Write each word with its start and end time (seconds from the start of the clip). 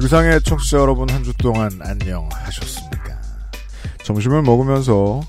지구상의 0.00 0.40
청취자 0.42 0.78
여러분 0.78 1.10
한 1.10 1.22
주 1.22 1.34
동안 1.36 1.70
안녕하셨습니까? 1.82 3.20
점심을 4.02 4.40
먹으면서 4.42 5.20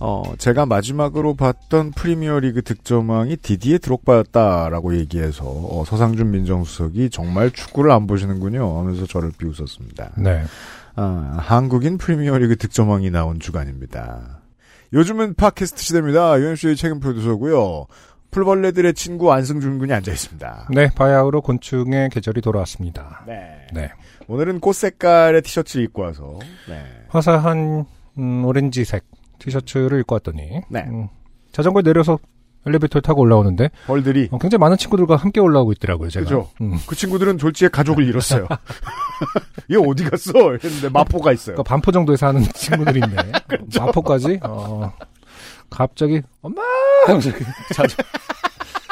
어, 0.00 0.22
제가 0.38 0.66
마지막으로 0.66 1.34
봤던 1.36 1.92
프리미어리그 1.92 2.62
득점왕이 2.62 3.36
디디에 3.36 3.78
드록바였다라고 3.78 4.96
얘기해서 4.98 5.44
어, 5.46 5.84
서상준 5.86 6.30
민정수석이 6.32 7.10
정말 7.10 7.52
축구를 7.52 7.92
안 7.92 8.08
보시는군요 8.08 8.78
하면서 8.80 9.06
저를 9.06 9.30
비웃었습니다. 9.38 10.14
네. 10.18 10.42
아, 10.96 11.36
한국인 11.38 11.96
프리미어리그 11.96 12.56
득점왕이 12.56 13.10
나온 13.10 13.38
주간입니다. 13.38 14.40
요즘은 14.92 15.34
팟캐스트 15.34 15.80
시대입니다. 15.82 16.40
UMC의 16.40 16.74
책임 16.76 16.98
프로듀서고요. 16.98 17.86
풀벌레들의 18.32 18.92
친구 18.94 19.32
안승준 19.32 19.78
군이 19.78 19.92
앉아 19.94 20.10
있습니다. 20.10 20.68
네, 20.74 20.90
바야흐로 20.94 21.40
곤충의 21.42 22.10
계절이 22.10 22.40
돌아왔습니다. 22.42 23.22
네. 23.26 23.66
네. 23.72 23.90
오늘은 24.28 24.60
꽃 24.60 24.74
색깔의 24.74 25.42
티셔츠를 25.42 25.84
입고 25.84 26.02
와서 26.02 26.38
네. 26.68 26.82
화사한 27.08 27.84
음, 28.18 28.44
오렌지색 28.44 29.04
티셔츠를 29.38 30.00
입고 30.00 30.14
왔더니 30.16 30.62
네. 30.68 30.84
음, 30.88 31.08
자전거에 31.52 31.82
내려서 31.82 32.18
엘리베이터를 32.66 33.02
타고 33.02 33.20
올라오는데 33.20 33.70
벌들이 33.86 34.28
어, 34.32 34.38
굉장히 34.38 34.58
많은 34.58 34.76
친구들과 34.76 35.14
함께 35.14 35.38
올라오고 35.38 35.70
있더라고요. 35.72 36.10
제가. 36.10 36.24
그죠. 36.24 36.50
음. 36.60 36.76
그 36.88 36.96
친구들은 36.96 37.38
졸지에 37.38 37.68
가족을 37.68 38.04
잃었어요. 38.04 38.48
얘 39.70 39.76
어디 39.76 40.02
갔어? 40.04 40.32
했는데 40.60 40.88
마포가 40.88 41.32
있어요. 41.32 41.54
그러니까 41.54 41.62
반포 41.62 41.92
정도에 41.92 42.16
사는 42.16 42.42
친구들인데 42.54 43.16
마포까지 43.78 44.40
어, 44.42 44.92
갑자기 45.70 46.22
엄마 46.42 46.60
하면서 47.06 47.30
자전- 47.72 48.04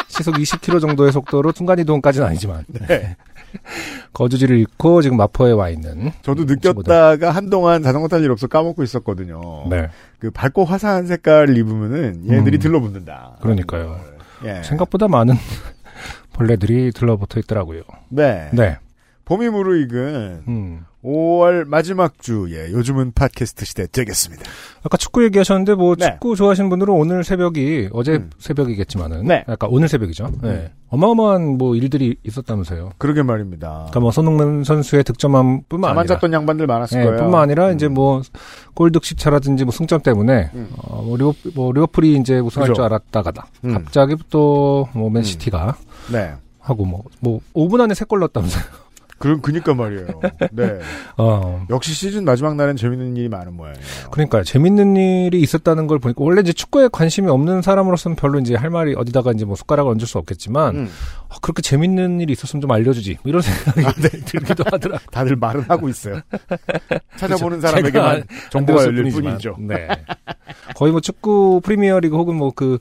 시속 0.07 0.37
20km 0.37 0.81
정도의 0.81 1.11
속도로 1.11 1.51
순간 1.51 1.77
이동까지는 1.81 2.25
아니지만 2.29 2.65
네. 2.69 3.17
거주지를 4.13 4.59
잃고 4.59 5.03
지금 5.03 5.17
마포에 5.17 5.53
와 5.53 5.69
있는 5.71 6.13
저도 6.23 6.47
친구들. 6.47 6.73
느꼈다가 6.73 7.31
한동안 7.31 7.83
자전거 7.83 8.09
탈 8.09 8.23
일 8.25 8.31
없어 8.31 8.47
까먹고 8.47 8.83
있었거든요. 8.83 9.67
네. 9.69 9.89
그 10.19 10.31
밝고 10.31 10.65
화사한 10.65 11.07
색깔을 11.07 11.57
입으면은 11.59 12.31
얘들이 12.31 12.57
음. 12.57 12.61
들러붙는다. 12.61 13.37
그러니까요. 13.43 14.01
예. 14.45 14.63
생각보다 14.63 15.09
많은 15.09 15.35
벌레들이 16.33 16.93
들러붙어 16.93 17.41
있더라고요. 17.41 17.83
네. 18.09 18.49
네. 18.53 18.79
봄이 19.25 19.49
무르익은 19.49 20.43
음. 20.49 20.85
5월 21.05 21.67
마지막 21.69 22.19
주에 22.19 22.73
요즘은 22.73 23.13
팟캐스트 23.13 23.65
시대 23.67 23.87
되겠습니다. 23.87 24.43
아까 24.83 24.97
축구 24.97 25.23
얘기하셨는데 25.25 25.75
뭐 25.75 25.95
네. 25.97 26.07
축구 26.13 26.35
좋아하시는 26.35 26.71
분들은 26.71 26.95
오늘 26.95 27.25
새벽이 27.25 27.91
어제 27.93 28.13
음. 28.13 28.31
새벽이겠지만은 28.39 29.25
네. 29.27 29.45
아까 29.47 29.67
오늘 29.69 29.89
새벽이죠. 29.89 30.31
네. 30.43 30.73
어마어마한 30.89 31.59
뭐 31.59 31.75
일들이 31.77 32.17
있었다면서요. 32.25 32.93
그러게 32.99 33.23
말입니다. 33.23 33.71
그러니까 33.91 34.01
뭐 34.01 34.11
손흥민 34.13 34.65
선수의 34.65 35.05
득점함뿐만 35.05 35.91
아니라 35.99 36.15
잤던 36.15 36.33
양반들 36.33 36.67
많았을 36.67 36.99
네, 37.01 37.05
거예요. 37.05 37.19
뿐만 37.21 37.43
아니라 37.43 37.71
이제 37.73 37.87
음. 37.87 37.95
뭐 37.95 38.23
골득실 38.75 39.17
차라든지 39.19 39.65
뭐 39.65 39.73
승점 39.73 40.01
때문에 40.01 40.51
음. 40.55 40.71
어, 40.79 41.03
뭐 41.03 41.17
리버 41.19 41.35
뭐 41.55 41.73
리버풀이 41.73 42.17
이제 42.17 42.39
우승할 42.39 42.69
그죠. 42.69 42.77
줄 42.77 42.85
알았다가다 42.85 43.47
음. 43.65 43.75
갑자기 43.75 44.17
또 44.31 44.89
뭐 44.95 45.11
맨시티가 45.11 45.77
네. 46.13 46.33
하고 46.61 46.85
뭐뭐 46.87 47.41
5분 47.55 47.81
안에 47.81 47.93
세 47.95 48.05
골 48.07 48.21
넣었다면서요. 48.21 48.84
그럼 49.19 49.41
그니까 49.41 49.75
말이에요. 49.75 50.07
네. 50.53 50.79
어. 51.17 51.65
역시 51.71 51.95
시즌 51.95 52.25
마지막 52.25 52.57
날엔 52.57 52.77
재밌는 52.77 53.17
일이 53.17 53.29
많은 53.29 53.55
모양이에요. 53.55 53.85
그러니까 54.11 54.43
재밌는 54.43 54.97
일이 54.97 55.41
있었다는 55.41 55.87
걸 55.87 55.99
보니까 55.99 56.23
원래 56.23 56.41
이제 56.41 56.53
축구에 56.53 56.89
관심이 56.93 57.29
없는 57.31 57.63
사람으로서는 57.63 58.17
별로 58.17 58.39
이제 58.39 58.55
할 58.55 58.71
말이 58.71 58.95
어디다가 58.95 59.33
이제 59.33 59.45
뭐 59.45 59.57
숟가락을 59.57 59.91
얹을 59.93 60.07
수 60.07 60.19
없겠지만 60.19 60.77
음. 60.77 60.91
아, 61.29 61.37
그렇게 61.41 61.63
재밌는 61.63 62.21
일이 62.21 62.33
있었으면 62.33 62.61
좀 62.61 62.71
알려주지 62.71 63.19
뭐 63.23 63.31
이런 63.31 63.41
생각이 63.43 63.87
아, 63.87 63.93
네. 63.93 64.09
들기도 64.25 64.65
하더라. 64.71 64.99
다들 65.11 65.37
말은 65.37 65.63
하고 65.69 65.89
있어요. 65.89 66.21
찾아보는 67.17 67.61
제가 67.61 67.71
사람에게만 67.71 68.11
안 68.11 68.25
정보가 68.51 68.85
열릴. 68.85 69.11
뿐이죠. 69.13 69.57
네. 69.61 69.89
거의 70.75 70.93
뭐 70.93 71.01
축구 71.01 71.61
프리미어리그 71.63 72.17
혹은 72.17 72.37
뭐그 72.37 72.79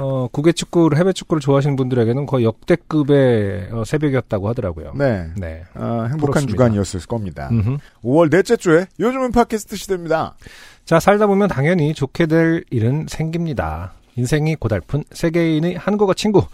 어, 0.00 0.28
국외 0.32 0.52
축구를 0.52 0.98
해외 0.98 1.12
축구를 1.12 1.40
좋아하시는 1.40 1.76
분들에게는 1.76 2.26
거의 2.26 2.44
역대급의 2.44 3.68
어, 3.72 3.84
새벽이었다고 3.84 4.48
하더라고요. 4.48 4.92
네. 4.96 5.28
네. 5.36 5.62
어, 5.74 6.06
행복한 6.08 6.18
부럽습니다. 6.18 6.50
주간이었을 6.52 7.00
겁니다. 7.06 7.48
음흠. 7.50 7.76
5월 8.04 8.30
넷째 8.30 8.56
주에 8.56 8.86
요즘은 8.98 9.32
팟캐스트 9.32 9.76
시대입니다. 9.76 10.36
자, 10.84 10.98
살다 10.98 11.26
보면 11.26 11.48
당연히 11.48 11.94
좋게 11.94 12.26
될 12.26 12.64
일은 12.70 13.06
생깁니다. 13.08 13.92
인생이 14.16 14.56
고달픈 14.56 15.04
세계인의 15.12 15.76
한국어 15.76 16.14
친구 16.14 16.44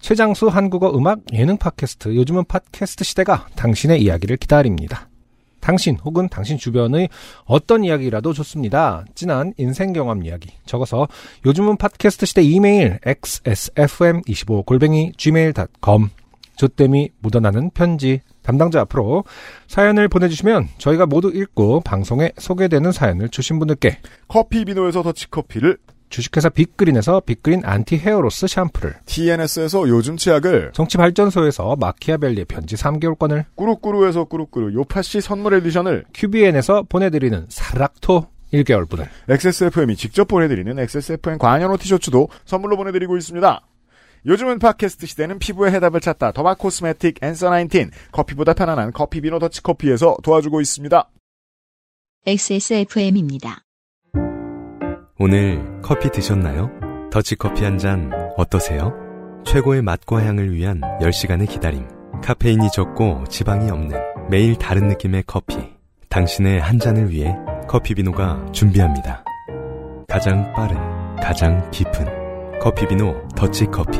최장수 0.00 0.48
한국어 0.48 0.90
음악 0.96 1.20
예능 1.32 1.56
팟캐스트 1.56 2.16
요즘은 2.16 2.44
팟캐스트 2.44 3.04
시대가 3.04 3.46
당신의 3.56 4.02
이야기를 4.02 4.36
기다립니다. 4.36 5.08
당신 5.64 5.96
혹은 6.04 6.28
당신 6.28 6.58
주변의 6.58 7.08
어떤 7.46 7.84
이야기라도 7.84 8.34
좋습니다. 8.34 9.06
진한 9.14 9.54
인생 9.56 9.94
경험 9.94 10.22
이야기 10.22 10.50
적어서 10.66 11.08
요즘은 11.46 11.78
팟캐스트 11.78 12.26
시대 12.26 12.42
이메일 12.42 12.98
xsfm25 12.98 14.66
골뱅이 14.66 15.12
gmail.com 15.16 16.10
조땜이 16.56 17.12
묻어나는 17.18 17.70
편지 17.70 18.20
담당자 18.42 18.82
앞으로 18.82 19.24
사연을 19.66 20.08
보내주시면 20.08 20.68
저희가 20.76 21.06
모두 21.06 21.30
읽고 21.34 21.80
방송에 21.80 22.32
소개되는 22.36 22.92
사연을 22.92 23.30
주신 23.30 23.58
분들께 23.58 24.00
커피 24.28 24.66
비노에서 24.66 25.02
더치커피를, 25.02 25.78
주식회사 26.08 26.48
빅그린에서 26.48 27.20
빅그린 27.20 27.62
anti 27.64 27.96
hair 27.96 28.21
loss 28.21 28.46
샴푸를 28.46 28.94
TNS에서 29.06 29.88
요즘 29.88 30.16
치약을, 30.16 30.72
정치발전소에서 30.74 31.76
마키아벨리의 31.76 32.44
편지 32.44 32.76
3개월권을 32.76 33.46
꾸루꾸루에서 33.54 34.24
꾸루꾸루 34.24 34.74
요파시 34.74 35.20
선물 35.20 35.54
edition을, 35.54 36.04
QBN에서 36.12 36.84
보내드리는 36.88 37.46
사락토 37.48 38.26
1개월분을 38.52 39.08
XSFM이 39.28 39.96
직접 39.96 40.28
보내드리는 40.28 40.78
XSFM 40.78 41.38
관현호 41.38 41.76
티셔츠도 41.76 42.28
선물로 42.44 42.76
보내드리고 42.76 43.16
있습니다. 43.16 43.60
요즘은 44.26 44.58
팟캐스트 44.58 45.06
시대는 45.06 45.38
피부의 45.38 45.72
해답을 45.72 46.00
찾다. 46.00 46.32
더마 46.32 46.54
코스메틱 46.54 47.22
앤서 47.22 47.50
19 47.50 47.90
커피보다 48.12 48.54
편안한 48.54 48.92
커피 48.92 49.20
비노 49.20 49.38
더치 49.38 49.62
커피에서 49.62 50.16
도와주고 50.22 50.60
있습니다. 50.60 51.10
XSFM입니다. 52.26 53.64
오늘 55.18 55.80
커피 55.82 56.10
드셨나요? 56.10 56.70
더치커피 57.10 57.62
한 57.64 57.78
잔 57.78 58.10
어떠세요? 58.36 58.92
최고의 59.46 59.82
맛과 59.82 60.24
향을 60.24 60.52
위한 60.52 60.80
10시간의 61.00 61.48
기다림. 61.48 61.86
카페인이 62.22 62.68
적고 62.72 63.24
지방이 63.28 63.70
없는 63.70 63.96
매일 64.30 64.56
다른 64.56 64.88
느낌의 64.88 65.24
커피. 65.26 65.56
당신의 66.08 66.60
한 66.60 66.78
잔을 66.78 67.10
위해 67.10 67.34
커피비노가 67.68 68.50
준비합니다. 68.52 69.24
가장 70.08 70.52
빠른, 70.52 70.76
가장 71.16 71.70
깊은 71.70 72.58
커피비노 72.60 73.28
더치커피. 73.36 73.98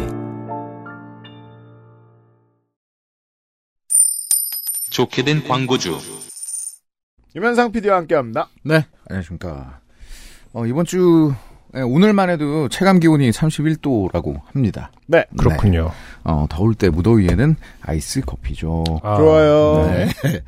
좋게 4.90 5.24
된 5.24 5.46
광고주. 5.46 5.98
유면상 7.36 7.72
PD와 7.72 7.96
함께합니다. 7.98 8.48
네, 8.64 8.86
안녕하십니까. 9.08 9.80
어, 10.54 10.64
이번 10.66 10.84
주, 10.84 11.34
예, 11.76 11.80
오늘만 11.80 12.30
해도 12.30 12.68
체감 12.68 13.00
기온이 13.00 13.30
31도라고 13.30 14.40
합니다. 14.52 14.90
네. 15.06 15.24
그렇군요. 15.36 15.90
어, 16.22 16.46
더울 16.48 16.74
때 16.74 16.88
무더위에는 16.90 17.56
아이스 17.82 18.20
커피죠. 18.20 18.84
아, 19.02 19.16
좋아요. 19.16 19.86
네. 19.90 20.08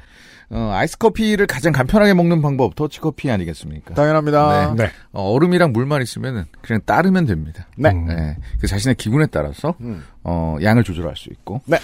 어, 0.50 0.70
아이스 0.74 0.96
커피를 0.98 1.48
가장 1.48 1.72
간편하게 1.72 2.14
먹는 2.14 2.40
방법, 2.40 2.76
더치 2.76 3.00
커피 3.00 3.28
아니겠습니까? 3.32 3.94
당연합니다. 3.94 4.74
네. 4.76 4.90
어, 5.12 5.32
얼음이랑 5.32 5.72
물만 5.72 6.02
있으면 6.02 6.46
그냥 6.62 6.80
따르면 6.86 7.26
됩니다. 7.26 7.66
네. 7.76 7.90
음. 7.90 8.06
네. 8.06 8.36
그 8.60 8.68
자신의 8.68 8.94
기분에 8.94 9.26
따라서, 9.26 9.74
음. 9.80 10.04
어, 10.22 10.56
양을 10.62 10.84
조절할 10.84 11.16
수 11.16 11.30
있고. 11.30 11.62
네. 11.66 11.78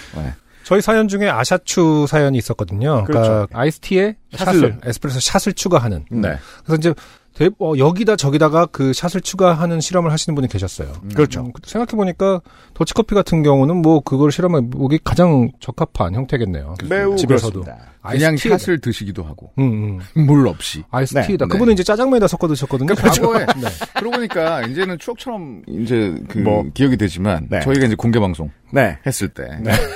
저희 0.63 0.79
사연 0.79 1.09
중에 1.09 1.27
아샤추 1.29 2.05
사연이 2.07 2.37
있었거든요. 2.37 3.03
그러니까 3.03 3.21
그렇죠. 3.47 3.47
아이스티에 3.51 4.15
샷을. 4.33 4.45
샷을, 4.61 4.79
에스프레소 4.85 5.19
샷을 5.19 5.53
추가하는. 5.55 6.05
네. 6.09 6.37
그래서 6.63 6.75
이제 6.77 6.93
대- 6.93 7.01
어, 7.59 7.73
여기다 7.77 8.15
저기다가 8.15 8.67
그 8.67 8.93
샷을 8.93 9.21
추가하는 9.21 9.81
실험을 9.81 10.11
하시는 10.11 10.35
분이 10.35 10.47
계셨어요. 10.47 10.91
그렇죠. 11.15 11.51
생각해 11.63 11.97
보니까 11.97 12.41
더치커피 12.75 13.15
같은 13.15 13.41
경우는 13.43 13.77
뭐 13.77 14.01
그걸 14.01 14.31
실험해 14.31 14.69
보기 14.69 14.99
가장 15.03 15.51
적합한 15.59 16.13
형태겠네요. 16.13 16.75
매우 16.87 17.15
집에서도. 17.15 17.61
그렇습니다. 17.61 17.93
그냥 18.07 18.31
아이스티에다. 18.33 18.57
샷을 18.57 18.79
드시기도 18.81 19.23
하고 19.23 19.51
음, 19.57 19.99
음. 20.15 20.25
물 20.27 20.47
없이. 20.47 20.83
아이스티에다. 20.91 21.45
네. 21.45 21.49
그분은 21.49 21.73
이제 21.73 21.83
짜장면에다 21.83 22.27
섞어 22.27 22.47
드셨거든요. 22.47 22.93
그러니까 22.95 23.09
과거에 23.21 23.45
네. 23.59 23.67
그러고 23.95 24.17
보니까 24.17 24.61
이제는 24.67 24.99
추억처럼 24.99 25.63
이제 25.67 26.15
그 26.27 26.37
뭐. 26.39 26.63
기억이 26.73 26.97
되지만 26.97 27.47
네. 27.49 27.61
저희가 27.61 27.85
이제 27.85 27.95
공개 27.95 28.19
방송 28.19 28.51
네. 28.73 28.97
했을 29.05 29.29
때 29.29 29.43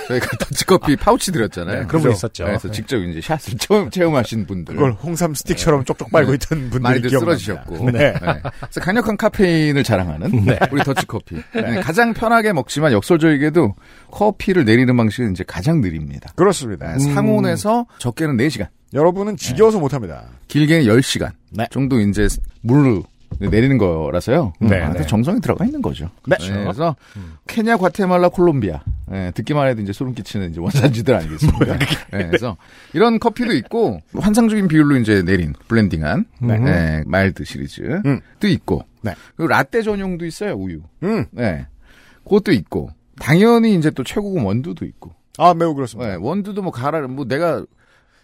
저희가 0.08 0.38
더치커피 0.38 0.96
파우치 0.98 1.32
드렸잖아요. 1.32 1.88
그런 1.88 2.04
분. 2.04 2.12
있었죠. 2.12 2.46
그래서 2.46 2.70
직접 2.72 2.98
이제 2.98 3.20
샷을 3.20 3.58
처음 3.58 3.90
체험하신 3.90 4.46
분들 4.46 4.76
그걸 4.76 4.92
홍삼 4.92 5.34
스틱처럼 5.34 5.84
쪽쪽 5.84 6.12
빨고 6.12 6.32
네. 6.32 6.36
있던 6.36 6.60
분들이 6.70 6.82
많이들 6.82 7.10
기억납니다. 7.10 7.40
쓰러지셨고 7.40 7.92
네. 7.92 8.14
네. 8.14 8.14
그래서 8.14 8.80
강력한 8.82 9.18
카페인을 9.18 9.84
자랑하는 9.84 10.32
우리 10.72 10.84
더치커피 10.84 11.36
네, 11.56 11.82
가장 11.82 12.14
편하게 12.14 12.54
먹지만 12.54 12.92
역설적이게도 12.94 13.76
커피를 14.12 14.64
내리는 14.66 14.96
방식은 14.96 15.32
이제 15.32 15.44
가장 15.46 15.82
느립니다. 15.82 16.32
그렇습니다. 16.36 16.94
네, 16.94 17.00
상온에서 17.00 17.88
적게는 17.98 18.38
4시간 18.38 18.68
여러분은 18.94 19.38
지겨워서 19.38 19.80
못합니다. 19.80 20.26
길게는 20.48 20.86
10시간 20.86 21.32
네. 21.50 21.66
정도 21.72 22.00
이제 22.00 22.28
물로 22.62 23.04
내리는 23.40 23.78
거라서요. 23.78 24.54
네, 24.60 24.82
아, 24.82 24.94
네. 24.94 25.06
정성이 25.06 25.40
들어가 25.42 25.66
있는 25.66 25.82
거죠. 25.82 26.10
네. 26.28 26.36
그래서 26.40 26.96
케냐, 27.48 27.78
과테말라, 27.78 28.30
콜롬비아. 28.30 28.82
예, 29.14 29.32
듣기만 29.34 29.68
해도 29.70 29.82
이제 29.82 29.94
소름 29.94 30.14
끼치는 30.14 30.50
이제 30.52 30.60
원산지들 30.60 31.16
아니겠습니까? 31.16 31.80
예, 32.14 32.26
그래서 32.26 32.58
이런 32.94 33.20
커피도 33.20 33.54
있고 33.54 34.02
환상적인 34.14 34.68
비율로 34.68 34.98
이제 34.98 35.24
내린 35.24 35.54
blending한 35.70 36.26
예, 36.68 37.04
mild 37.06 37.46
시리즈도 37.46 38.02
음. 38.06 38.20
있고 38.44 38.84
네. 39.02 39.14
그리고 39.36 39.48
라떼 39.48 39.82
전용도 39.82 40.26
있어요 40.26 40.56
우유. 40.56 40.82
음. 41.04 41.26
네, 41.32 41.68
그것도 42.26 42.52
있고 42.52 42.90
당연히 43.20 43.76
이제 43.76 43.90
또 43.92 44.04
최고급 44.04 44.46
원두도 44.46 44.86
있고. 44.86 45.14
아, 45.38 45.54
매우 45.54 45.74
그렇습니다. 45.74 46.12
예, 46.12 46.18
원두도 46.20 46.62
뭐 46.62 46.72
갈아 46.72 47.08
뭐 47.08 47.26
내가 47.26 47.64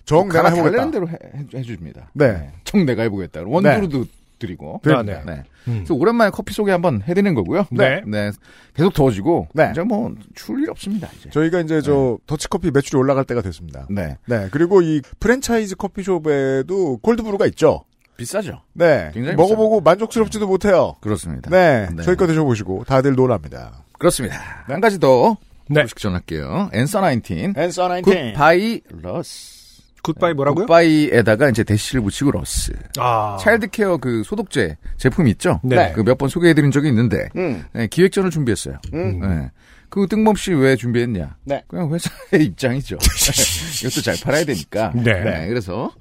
정 0.03 0.27
내가 0.27 0.43
갈아 0.43 0.55
해보겠다. 0.55 0.91
대로 0.91 1.07
해, 1.07 1.13
해, 1.13 1.45
해 1.53 1.61
줍니다. 1.61 2.09
네. 2.13 2.51
정 2.65 2.85
내가 2.85 3.03
해보겠다. 3.03 3.43
원두로도 3.45 4.05
드리고. 4.43 4.81
네. 4.83 4.93
아, 4.93 5.03
네. 5.03 5.21
네. 5.25 5.43
음. 5.67 5.73
그래서 5.77 5.93
오랜만에 5.93 6.31
커피 6.31 6.53
소개 6.53 6.71
한번 6.71 7.01
해드리는 7.01 7.33
거고요. 7.33 7.65
네. 7.71 8.01
계속 8.73 8.93
더워지고. 8.93 9.47
네. 9.53 9.69
이제 9.71 9.81
뭐, 9.81 10.13
추울 10.35 10.63
일 10.63 10.69
없습니다, 10.69 11.09
이제. 11.17 11.29
저희가 11.29 11.61
이제 11.61 11.81
저 11.81 12.17
더치커피 12.27 12.71
매출이 12.71 12.97
올라갈 12.99 13.23
때가 13.23 13.41
됐습니다. 13.41 13.87
네. 13.89 14.17
네. 14.27 14.49
그리고 14.51 14.81
이 14.81 15.01
프랜차이즈 15.19 15.75
커피숍에도 15.75 16.97
cold 16.97 17.16
brew가 17.16 17.45
있죠. 17.47 17.85
비싸죠? 18.17 18.61
네. 18.73 19.09
굉장히 19.13 19.35
먹어보고 19.35 19.81
만족스럽지도 19.81 20.47
못해요. 20.47 20.95
그렇습니다. 21.01 21.49
네. 21.49 21.87
네. 21.95 22.03
저희 22.03 22.15
거 22.15 22.27
드셔보시고 22.27 22.83
다들 22.85 23.15
놀랍니다. 23.15 23.83
그렇습니다. 23.97 24.37
한 24.65 24.81
가지 24.81 24.99
더. 24.99 25.37
네. 25.69 25.81
소식 25.83 25.97
전할게요. 25.97 26.69
Answer 26.73 27.01
19. 27.01 27.53
Answer 27.55 27.89
19. 27.89 28.11
Goodbye 28.11 28.81
loss. 28.89 29.52
굿바이 30.03 30.33
뭐라고요? 30.33 30.65
굿바이에다가 30.65 31.49
이제 31.49 31.63
대시를 31.63 32.01
붙이고 32.01 32.31
러스. 32.31 32.73
아. 32.99 33.37
child 33.39 33.69
care 33.69 33.97
그 33.97 34.21
소독제 34.23 34.77
제품 34.97 35.27
있죠? 35.29 35.59
네. 35.63 35.91
그 35.93 36.01
몇 36.03 36.17
번 36.17 36.29
소개해드린 36.29 36.71
적이 36.71 36.89
있는데. 36.89 37.29
음. 37.35 37.63
네, 37.73 37.87
기획전을 37.87 38.29
준비했어요. 38.29 38.77
음. 38.93 39.19
네. 39.21 39.51
그 39.89 40.07
뜬금없이 40.07 40.53
왜 40.53 40.75
준비했냐? 40.75 41.37
네. 41.45 41.63
그냥 41.67 41.91
회사의 41.93 42.45
입장이죠. 42.47 42.97
이것도 43.81 44.01
잘 44.01 44.15
팔아야 44.23 44.43
되니까. 44.45 44.91
네. 44.95 45.47
그래서 45.47 45.91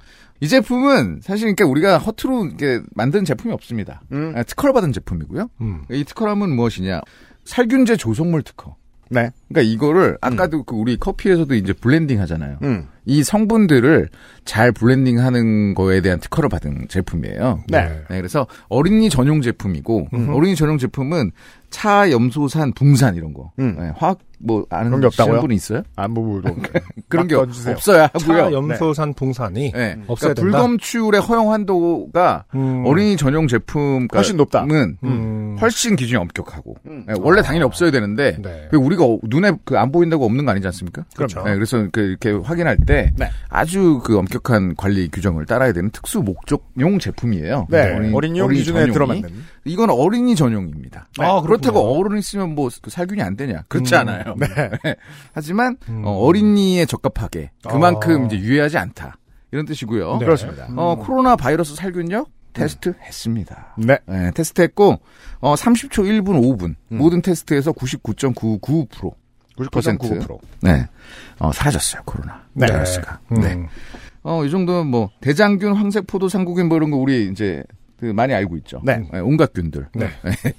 이 0.41 0.49
제품은 0.49 1.21
사실 1.23 1.45
그러니까 1.55 1.67
우리가 1.67 1.99
허투루 1.99 2.47
이렇게 2.49 2.81
만든 2.95 3.25
제품이 3.25 3.53
없습니다. 3.55 4.03
음. 4.13 4.33
아, 4.37 4.43
특허를 4.43 4.73
받은 4.73 4.93
제품이고요. 4.93 5.49
음. 5.61 5.83
이 5.91 6.05
특허람은 6.05 6.51
무엇이냐? 6.51 7.01
살균제 7.45 7.97
조성물 7.97 8.43
특허. 8.43 8.75
네. 9.11 9.31
그러니까 9.49 9.71
이거를 9.73 10.17
아까도 10.21 10.65
그 10.65 10.75
우리 10.75 10.97
커피에서도 10.97 11.55
이제 11.55 11.73
블렌딩 11.75 12.19
하잖아요. 12.23 12.59
음. 12.63 12.89
이 13.05 13.23
성분들을 13.25 14.09
잘 14.45 14.73
블렌딩하는 14.73 15.75
거에 15.75 16.01
대한 16.01 16.19
특허를 16.21 16.49
받은 16.49 16.87
제품이에요. 16.89 17.65
네. 17.69 18.03
그래서 18.09 18.47
어린이 18.69 19.09
전용 19.11 19.41
제품이고 19.41 20.09
어린이 20.33 20.57
전용 20.57 20.79
제품은 20.79 21.31
차아염소산, 21.71 22.73
붕산 22.75 23.15
이런 23.15 23.33
거. 23.33 23.51
음. 23.59 23.77
네, 23.79 23.91
화학 23.97 24.19
뭐 24.45 24.67
아는 24.71 24.87
그런 24.91 25.01
게 25.01 25.07
없다고요? 25.07 25.41
분이 25.41 25.55
있어요? 25.55 25.83
안부부도 25.97 26.55
그런 27.09 27.29
게 27.29 27.37
던지세요. 27.37 27.75
없어야 27.77 28.03
하고요. 28.13 28.37
차아염소산, 28.37 29.15
붕산이 29.15 29.71
네. 29.73 29.97
없어야 30.09 30.35
그러니까 30.35 30.35
된다. 30.35 30.59
불검출의 30.59 31.21
허용 31.23 31.53
한도가 31.53 32.45
음. 32.57 32.83
어린이 32.85 33.17
전용 33.17 33.47
제품 33.47 34.09
훨씬 34.13 34.37
높다. 34.37 34.65
은 34.65 34.99
음. 35.05 35.57
훨씬 35.61 35.95
기준이 35.97 36.19
엄격하고 36.21 36.75
네, 36.85 37.15
원래 37.21 37.41
당연히 37.41 37.65
없어야 37.65 37.91
되는데 37.93 38.37
네. 38.43 38.69
그 38.71 38.77
우리가 38.77 39.05
어- 39.05 39.19
눈에 39.23 39.53
그 39.65 39.77
안 39.83 39.91
보인다고 39.93 40.25
없는 40.27 40.45
거 40.45 40.51
아니지 40.53 40.67
않습니까? 40.67 41.05
그렇죠. 41.17 41.43
네, 41.45 41.55
그래서 41.55 41.87
그 41.93 42.01
이렇게 42.01 42.31
확인할 42.33 42.77
때 42.87 42.92
네. 43.17 43.31
아주 43.49 44.01
그 44.05 44.19
엄격한 44.19 44.77
관리 44.77 45.09
규정을 45.09 45.47
따라야 45.47 45.73
되는 45.73 45.91
특수 45.91 46.21
목적용 46.23 46.99
제품이에요. 47.01 47.67
네. 47.71 47.95
어린- 47.95 48.15
어린이용 48.15 48.47
어린이 48.47 48.61
기준에 48.61 48.81
전용이. 48.81 48.93
들어맞는. 48.93 49.31
이건 49.65 49.91
어린이 49.91 50.35
전용입니다. 50.37 51.09
아, 51.19 51.41
그렇군요. 51.41 51.43
그렇다고 51.47 51.81
어른 51.99 52.19
있으면 52.19 52.55
뭐그 52.55 52.91
살균이 52.91 53.23
안 53.23 53.37
되냐? 53.37 53.63
그렇지 53.69 53.95
음. 53.95 54.01
않아요. 54.01 54.35
네. 54.39 54.47
하지만 55.33 55.77
음. 55.89 56.03
어, 56.05 56.11
어린이에 56.19 56.87
적합하게 56.87 57.51
그만큼 57.69 58.23
아. 58.23 58.27
이제 58.27 58.39
유해하지 58.39 58.79
않다. 58.79 59.17
이런 59.53 59.67
뜻이고요. 59.67 60.19
네. 60.19 60.25
그렇습니다. 60.25 60.69
어, 60.77 60.97
코로나 60.97 61.37
바이러스 61.37 61.75
살균력 61.75 62.29
테스트 62.55 62.93
했습니다. 63.03 63.75
네. 63.79 63.99
네, 64.07 64.31
테스트 64.35 64.61
했고 64.61 64.99
어, 65.41 65.55
30초 65.55 66.05
1분 66.05 66.41
5분 66.43 66.75
모든 66.89 67.23
테스트에서 67.23 67.73
99.99% 67.73 69.13
99.99%. 69.57 70.39
네. 70.63 70.87
어, 71.39 71.53
사라졌어요, 71.53 72.03
코로나. 72.05 72.43
네. 72.53 72.67
바이러스가. 72.67 73.21
음. 73.33 73.41
네. 73.41 73.69
어, 74.23 74.45
이 74.45 74.51
정도면 74.51 74.87
뭐, 74.87 75.11
대장균, 75.21 75.75
황색 75.75 76.07
포도, 76.07 76.29
상구균 76.29 76.69
뭐 76.69 76.77
이런 76.77 76.91
거 76.91 76.97
우리 76.97 77.29
이제 77.29 77.63
그 78.03 78.07
많이 78.07 78.35
알고 78.35 78.57
있죠. 78.57 78.81
네. 78.85 79.01
온갖 79.23 79.53
균들. 79.55 79.87
네. 79.95 80.09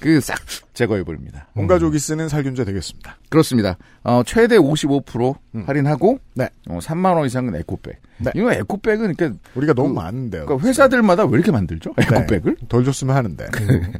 그 0.00 0.20
싹 0.20 0.36
제거해 0.74 1.04
버립니다. 1.04 1.46
온 1.54 1.68
가족이 1.68 1.96
쓰는 2.00 2.28
살균제 2.28 2.64
되겠습니다. 2.64 3.16
그렇습니다. 3.28 3.76
어, 4.02 4.22
최대 4.26 4.56
55% 4.58 5.36
할인하고, 5.64 6.18
네. 6.34 6.48
어, 6.68 6.78
3만 6.80 7.16
원 7.16 7.26
이상은 7.26 7.54
에코백. 7.54 8.00
네. 8.18 8.30
이거 8.34 8.52
에코백은, 8.52 9.14
그러니까, 9.14 9.38
우리가 9.54 9.74
너무 9.74 9.90
그- 9.90 9.94
많은데요. 9.94 10.46
그러니까 10.46 10.66
회사들마다 10.68 11.24
왜 11.26 11.34
이렇게 11.34 11.50
만들죠? 11.52 11.94
에코백을? 11.98 12.56
덜 12.68 12.84
줬으면 12.84 13.14
하는데. 13.16 13.46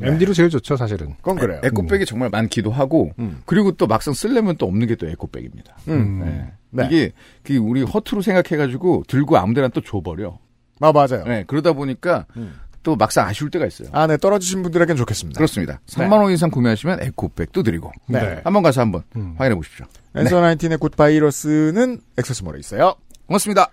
MD로 0.03 0.33
제일 0.35 0.49
좋죠, 0.51 0.77
사실은. 0.77 1.15
그건 1.19 1.37
그래요. 1.37 1.61
에코백이 1.65 2.05
정말 2.05 2.31
많기도 2.31 2.71
하고, 2.73 3.13
음. 3.21 3.43
그리고 3.47 3.71
또 3.73 3.87
막상 3.87 4.13
쓰려면 4.15 4.57
또 4.57 4.67
없는 4.67 4.87
게 4.89 4.95
또 4.97 5.09
에코백입니다. 5.09 5.77
음. 5.89 6.21
네. 6.25 6.53
네. 6.71 6.87
이게 6.87 7.13
그 7.45 7.57
우리 7.57 7.83
허투루 7.83 8.23
생각해 8.23 8.57
가지고 8.57 9.03
들고 9.09 9.37
아무데나 9.37 9.69
또 9.69 9.81
줘버려. 9.81 10.39
아, 10.81 10.93
맞아요. 10.93 11.25
네, 11.27 11.43
그러다 11.49 11.73
보니까 11.73 12.27
음. 12.37 12.53
또 12.89 12.97
막상 12.97 13.29
아쉬울 13.29 13.51
때가 13.51 13.67
있어요. 13.67 13.91
안에 13.93 14.17
떨어지신 14.17 14.63
분들에겐 14.63 14.97
좋겠습니다. 14.97 15.37
그렇습니다. 15.37 15.79
3만 15.89 16.11
원 16.23 16.33
이상 16.33 16.49
구매하시면 16.49 17.03
에코백도 17.03 17.63
드리고 17.63 17.93
네. 18.07 18.41
한번 18.45 18.63
가서 18.63 18.81
한번 18.81 19.03
음. 19.15 19.35
확인해 19.37 19.55
보십시오. 19.57 19.85
앤서 20.17 20.41
19의 20.41 20.81
굿바이러스는 20.81 22.01
액세스몰에 22.17 22.59
있어요. 22.61 22.95
고맙습니다. 23.27 23.71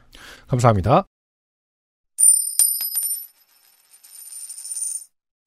감사합니다. 0.49 1.05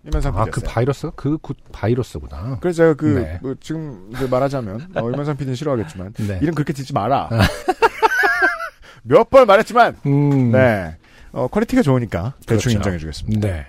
이면상 0.06 0.38
아. 0.38 0.46
그 0.46 0.62
바이러스가 0.62 1.10
그굿 1.14 1.58
바이러스구나. 1.70 2.56
그래서 2.62 2.76
제가 2.78 2.94
그, 2.94 3.04
네. 3.04 3.38
뭐 3.42 3.54
지금 3.60 4.10
말하자면, 4.30 4.92
어, 4.94 5.10
이면상 5.10 5.36
PD는 5.36 5.56
싫어하겠지만, 5.56 6.14
네. 6.14 6.38
이름 6.40 6.54
그렇게 6.54 6.72
짓지 6.72 6.94
마라. 6.94 7.28
몇 9.04 9.28
번 9.28 9.46
말했지만, 9.46 9.96
음. 10.06 10.52
네. 10.52 10.96
어, 11.32 11.46
quality가 11.48 11.82
좋으니까 11.82 12.34
대충 12.46 12.70
그렇죠. 12.72 12.78
인정해주겠습니다. 12.78 13.48
네. 13.48 13.66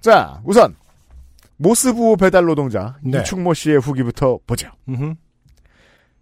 자, 0.00 0.40
우선, 0.44 0.76
모스부호 1.58 2.16
배달 2.16 2.46
노동자, 2.46 2.96
네. 3.02 3.20
이충모 3.20 3.52
씨의 3.52 3.80
후기부터 3.80 4.38
보죠. 4.46 4.70
음흠. 4.88 5.14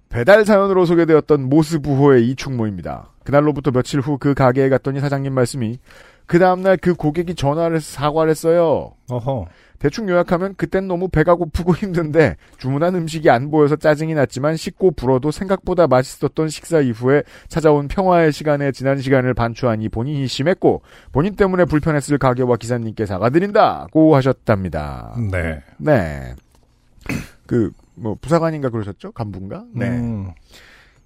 배달 0.09 0.45
사연으로 0.45 0.85
소개되었던 0.85 1.49
모스부호의 1.49 2.29
이충모입니다. 2.31 3.11
그날로부터 3.25 3.71
며칠 3.71 4.01
후 4.01 4.19
그 4.19 4.35
가게에 4.35 4.69
갔더니 4.69 4.99
사장님 5.01 5.33
말씀이 5.33 5.79
그 6.27 6.39
다음날 6.41 6.77
그 6.79 6.95
고객이 6.95 7.35
전화를 7.37 7.81
사과를 7.81 8.31
했어요. 8.31 8.95
어허. 9.11 9.47
대충 9.79 10.09
요약하면 10.09 10.55
그땐 10.57 10.89
너무 10.89 11.09
배가 11.09 11.35
고프고 11.35 11.73
힘든데 11.77 12.37
주문한 12.59 12.95
음식이 12.95 13.31
안 13.31 13.51
보여서 13.51 13.77
짜증이 13.77 14.15
났지만 14.15 14.57
식고 14.57 14.93
불어도 14.93 15.31
생각보다 15.31 15.87
맛있었던 15.87 16.49
식사 16.49 16.81
이후에 16.81 17.23
찾아온 17.49 17.89
평화의 17.89 18.33
시간에 18.33 18.73
지난 18.73 18.99
시간을 18.99 19.35
반추하니 19.35 19.89
본인이 19.89 20.27
심했고 20.27 20.83
본인 21.13 21.37
때문에 21.37 21.65
불편했을 21.65 22.19
가게와 22.19 22.57
기사님께 22.57 23.07
사과드린다고 23.07 24.17
하셨답니다. 24.17 25.17
네. 25.31 25.63
네. 25.79 26.35
그, 27.47 27.71
뭐, 27.95 28.17
부사관인가 28.21 28.69
그러셨죠? 28.69 29.13
간부인가? 29.13 29.65
네. 29.75 29.89
음. 29.89 30.31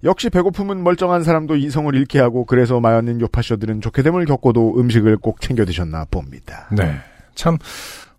역시 0.03 0.29
배고픔은 0.29 0.83
멀쩡한 0.83 1.23
사람도 1.23 1.55
이성을 1.55 1.95
잃게 1.95 2.19
하고 2.19 2.45
그래서 2.45 2.81
마연님 2.81 3.21
요파쇼들은 3.21 3.79
좋게 3.79 4.03
됨을 4.03 4.25
겪고도 4.25 4.77
음식을 4.77 5.17
꼭 5.17 5.39
챙겨 5.39 5.63
드셨나 5.63 6.05
봅니다. 6.11 6.67
네. 6.75 6.93
참 7.35 7.57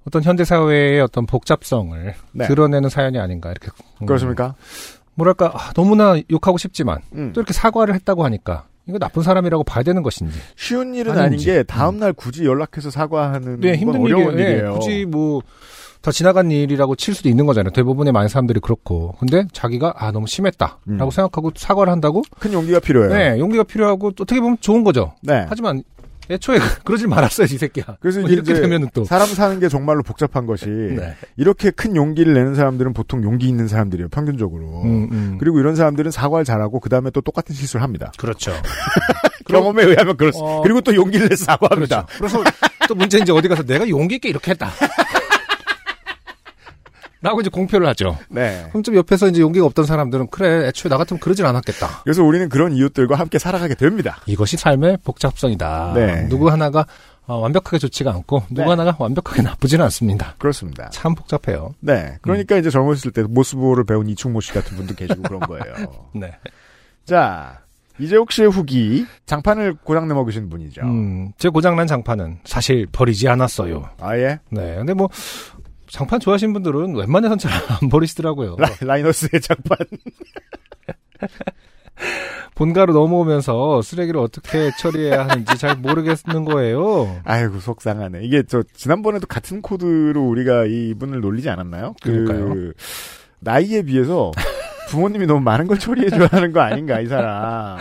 어떤 0.07 0.23
현대 0.23 0.45
사회의 0.45 1.01
어떤 1.01 1.27
복잡성을 1.27 2.15
네. 2.33 2.47
드러내는 2.47 2.89
사연이 2.89 3.19
아닌가 3.19 3.51
이렇게 3.51 3.69
음, 4.01 4.07
그렇습니까? 4.07 4.55
뭐랄까 5.15 5.53
아, 5.55 5.73
너무나 5.75 6.17
욕하고 6.31 6.59
싶지만 6.59 6.99
음. 7.15 7.33
또 7.35 7.41
이렇게 7.41 7.53
사과를 7.53 7.95
했다고 7.95 8.25
하니까 8.25 8.67
이거 8.87 8.99
나쁜 8.99 9.23
사람이라고 9.23 9.65
봐야 9.65 9.83
되는 9.83 10.03
것인지 10.03 10.39
쉬운 10.57 10.95
일은 10.95 11.13
아닌 11.13 11.25
아닌지. 11.25 11.47
게 11.47 11.63
다음 11.63 11.99
날 11.99 12.13
굳이 12.13 12.45
연락해서 12.45 12.91
사과하는 12.91 13.61
네건 13.61 13.79
힘든 13.79 14.01
어려운 14.03 14.35
일이에요. 14.35 14.39
예, 14.49 14.53
일이에요. 14.53 14.75
굳이 14.75 15.05
뭐 15.07 15.41
다 16.05 16.13
지나간 16.13 16.51
일이라고 16.51 16.97
칠 16.97 17.15
수도 17.15 17.31
있는 17.31 17.47
거잖아요. 17.47 17.73
대부분의 17.73 18.13
많은 18.13 18.29
사람들이 18.29 18.61
그렇고 18.61 19.15
근데 19.19 19.47
자기가 19.53 19.95
아 19.97 20.13
너무 20.13 20.27
심했다라고 20.27 20.77
음. 20.89 20.99
생각하고 21.11 21.51
사과를 21.57 21.91
한다고 21.91 22.23
큰 22.39 22.53
용기가 22.53 22.79
필요해요. 22.79 23.15
네 23.15 23.39
용기가 23.41 23.63
필요하고 23.63 24.11
또 24.11 24.25
어떻게 24.25 24.39
보면 24.39 24.59
좋은 24.61 24.85
거죠. 24.85 25.15
네. 25.23 25.47
하지만 25.49 25.83
애초에 26.31 26.59
그러질 26.85 27.09
말았어야지 27.09 27.55
이 27.55 27.59
새끼야. 27.59 27.97
그래서 28.01 28.21
뭐 28.21 28.29
이렇게 28.29 28.55
되면은 28.55 28.89
또 28.95 29.05
사람 29.05 29.27
사는 29.29 29.61
게 29.61 29.69
정말로 29.69 30.03
복잡한 30.03 30.47
것이 30.47 30.67
네. 30.97 31.15
이렇게 31.37 31.71
큰 31.71 31.97
용기를 31.97 32.33
내는 32.35 32.55
사람들은 32.55 32.93
보통 32.93 33.23
용기 33.23 33.49
있는 33.49 33.69
사람들이에요. 33.69 34.09
평균적으로. 34.09 34.83
음, 34.83 35.09
음. 35.13 35.37
그리고 35.39 35.61
이런 35.61 35.77
사람들은 35.77 36.11
사과를 36.11 36.45
잘하고 36.45 36.81
그 36.81 36.89
다음에 36.89 37.11
또 37.11 37.21
똑같은 37.21 37.55
실수를 37.55 37.83
합니다. 37.83 38.13
그렇죠. 38.17 38.53
경험에 39.49 39.85
의하면 39.85 40.17
그렇습니다. 40.17 40.51
어, 40.51 40.63
그리고 40.63 40.81
또 40.81 40.95
용기를 40.95 41.29
내서 41.29 41.45
사과합니다. 41.45 42.07
그래서 42.17 42.43
또 42.89 42.95
문제 42.95 43.19
이제 43.19 43.31
어디 43.33 43.49
가서 43.49 43.63
내가 43.63 43.89
용기 43.89 44.17
있게 44.17 44.29
이렇게 44.31 44.53
했다. 44.53 44.71
라고 47.25 47.41
이제 47.41 47.49
공표를 47.49 47.87
하죠. 47.89 48.19
네. 48.29 48.67
그럼 48.69 48.83
좀 48.83 48.95
옆에서 48.97 49.29
이제 49.29 49.41
용기가 49.41 49.65
없던 49.65 49.87
사람들은 49.87 50.29
그래 50.31 50.69
애초에 50.69 50.91
나 50.91 50.99
같으면 50.99 51.21
그러질 51.21 51.47
않았겠다. 51.47 52.03
그래서 52.05 52.23
우리는 52.23 52.51
그런 52.51 52.75
이웃들과 52.75 53.17
함께 53.17 53.39
살아가게 53.39 53.77
됩니다. 53.77 54.21
이것이 54.27 54.59
삶의 54.59 54.99
복잡성이다. 55.05 55.93
네. 55.95 56.29
누구 56.29 56.51
하나가 56.51 56.85
어, 57.27 57.37
완벽하게 57.39 57.79
좋지가 57.79 58.13
않고 58.13 58.43
누구 58.51 58.65
네. 58.65 58.69
하나가 58.69 58.95
완벽하게 58.99 59.41
나쁘지는 59.41 59.83
않습니다. 59.87 60.35
그렇습니다. 60.37 60.91
참 60.91 61.15
복잡해요. 61.15 61.75
네. 61.81 61.95
음. 61.95 62.19
그러니까 62.21 62.59
이제 62.59 62.69
젊었을 62.69 63.11
때 63.13 63.23
모스보를 63.23 63.85
배운 63.85 64.07
이충모 64.07 64.43
씨 64.43 64.53
같은 64.53 64.77
분도 64.77 64.95
계시고 64.95 65.23
그런 65.23 65.41
거예요. 65.41 65.65
네. 66.13 66.37
자, 67.07 67.61
이재욱 67.99 68.33
씨의 68.33 68.51
후기 68.51 69.07
장판을 69.27 69.77
고장 69.85 70.09
내 70.09 70.15
먹으신 70.15 70.51
분이죠. 70.51 70.83
음, 70.83 71.33
제 71.39 71.49
고장난 71.49 71.87
장판은 71.87 72.41
사실 72.45 72.87
버리지 72.91 73.29
않았어요. 73.29 73.89
아예 74.01 74.41
네. 74.51 74.75
근데 74.77 74.95
뭐 74.95 75.09
장판 75.95 76.19
좋아하시는 76.19 76.53
분들은 76.53 76.97
웬만해선 76.97 77.39
잘 77.39 77.53
안 77.81 77.89
버리시더라고요. 77.89 78.57
라, 78.59 78.69
라이너스의 78.81 79.41
장판. 79.41 79.79
본가로 82.57 82.93
넘어오면서 82.93 83.81
쓰레기를 83.83 84.21
어떻게 84.21 84.71
처리해야 84.79 85.27
하는지 85.29 85.57
잘 85.57 85.77
모르겠는 85.77 86.45
거예요. 86.45 87.21
아이고 87.25 87.61
속상하네. 87.61 88.25
이게 88.25 88.43
저 88.47 88.63
지난번에도 88.75 89.27
같은 89.27 89.63
코드로 89.63 90.21
우리가 90.21 90.65
이분을 90.67 91.21
놀리지 91.21 91.49
않았나요? 91.51 91.95
그러니까요. 92.03 92.49
그 92.49 92.73
나이에 93.41 93.83
비해서 93.83 94.33
부모님이 94.89 95.27
너무 95.27 95.41
많은 95.41 95.67
걸 95.69 95.79
처리해줘야 95.79 96.29
하는 96.31 96.53
거 96.53 96.61
아닌가 96.61 97.01
이 97.01 97.07
사람. 97.07 97.79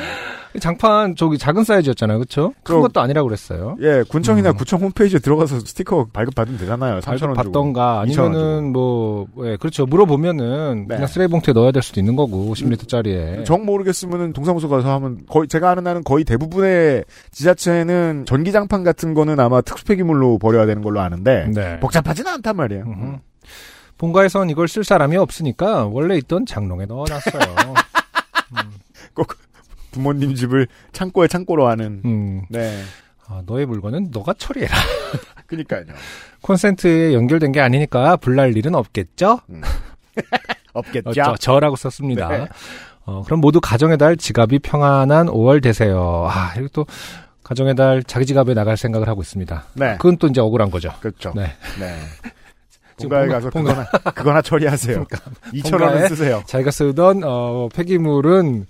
장판 0.60 1.15
저기 1.15 1.38
작은 1.38 1.63
사이즈였잖아요, 1.63 2.19
그렇죠? 2.19 2.53
큰 2.63 2.75
저- 2.75 2.81
것도 2.81 3.01
아니라고 3.01 3.27
그랬어요. 3.27 3.75
예, 3.81 4.03
군청이나 4.07 4.51
음. 4.51 4.55
구청 4.57 4.81
홈페이지에 4.81 5.19
들어가서 5.19 5.60
스티커 5.62 6.07
발급 6.13 6.36
받으면 6.36 6.60
되잖아요. 6.60 7.00
3천 7.00 7.10
원 7.10 7.17
주고. 7.19 7.33
받던가 7.33 8.03
2,000원 8.07 8.19
아니면은 8.27 8.72
뭐 8.72 9.27
예, 9.43 9.57
그렇죠. 9.57 9.86
물어보면은 9.86 10.86
네. 10.88 10.95
그냥 10.95 11.07
쓰레기 11.07 11.31
봉투에 11.31 11.53
넣어야 11.53 11.72
될 11.72 11.81
수도 11.81 12.00
있는 12.00 12.15
거고 12.15 12.53
10리터짜리에. 12.53 13.45
정 13.45 13.65
모르겠으면은 13.65 14.33
동사무소 14.33 14.69
가서 14.69 14.91
하면 14.93 15.19
거의 15.27 15.48
제가 15.48 15.72
아는 15.72 15.83
나는 15.83 16.03
거의 16.03 16.24
대부분의 16.24 17.05
지자체는 17.31 18.25
전기 18.27 18.51
장판 18.51 18.83
같은 18.83 19.13
거는 19.13 19.39
아마 19.39 19.62
특수 19.62 19.86
폐기물로 19.86 20.38
버려야 20.39 20.65
되는 20.65 20.81
걸로 20.83 21.00
아는데 21.01 21.48
네. 21.53 21.79
복잡하지는 21.79 22.31
않단 22.31 22.55
말이에요. 22.55 22.83
본가에선 23.98 24.50
이걸 24.50 24.67
쓸 24.67 24.83
사람이 24.83 25.15
없으니까 25.17 25.86
원래 25.86 26.17
있던 26.17 26.45
장롱에 26.45 26.86
넣어놨어요. 26.86 27.55
부모님 29.94 30.36
집을 30.36 30.68
창고에 30.92 31.28
창고로 31.28 31.68
하는. 31.68 32.02
음, 32.04 32.42
네. 32.50 32.82
아, 33.28 33.42
너의 33.46 33.66
물건은 33.66 34.10
너가 34.12 34.34
처리해라. 34.38 34.74
그니까요. 35.48 35.84
콘센트에 36.42 37.14
연결된 37.14 37.52
게 37.54 37.62
아니니까 37.62 38.18
불날 38.18 38.58
일은 38.58 38.76
없겠죠? 38.76 39.40
없겠죠. 40.74 41.10
어, 41.10 41.14
저, 41.14 41.36
저라고 41.38 41.76
썼습니다. 41.76 42.28
네. 42.30 42.48
어, 43.06 43.22
그럼 43.24 43.40
모두 43.42 43.62
가정의 43.62 43.98
달 43.98 44.18
지갑이 44.18 44.60
평안한 44.60 45.28
5월 45.28 45.62
되세요. 45.62 46.28
아, 46.30 46.54
이거 46.58 46.68
또 46.74 46.86
가정의 47.44 47.76
달 47.76 48.02
자기 48.04 48.26
지갑에 48.26 48.54
나갈 48.54 48.78
생각을 48.78 49.08
하고 49.08 49.22
있습니다. 49.22 49.64
네. 49.76 49.94
그건 49.98 50.18
또 50.18 50.28
이제 50.28 50.42
억울한 50.42 50.72
거죠. 50.72 50.92
그렇죠. 51.02 51.34
네. 51.36 51.44
네. 51.80 51.98
본가에 52.98 53.28
본가- 53.28 53.32
가서 53.32 53.50
본가- 53.50 53.52
그거나, 53.52 53.86
그거나 54.14 54.42
처리하세요. 54.42 55.06
2천 55.54 55.82
원은 55.82 56.08
쓰세요. 56.10 56.44
자기가 56.46 56.72
쓰던 56.72 57.22
어, 57.26 57.68
폐기물은 57.76 58.66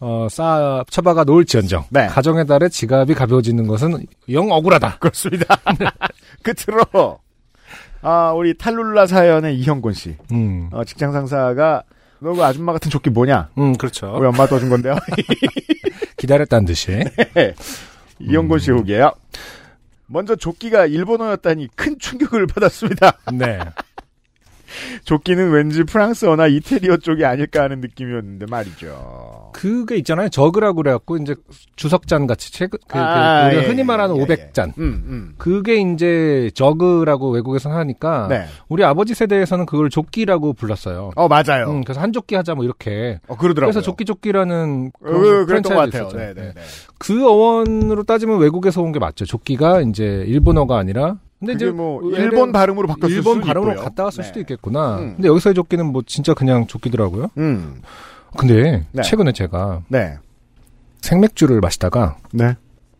어, 0.00 0.28
쌓아 0.30 0.84
처박아 0.90 1.24
놓을지언정 1.24 1.84
네. 1.90 2.06
가정의 2.08 2.46
달에 2.46 2.68
지갑이 2.68 3.14
가벼워지는 3.14 3.66
것은 3.66 4.04
영 4.30 4.50
억울하다. 4.50 4.98
그렇습니다. 5.00 5.56
끝으로, 6.42 7.18
아, 8.02 8.32
우리 8.32 8.56
탈룰라 8.56 9.06
사연의 9.06 9.58
이형곤 9.58 9.92
씨. 9.94 10.16
음, 10.30 10.68
어, 10.72 10.84
직장 10.84 11.12
상사가, 11.12 11.82
너 12.18 12.32
그 12.34 12.42
아줌마 12.44 12.72
같은 12.72 12.90
조끼 12.90 13.10
뭐냐? 13.10 13.50
음 13.58 13.76
그렇죠. 13.76 14.14
우리 14.16 14.26
엄마 14.26 14.46
떠준 14.46 14.70
건데요. 14.70 14.96
기다렸다는 16.16 16.64
듯이. 16.64 16.98
이형곤 18.18 18.58
씨 18.58 18.70
후기예요. 18.70 19.12
먼저 20.06 20.34
조끼가 20.36 20.86
일본어였다니 20.86 21.68
큰 21.76 21.98
충격을 21.98 22.46
받았습니다. 22.46 23.18
네. 23.34 23.58
조끼는 25.04 25.50
왠지 25.50 25.84
프랑스어나 25.84 26.46
이태리어 26.48 26.96
쪽이 26.98 27.24
아닐까 27.24 27.62
하는 27.62 27.80
느낌이었는데 27.80 28.46
말이죠. 28.50 29.50
그게 29.52 29.96
있잖아요. 29.96 30.28
저그라고 30.28 30.82
그래갖고 30.82 31.16
이제 31.18 31.34
주석잔 31.76 32.26
같이 32.26 32.52
최근 32.52 32.78
그, 32.88 32.94
그 32.94 32.98
아, 32.98 33.46
우리가 33.46 33.62
예, 33.62 33.66
흔히 33.66 33.84
말하는 33.84 34.16
예, 34.16 34.20
예. 34.20 34.24
500잔. 34.24 34.76
음, 34.78 35.04
음. 35.06 35.34
그게 35.38 35.76
이제 35.76 36.50
저그라고 36.54 37.30
외국에서 37.30 37.70
하니까 37.70 38.26
네. 38.28 38.46
우리 38.68 38.82
아버지 38.84 39.14
세대에서는 39.14 39.66
그걸 39.66 39.88
조끼라고 39.90 40.52
불렀어요. 40.54 41.10
어, 41.14 41.28
맞아요. 41.28 41.70
음, 41.70 41.84
그래서 41.84 42.00
한 42.00 42.12
조끼 42.12 42.34
하자 42.34 42.54
뭐 42.54 42.64
이렇게. 42.64 43.20
어, 43.28 43.36
그러더라고요. 43.36 43.72
그래서 43.72 43.80
조끼 43.80 44.04
조끼라는 44.04 44.90
어, 45.00 45.08
그랬던 45.08 45.46
프랜차이즈 45.46 45.74
것 45.74 45.90
같아요. 45.90 46.08
네, 46.08 46.34
네, 46.34 46.42
네. 46.42 46.52
네. 46.54 46.60
그 46.98 47.26
어원으로 47.28 48.02
따지면 48.02 48.38
외국에서 48.38 48.82
온 48.82 48.92
게 48.92 48.98
맞죠. 48.98 49.26
조끼가 49.26 49.82
이제 49.82 50.24
일본어가 50.26 50.78
아니라 50.78 51.16
근데 51.38 51.52
이제 51.52 51.66
뭐 51.70 52.00
일본 52.12 52.50
발음으로 52.52 52.88
바뀌었을 52.88 53.16
일본 53.16 53.34
수도 53.36 53.46
발음으로 53.46 53.72
있고요. 53.72 53.84
갔다 53.84 54.04
왔을 54.04 54.22
네. 54.22 54.28
수도 54.28 54.40
있겠구나. 54.40 54.98
음. 54.98 55.14
근데 55.16 55.28
여기서의 55.28 55.54
조끼는 55.54 55.86
뭐 55.86 56.02
진짜 56.06 56.32
그냥 56.34 56.66
조끼더라고요. 56.66 57.28
음. 57.38 57.82
근데 58.38 58.84
네. 58.92 59.02
최근에 59.02 59.32
제가 59.32 59.82
네. 59.88 60.16
생맥주를 61.02 61.60
마시다가 61.60 62.16
네. 62.32 62.54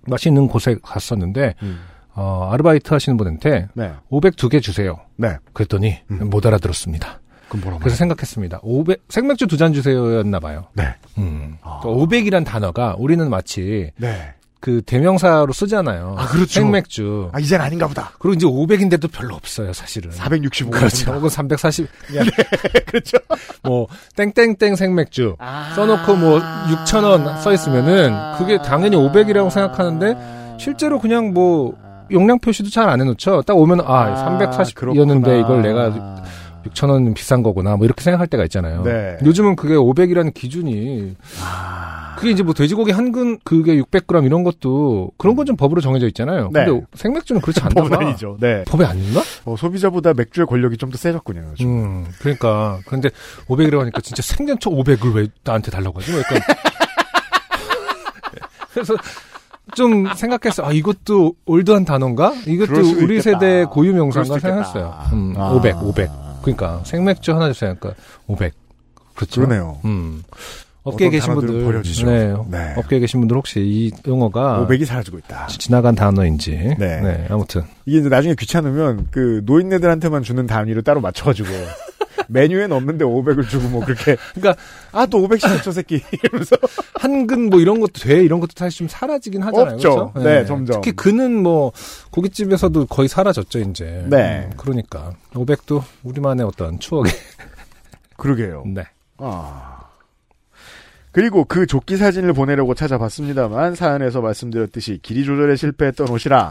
맛있는 0.06 0.48
곳에 0.48 0.76
갔었는데 0.82 1.54
음. 1.62 1.80
어, 2.14 2.48
아르바이트 2.52 2.92
하시는 2.92 3.16
분한테 3.16 3.68
네. 3.74 3.92
502개 4.10 4.62
주세요. 4.62 4.98
네. 5.16 5.36
그랬더니 5.52 5.98
음. 6.10 6.30
못 6.30 6.46
알아들었습니다. 6.46 7.20
그럼 7.48 7.60
뭐라고? 7.62 7.80
그래서 7.80 7.96
생각했습니다. 7.96 8.60
500 8.62 9.02
생맥주 9.08 9.46
두 9.46 9.56
잔 9.56 9.72
주세요였나 9.72 10.40
봐요. 10.40 10.66
네. 10.74 10.94
음. 11.18 11.56
아. 11.62 11.80
500이란 11.84 12.44
단어가 12.44 12.94
우리는 12.98 13.28
마치 13.30 13.90
네. 13.96 14.32
그 14.60 14.82
대명사로 14.84 15.52
쓰잖아요. 15.52 16.16
아, 16.18 16.26
그렇죠. 16.26 16.54
생맥주. 16.60 17.30
아, 17.32 17.38
이젠 17.38 17.60
아닌가 17.60 17.86
보다. 17.86 18.10
그리고 18.18 18.34
이제 18.34 18.46
500인데도 18.46 19.10
별로 19.12 19.34
없어요, 19.36 19.72
사실은. 19.72 20.10
465. 20.10 20.70
그렇죠. 20.70 21.12
혹은 21.12 21.28
340. 21.28 21.86
그냥 22.06 22.24
그렇죠. 22.86 23.18
뭐 23.62 23.86
땡땡땡 24.16 24.74
생맥주 24.76 25.36
아. 25.38 25.72
써놓고 25.76 26.16
뭐 26.16 26.40
6천 26.40 27.04
원 27.04 27.36
써 27.38 27.52
있으면은 27.52 28.12
그게 28.38 28.58
당연히 28.58 28.96
500이라고 28.96 29.50
생각하는데 29.50 30.56
실제로 30.58 30.98
그냥 30.98 31.32
뭐 31.34 31.74
용량 32.10 32.38
표시도 32.38 32.70
잘 32.70 32.88
안 32.88 33.00
해놓죠. 33.00 33.42
딱 33.42 33.56
오면 33.56 33.82
아 33.84 34.38
340이었는데 34.38 35.40
이걸 35.44 35.62
내가 35.62 35.90
6천 36.68 36.88
원 36.90 37.14
비싼 37.14 37.42
거구나 37.42 37.76
뭐 37.76 37.84
이렇게 37.84 38.02
생각할 38.02 38.26
때가 38.28 38.44
있잖아요. 38.44 38.82
네. 38.82 39.18
요즘은 39.24 39.54
그게 39.56 39.74
500이라는 39.74 40.32
기준이 40.34 41.14
그게 42.16 42.30
이제 42.30 42.42
뭐 42.42 42.52
돼지고기 42.54 42.90
한 42.92 43.12
근 43.12 43.38
그게 43.44 43.76
600g 43.80 44.24
이런 44.26 44.42
것도 44.44 45.10
그런 45.16 45.36
건 45.36 45.46
좀 45.46 45.56
법으로 45.56 45.80
정해져 45.80 46.06
있잖아요. 46.08 46.50
네. 46.52 46.64
근데 46.66 46.84
생맥주는 46.94 47.40
그렇지 47.40 47.60
않나 47.60 47.74
법은 47.74 47.90
봐. 47.90 47.98
아니죠. 48.04 48.36
네. 48.40 48.64
법에 48.64 48.84
안 48.84 48.98
있나? 48.98 49.20
어, 49.44 49.54
소비자보다 49.56 50.12
맥주의 50.14 50.46
권력이 50.46 50.76
좀 50.76 50.90
더 50.90 50.96
세졌군요. 50.98 51.48
요즘. 51.52 51.66
음, 51.66 52.06
그러니까. 52.18 52.78
근데 52.86 53.10
500이라고 53.48 53.78
하니까 53.80 54.00
진짜 54.00 54.22
생전처 54.22 54.70
500을 54.70 55.14
왜 55.14 55.28
나한테 55.44 55.70
달라고 55.70 56.00
하지? 56.00 56.10
뭐 56.12 56.20
약간. 56.20 56.40
그래서 58.72 58.94
좀 59.74 60.06
생각했어. 60.14 60.64
아, 60.64 60.72
이것도 60.72 61.34
올드한 61.46 61.84
단어인가? 61.84 62.32
이것도 62.46 62.66
그럴 62.70 62.84
수도 62.84 63.04
우리 63.04 63.16
있겠다. 63.18 63.38
세대 63.40 63.64
고유 63.64 63.92
명사인가 63.94 64.34
수도 64.34 64.36
있겠다. 64.48 64.64
생각했어요. 64.64 64.94
음, 65.12 65.34
아. 65.36 65.50
500, 65.52 65.76
500. 65.82 66.10
그러니까 66.42 66.80
생맥주 66.84 67.32
하나 67.34 67.52
주세요. 67.52 67.74
그러니까 67.78 68.00
500. 68.26 68.54
그렇죠. 69.14 69.40
그러네요. 69.40 69.78
음. 69.84 70.22
업계에 70.86 71.10
계신 71.10 71.34
분들, 71.34 71.64
버려지죠. 71.64 72.06
네, 72.06 72.34
네. 72.48 72.74
업계에 72.76 73.00
계신 73.00 73.20
분들 73.20 73.36
혹시 73.36 73.60
이 73.60 73.90
용어가 74.06 74.64
500이 74.66 74.84
사라지고 74.84 75.18
있다. 75.18 75.48
지나간 75.48 75.94
단어인지, 75.94 76.76
네. 76.78 77.00
네. 77.00 77.26
아무튼 77.28 77.62
이게 77.86 77.98
이제 77.98 78.08
나중에 78.08 78.34
귀찮으면 78.38 79.08
그 79.10 79.42
노인네들한테만 79.44 80.22
주는 80.22 80.46
단위로 80.46 80.82
따로 80.82 81.00
맞춰가지고 81.00 81.48
메뉴엔 82.28 82.72
없는데 82.72 83.04
500을 83.04 83.48
주고 83.48 83.68
뭐 83.68 83.84
그렇게 83.84 84.16
그러니까 84.34 84.60
아또 84.92 85.26
500씩 85.26 85.62
저 85.62 85.72
새끼 85.72 86.02
이러면서 86.22 86.56
한근 86.94 87.50
뭐 87.50 87.60
이런 87.60 87.80
것도 87.80 88.00
돼 88.00 88.22
이런 88.22 88.40
것도 88.40 88.52
사실 88.56 88.78
좀 88.78 88.88
사라지긴 88.88 89.42
하잖아요. 89.42 89.74
없죠. 89.74 90.12
그렇죠? 90.12 90.28
네, 90.28 90.44
점점. 90.44 90.80
특히 90.80 90.94
근은 90.94 91.42
뭐 91.42 91.72
고깃집에서도 92.10 92.86
거의 92.86 93.08
사라졌죠 93.08 93.58
이제. 93.58 94.04
네. 94.08 94.44
음, 94.46 94.52
그러니까 94.56 95.12
500도 95.34 95.82
우리만의 96.04 96.46
어떤 96.46 96.78
추억이. 96.78 97.10
그러게요. 98.16 98.64
네. 98.72 98.84
아. 99.18 99.75
그리고 101.16 101.46
그 101.46 101.64
조끼 101.64 101.96
사진을 101.96 102.34
보내려고 102.34 102.74
찾아봤습니다만 102.74 103.74
사연에서 103.74 104.20
말씀드렸듯이 104.20 104.98
길이 105.00 105.24
조절에 105.24 105.56
실패했던 105.56 106.10
옷이라 106.10 106.50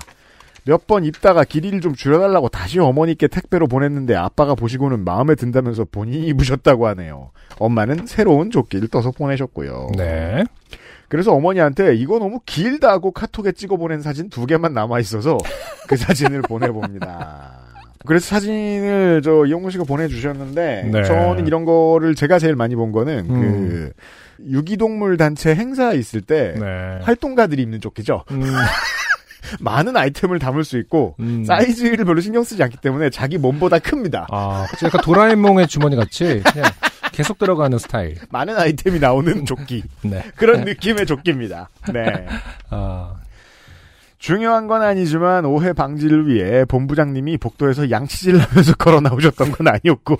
몇 0.64 0.88
번 0.88 1.06
입다가 1.06 1.44
길이를 1.44 1.82
좀 1.82 1.94
줄여달라고 1.94 2.50
다시 2.50 2.80
어머니께 2.80 3.28
택배로 3.28 3.68
보냈는데 3.68 4.16
아빠가 4.16 4.56
보시고는 4.56 5.04
마음에 5.06 5.36
든다면서 5.36 5.86
본인이 5.92 6.26
입으셨다고 6.30 6.88
하네요. 6.88 7.30
엄마는 7.60 8.08
새로운 8.08 8.50
조끼를 8.50 8.88
떠서 8.88 9.12
보내셨고요. 9.12 9.92
네. 9.98 10.44
그래서 11.10 11.32
어머니한테 11.32 11.94
이거 11.94 12.18
너무 12.18 12.40
길다고 12.48 13.12
카톡에 13.12 13.52
찍어 13.52 13.78
보낸 13.78 14.02
사진 14.02 14.32
두 14.32 14.48
개만 14.48 14.74
남아 14.74 15.00
있어서 15.02 15.38
그 15.88 15.96
사진을 15.96 16.42
보내봅니다. 16.50 17.52
그래서 18.08 18.26
사진을 18.26 19.22
저 19.24 19.46
이용구 19.46 19.70
씨가 19.70 19.84
보내주셨는데 19.84 20.90
네. 20.92 21.04
저는 21.04 21.46
이런 21.46 21.66
거를 21.66 22.16
제가 22.16 22.40
제일 22.40 22.56
많이 22.56 22.76
본 22.76 22.92
거는 22.92 23.26
음. 23.30 23.70
그 23.70 23.92
유기동물 24.40 25.18
단체 25.18 25.56
행사 25.56 25.94
있을 25.94 26.22
때 26.22 26.56
네. 26.58 27.00
활동가들이 27.04 27.62
입는 27.64 27.82
조끼죠. 27.82 28.24
음, 28.32 28.42
많은 29.60 29.96
아이템을 29.96 30.40
담을 30.40 30.64
수 30.64 30.78
있고 30.80 31.16
음. 31.20 31.44
사이즈를 31.46 32.06
별로 32.06 32.22
신경 32.22 32.44
쓰지 32.44 32.62
않기 32.64 32.78
때문에 32.78 33.10
자기 33.10 33.38
몸보다 33.38 33.80
큽니다. 33.80 34.28
아. 34.32 34.68
약간 34.84 35.02
도라에몽의 35.02 35.68
주머니 35.68 35.96
같이 35.96 36.42
그냥 36.52 36.72
계속 37.12 37.38
들어가는 37.38 37.78
스타일. 37.78 38.16
많은 38.30 38.58
아이템이 38.58 39.00
나오는 39.00 39.46
조끼 39.46 39.84
네. 40.02 40.24
그런 40.36 40.66
느낌의 40.66 41.06
조끼입니다. 41.06 41.70
네. 41.94 42.28
아, 42.70 43.14
중요한 44.18 44.68
건 44.68 44.82
아니지만 44.82 45.46
오해 45.46 45.72
방지를 45.74 46.28
위해 46.28 46.66
본부장님이 46.66 47.38
복도에서 47.38 47.92
양치질 47.92 48.40
하면서 48.40 48.74
걸어 48.76 49.00
나오셨던 49.00 49.52
건 49.52 49.68
아니었고 49.68 50.18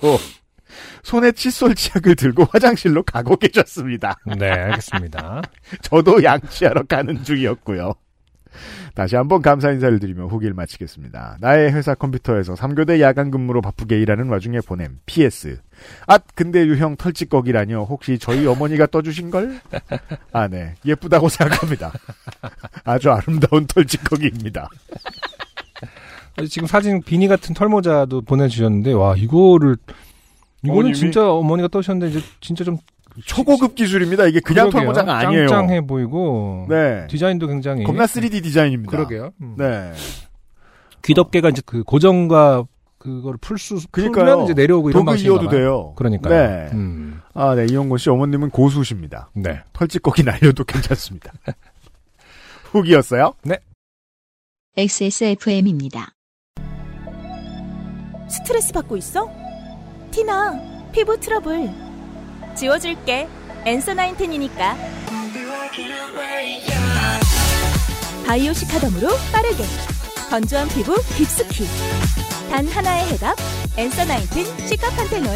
손에 1.02 1.32
칫솔 1.32 1.74
치약을 1.74 2.16
들고 2.16 2.46
화장실로 2.52 3.02
가고 3.02 3.36
계셨습니다. 3.36 4.16
네, 4.38 4.50
알겠습니다. 4.50 5.42
저도 5.82 6.22
양치하러 6.22 6.84
가는 6.84 7.22
중이었고요. 7.22 7.94
다시 8.94 9.14
한번 9.14 9.42
감사 9.42 9.70
인사를 9.70 9.98
드리며 9.98 10.26
후기를 10.26 10.54
마치겠습니다. 10.54 11.36
나의 11.40 11.72
회사 11.74 11.94
컴퓨터에서 11.94 12.54
3교대 12.54 13.00
야간 13.00 13.30
근무로 13.30 13.60
바쁘게 13.60 14.00
일하는 14.00 14.28
와중에 14.28 14.60
보냄 14.60 15.00
PS. 15.04 15.58
아, 16.06 16.16
근데 16.34 16.64
유형 16.66 16.96
털찌꺼기라뇨. 16.96 17.84
혹시 17.84 18.18
저희 18.18 18.46
어머니가 18.46 18.86
떠주신 18.86 19.30
걸? 19.30 19.60
아, 20.32 20.48
네. 20.48 20.74
예쁘다고 20.86 21.28
생각합니다. 21.28 21.92
아주 22.84 23.10
아름다운 23.10 23.66
털찌꺼기입니다. 23.66 24.70
지금 26.48 26.66
사진 26.66 27.02
비니 27.02 27.28
같은 27.28 27.54
털모자도 27.54 28.22
보내주셨는데, 28.22 28.92
와, 28.92 29.14
이거를, 29.16 29.76
이거는 30.64 30.90
어머님이- 30.92 30.94
진짜 30.94 31.30
어머니가 31.30 31.68
떠셨는데, 31.68 32.16
이제 32.18 32.26
진짜 32.40 32.64
좀. 32.64 32.78
초고급 33.24 33.74
기술입니다. 33.76 34.26
이게 34.26 34.40
그냥 34.40 34.68
그러게요. 34.68 34.92
털모자가 34.92 35.18
아니에요. 35.20 35.48
짱짱해 35.48 35.86
보이고. 35.86 36.66
네. 36.68 37.06
디자인도 37.08 37.46
굉장히. 37.46 37.82
겁나 37.84 38.04
3D 38.04 38.42
디자인입니다. 38.42 38.90
그러게요. 38.90 39.30
음. 39.40 39.54
네. 39.56 39.90
귀덮개가 41.02 41.48
이제 41.48 41.62
그 41.64 41.82
고정과 41.82 42.64
그거를 42.98 43.38
풀수, 43.40 43.86
그러니까요. 43.90 44.24
풀면 44.26 44.44
이제 44.44 44.52
내려오고 44.52 44.90
이런 44.90 45.06
이어도 45.18 45.46
봐요. 45.46 45.50
돼요. 45.50 45.92
그러니까. 45.96 46.28
네. 46.28 46.68
음. 46.74 47.22
아, 47.32 47.54
네. 47.54 47.64
이용곤 47.70 47.96
씨 47.96 48.10
어머님은 48.10 48.50
고수십니다. 48.50 49.30
네. 49.34 49.60
털찌꺼기 49.72 50.22
날려도 50.22 50.64
괜찮습니다. 50.64 51.32
후기였어요? 52.72 53.32
XSFM입니다. 54.76 56.10
스트레스 58.28 58.72
받고 58.74 58.96
있어? 58.98 59.30
티나, 60.16 60.58
피부 60.92 61.20
트러블. 61.20 61.68
지워줄게. 62.56 63.28
엔서 63.66 63.92
나인텐이니까. 63.92 64.74
바이오 68.26 68.54
시카덤으로 68.54 69.08
빠르게. 69.30 69.62
건조한 70.30 70.68
피부 70.68 70.94
깊숙이. 71.18 71.66
단 72.48 72.66
하나의 72.66 73.08
해답. 73.08 73.36
엔서 73.76 74.06
나인텐 74.06 74.46
시카판테놀. 74.66 75.28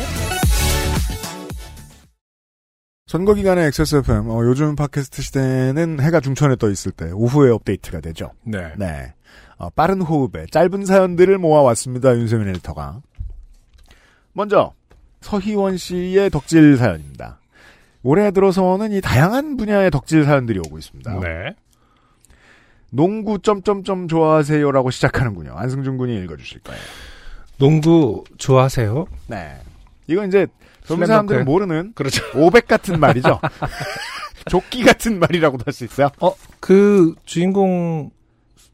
선거 3.06 3.34
기간의 3.34 3.66
XSFM, 3.66 4.30
어, 4.30 4.42
요즘 4.46 4.76
팟캐스트 4.76 5.20
시대는 5.20 6.00
해가 6.00 6.20
중천에 6.20 6.56
떠 6.56 6.70
있을 6.70 6.92
때 6.92 7.10
오후에 7.12 7.50
업데이트가 7.50 8.00
되죠. 8.00 8.30
네. 8.46 8.72
네. 8.78 9.12
어, 9.58 9.68
빠른 9.68 10.00
호흡에 10.00 10.46
짧은 10.50 10.86
사연들을 10.86 11.36
모아왔습니다. 11.36 12.16
윤세민 12.16 12.48
에디터가. 12.48 13.02
먼저 14.32 14.72
서희원 15.20 15.76
씨의 15.76 16.30
덕질 16.30 16.76
사연입니다. 16.76 17.38
올해 18.02 18.30
들어서는 18.30 18.92
이 18.92 19.00
다양한 19.00 19.56
분야의 19.56 19.90
덕질 19.90 20.24
사연들이 20.24 20.58
오고 20.60 20.78
있습니다. 20.78 21.20
네. 21.20 21.54
농구 22.90 23.38
점점점 23.38 24.08
좋아하세요라고 24.08 24.90
시작하는군요. 24.90 25.52
안승준 25.54 25.96
군이 25.98 26.16
읽어주실 26.24 26.60
거예요. 26.60 26.80
농구 27.58 28.24
좋아하세요? 28.38 29.06
네. 29.28 29.58
이건 30.06 30.28
이제 30.28 30.46
젊은. 30.86 31.06
사람들은 31.06 31.44
모르는 31.44 31.92
그렇죠. 31.94 32.22
500 32.34 32.66
같은 32.66 32.98
말이죠. 32.98 33.38
조끼 34.48 34.82
같은 34.82 35.18
말이라고도 35.20 35.64
할 35.66 35.72
수 35.74 35.84
있어요. 35.84 36.08
어, 36.20 36.34
그 36.58 37.14
주인공 37.26 38.10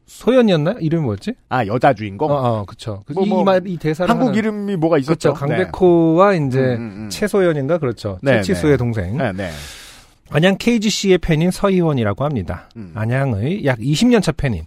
소연이었나요? 0.07 0.77
이름이 0.79 1.03
뭐였지? 1.03 1.33
아 1.49 1.65
여자 1.67 1.93
주인공. 1.93 2.31
어, 2.31 2.35
어, 2.35 2.65
그쵸. 2.65 3.03
그 3.05 3.13
뭐, 3.13 3.25
이 3.25 3.29
뭐, 3.29 3.43
말, 3.43 3.61
이 3.67 3.77
대사를. 3.77 4.09
한국 4.09 4.29
하는- 4.31 4.35
이름이 4.37 4.75
뭐가 4.77 4.97
있었죠. 4.97 5.33
그렇죠. 5.33 5.33
강백호와 5.33 6.33
이제 6.33 6.59
음, 6.59 6.63
음, 6.63 6.93
음. 7.05 7.09
최소연인가 7.11 7.77
그렇죠. 7.77 8.17
네, 8.21 8.41
최치수의 8.41 8.73
네. 8.73 8.77
동생. 8.77 9.17
네, 9.17 9.31
네. 9.33 9.49
안양 10.29 10.57
KGC의 10.59 11.19
팬인 11.19 11.51
서희원이라고 11.51 12.25
합니다. 12.25 12.69
음. 12.75 12.91
안양의 12.95 13.63
약 13.65 13.79
20년차 13.79 14.35
팬인 14.35 14.63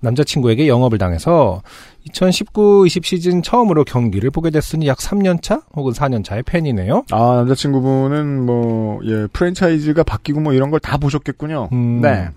남자친구에게 0.00 0.66
영업을 0.66 0.98
당해서 0.98 1.62
2019-20 2.10 3.04
시즌 3.04 3.42
처음으로 3.42 3.84
경기를 3.84 4.30
보게 4.30 4.50
됐으니 4.50 4.86
약 4.88 4.98
3년차 4.98 5.62
혹은 5.76 5.92
4년차의 5.92 6.44
팬이네요. 6.44 7.04
아 7.12 7.34
남자친구분은 7.36 8.44
뭐 8.44 9.00
예, 9.04 9.26
프랜차이즈가 9.32 10.02
바뀌고 10.02 10.40
뭐 10.40 10.52
이런 10.52 10.70
걸 10.70 10.80
다 10.80 10.96
보셨겠군요. 10.98 11.68
음, 11.72 12.00
네. 12.02 12.28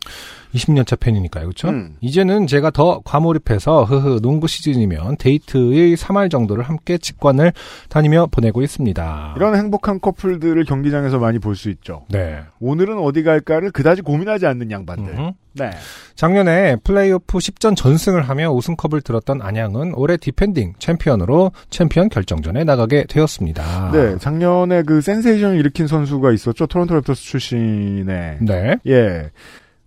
20년차 0.53 0.99
팬이니까요. 0.99 1.45
그렇죠? 1.45 1.69
음. 1.69 1.95
이제는 2.01 2.47
제가 2.47 2.71
더 2.71 3.01
과몰입해서 3.03 3.83
흐흐 3.83 4.21
농구 4.21 4.47
시즌이면 4.47 5.17
데이트의 5.17 5.95
3할 5.95 6.31
정도를 6.31 6.63
함께 6.63 6.97
직관을 6.97 7.53
다니며 7.89 8.27
보내고 8.31 8.61
있습니다. 8.61 9.33
이런 9.37 9.55
행복한 9.55 9.99
커플들을 9.99 10.63
경기장에서 10.65 11.19
많이 11.19 11.39
볼 11.39 11.57
수 11.57 11.69
있죠. 11.71 12.05
네. 12.09 12.41
오늘은 12.59 12.99
어디 12.99 13.23
갈까를 13.23 13.71
그다지 13.71 14.03
고민하지 14.03 14.45
않는 14.45 14.69
양반들. 14.69 15.13
음. 15.17 15.31
네. 15.53 15.71
작년에 16.13 16.75
플레이오프 16.83 17.39
10전 17.39 17.75
전승을 17.75 18.21
하며 18.29 18.51
우승컵을 18.51 19.01
들었던 19.01 19.41
안양은 19.41 19.93
올해 19.95 20.17
defending 20.17 20.73
챔피언으로 20.77 21.51
챔피언 21.71 22.09
결정전에 22.09 22.63
나가게 22.63 23.05
되었습니다. 23.09 23.89
네, 23.91 24.17
작년에 24.19 24.83
그 24.83 25.01
센세이션을 25.01 25.57
일으킨 25.57 25.87
선수가 25.87 26.31
있었죠. 26.31 26.67
토론토 26.67 26.93
랩터스 27.01 27.15
출신의 27.23 28.37
네. 28.41 28.77
예. 28.85 29.31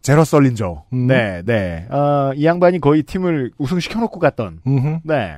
제러드 0.02 0.24
설린저. 0.24 0.84
음. 0.92 1.06
네, 1.06 1.42
네. 1.44 1.86
아, 1.90 2.32
이 2.34 2.44
양반이 2.44 2.80
거의 2.80 3.02
팀을 3.02 3.50
우승시켜놓고 3.58 4.18
갔던. 4.18 4.60
음흠. 4.66 4.98
네. 5.04 5.36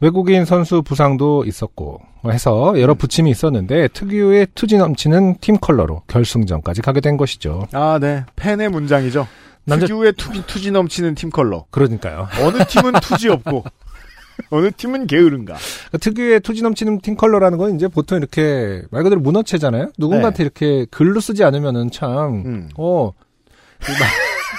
외국인 0.00 0.44
선수 0.44 0.82
부상도 0.82 1.44
있었고 1.44 2.00
해서 2.26 2.74
여러 2.80 2.94
부침이 2.94 3.30
있었는데 3.30 3.88
특유의 3.88 4.48
투지 4.56 4.76
넘치는 4.78 5.36
팀 5.40 5.56
컬러로 5.58 6.02
결승전까지 6.08 6.82
가게 6.82 7.00
된 7.00 7.16
것이죠. 7.16 7.66
아, 7.72 7.98
네. 8.00 8.24
팬의 8.34 8.70
문장이죠. 8.70 9.28
남자- 9.64 9.86
특유의 9.86 10.14
투, 10.14 10.32
투지 10.46 10.72
넘치는 10.72 11.14
팀 11.14 11.30
컬러. 11.30 11.66
그러니까요. 11.70 12.26
어느 12.40 12.64
팀은 12.64 12.94
투지 13.00 13.28
없고, 13.28 13.62
어느 14.50 14.72
팀은 14.72 15.06
게으른가. 15.06 15.54
특유의 16.00 16.40
투지 16.40 16.62
넘치는 16.64 17.00
팀 17.00 17.14
컬러라는 17.14 17.58
건 17.58 17.76
이제 17.76 17.86
보통 17.86 18.18
이렇게 18.18 18.82
말 18.90 19.04
그대로 19.04 19.20
문어체잖아요. 19.20 19.92
누군가한테 19.98 20.42
이렇게 20.42 20.86
글로 20.90 21.20
쓰지 21.20 21.44
않으면은 21.44 21.92
참, 21.92 22.42
네. 22.42 22.48
음. 22.48 22.68
어, 22.76 23.12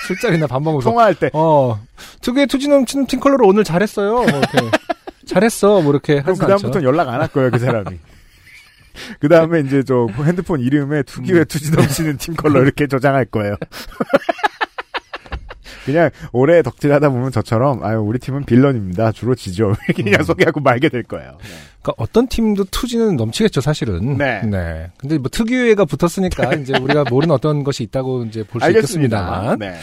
술자리나 0.07 0.47
밥 0.47 0.61
먹으면서 0.61 0.89
통화할 0.89 1.15
때. 1.15 1.29
어, 1.33 1.79
특유의 2.21 2.47
투지 2.47 2.67
넘치는 2.67 3.07
팀 3.07 3.19
컬러로 3.19 3.47
오늘 3.47 3.63
잘했어요. 3.63 4.11
뭐 4.13 4.25
이렇게. 4.25 4.57
잘했어. 5.25 5.81
뭐 5.81 5.91
이렇게 5.93 6.21
그럼 6.21 6.33
하지 6.33 6.41
않죠. 6.41 6.45
그다음부터는 6.45 6.87
연락 6.87 7.09
안 7.09 7.21
할 7.21 7.27
거예요, 7.29 7.51
그 7.51 7.59
사람이. 7.59 7.99
그 9.19 9.27
다음에 9.29 9.61
이제 9.61 9.81
저 9.83 10.07
핸드폰 10.23 10.59
이름에 10.59 11.01
투기회 11.03 11.45
투지 11.45 11.71
넘치는 11.71 12.17
팀 12.17 12.35
컬러 12.35 12.61
이렇게 12.61 12.87
저장할 12.87 13.25
거예요. 13.25 13.55
그냥 15.85 16.09
오래 16.31 16.61
덕질하다 16.61 17.09
보면 17.09 17.31
저처럼 17.31 17.83
아유 17.83 17.99
우리 17.99 18.19
팀은 18.19 18.45
빌런입니다. 18.45 19.11
주로 19.11 19.35
지죠. 19.35 19.73
이렇게 19.87 20.03
그냥 20.03 20.23
소개하고 20.23 20.59
말게 20.59 20.89
될 20.89 21.03
거예요. 21.03 21.37
그러니까 21.81 21.93
어떤 21.97 22.27
팀도 22.27 22.65
투지는 22.71 23.15
넘치겠죠, 23.17 23.59
사실은. 23.61 24.17
네. 24.17 24.41
근데 24.97 25.17
뭐 25.17 25.29
특유회가 25.29 25.85
붙었으니까 25.85 26.53
이제 26.55 26.73
우리가 26.79 27.03
모르는 27.09 27.33
어떤 27.35 27.63
것이 27.63 27.83
있다고 27.83 28.23
이제 28.25 28.43
볼 28.43 28.61
수 28.61 28.69
있겠습니다만. 28.69 29.59
네. 29.59 29.75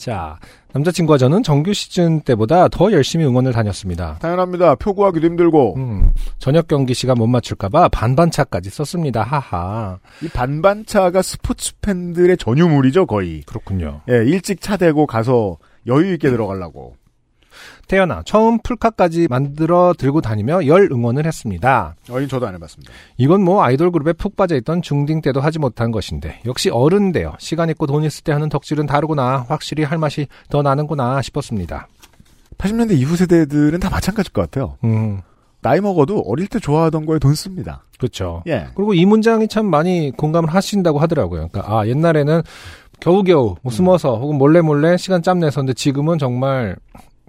자, 0.00 0.38
남자친구와 0.72 1.18
저는 1.18 1.42
정규 1.42 1.74
시즌 1.74 2.22
때보다 2.22 2.68
더 2.68 2.90
열심히 2.90 3.26
응원을 3.26 3.52
다녔습니다. 3.52 4.16
당연합니다. 4.20 4.74
표 4.76 4.94
구하기도 4.94 5.26
힘들고 5.26 5.74
음, 5.76 6.10
저녁 6.38 6.68
경기 6.68 6.94
시간 6.94 7.18
못 7.18 7.26
맞출까봐 7.26 7.90
반반차까지 7.90 8.70
썼습니다. 8.70 9.22
하하. 9.22 9.98
이 10.22 10.28
반반차가 10.28 11.20
스포츠 11.20 11.74
팬들의 11.82 12.34
전유물이죠 12.38 13.04
거의. 13.04 13.42
그렇군요. 13.42 14.00
예, 14.08 14.24
일찍 14.24 14.62
차 14.62 14.78
대고 14.78 15.06
가서 15.06 15.58
여유 15.86 16.14
있게 16.14 16.30
들어가려고. 16.30 16.94
태연아, 17.90 18.22
처음 18.24 18.60
풀카까지 18.62 19.26
만들어 19.28 19.94
들고 19.98 20.20
다니며 20.20 20.64
열 20.68 20.88
응원을 20.92 21.26
했습니다. 21.26 21.96
어린 22.08 22.28
저도 22.28 22.46
안 22.46 22.54
해봤습니다. 22.54 22.92
이건 23.16 23.42
뭐 23.42 23.64
아이돌 23.64 23.90
그룹에 23.90 24.12
푹 24.12 24.36
빠져있던 24.36 24.80
중딩 24.80 25.22
때도 25.22 25.40
하지 25.40 25.58
못한 25.58 25.90
것인데 25.90 26.38
역시 26.46 26.70
어른인데요. 26.70 27.34
시간 27.40 27.68
있고 27.70 27.88
돈 27.88 28.04
있을 28.04 28.22
때 28.22 28.30
하는 28.30 28.48
덕질은 28.48 28.86
다르구나. 28.86 29.44
확실히 29.48 29.82
할 29.82 29.98
맛이 29.98 30.28
더 30.50 30.62
나는구나 30.62 31.20
싶었습니다. 31.20 31.88
80년대 32.58 32.92
이후 32.92 33.16
세대들은 33.16 33.80
다 33.80 33.90
마찬가지일 33.90 34.34
것 34.34 34.42
같아요. 34.42 34.76
음, 34.84 35.22
나이 35.60 35.80
먹어도 35.80 36.20
어릴 36.28 36.46
때 36.46 36.60
좋아하던 36.60 37.06
거에 37.06 37.18
돈 37.18 37.34
씁니다. 37.34 37.82
그렇죠. 37.98 38.44
예. 38.46 38.68
그리고 38.76 38.94
이 38.94 39.04
문장이 39.04 39.48
참 39.48 39.66
많이 39.66 40.12
공감을 40.16 40.48
하신다고 40.54 41.00
하더라고요. 41.00 41.48
그러니까 41.48 41.76
아 41.76 41.88
옛날에는 41.88 42.42
겨우겨우 43.00 43.56
뭐 43.62 43.72
숨어서 43.72 44.16
혹은 44.16 44.38
몰래 44.38 44.60
몰래 44.60 44.96
시간 44.96 45.22
짬 45.22 45.40
내서 45.40 45.60
근데 45.60 45.72
지금은 45.72 46.18
정말 46.18 46.76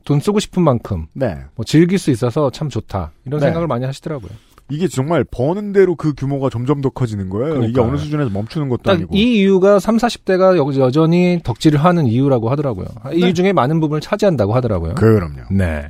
돈 0.04 0.20
쓰고 0.20 0.40
싶은 0.40 0.62
만큼 0.64 1.08
네. 1.14 1.38
뭐 1.56 1.66
즐길 1.66 2.00
수 2.00 2.12
있어서 2.12 2.50
참 2.50 2.70
좋다 2.70 3.12
이런 3.26 3.40
네. 3.40 3.48
생각을 3.48 3.68
많이 3.68 3.86
하시더라고요. 3.86 4.32
이게 4.72 4.88
정말 4.88 5.26
버는 5.26 5.74
대로 5.74 5.96
그 5.96 6.14
규모가 6.14 6.50
점점 6.50 6.80
더 6.80 6.90
커지는 6.90 7.30
거예요. 7.30 7.56
이게 7.56 7.74
그러니까요. 7.74 7.88
어느 7.88 7.98
수준에서 7.98 8.30
멈추는 8.30 8.70
것도 8.70 8.84
딱 8.84 8.94
아니고. 8.94 9.14
이 9.14 9.40
이유가 9.40 9.80
3, 9.80 9.98
40대가 9.98 10.80
여전히 10.80 11.42
덕질을 11.44 11.84
하는 11.84 12.08
이유라고 12.08 12.50
하더라고요. 12.50 12.86
이 13.12 13.20
네. 13.20 13.28
이유 13.28 13.34
중에 13.34 13.52
많은 13.52 13.82
부분을 13.82 14.00
차지한다고 14.00 14.54
하더라고요. 14.56 14.96
그럼요. 14.96 15.42
네. 15.52 15.90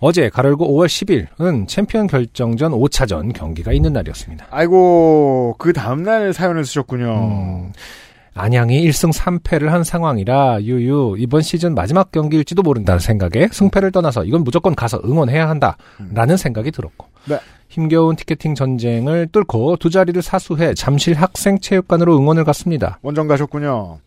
어제 0.00 0.30
가열고 0.30 0.66
5월 0.66 0.86
10일은 0.86 1.68
챔피언 1.68 2.08
결정전 2.08 2.72
5차전 2.72 3.32
경기가 3.32 3.72
있는 3.72 3.92
날이었습니다. 3.92 4.48
아이고 4.50 5.54
그 5.58 5.72
다음날 5.72 6.32
사연을 6.32 6.64
쓰셨군요. 6.64 7.06
음, 7.06 7.72
안양이 8.38 8.88
1승 8.88 9.12
3패를 9.12 9.66
한 9.66 9.82
상황이라 9.82 10.62
유유 10.62 11.16
이번 11.18 11.42
시즌 11.42 11.74
마지막 11.74 12.12
경기일지도 12.12 12.62
모른다는 12.62 13.00
생각에 13.00 13.48
승패를 13.50 13.90
떠나서 13.90 14.22
이건 14.22 14.44
무조건 14.44 14.76
가서 14.76 15.00
응원해야 15.04 15.48
한다라는 15.48 16.36
생각이 16.36 16.70
들었고 16.70 17.08
네. 17.28 17.38
힘겨운 17.68 18.16
티켓팅 18.16 18.54
전쟁을 18.54 19.28
뚫고 19.30 19.76
두 19.76 19.90
자리를 19.90 20.20
사수해 20.22 20.74
잠실 20.74 21.14
학생 21.14 21.58
체육관으로 21.60 22.16
응원을 22.18 22.44
갔습니다. 22.44 22.98
원정 23.02 23.28
가셨군요. 23.28 23.98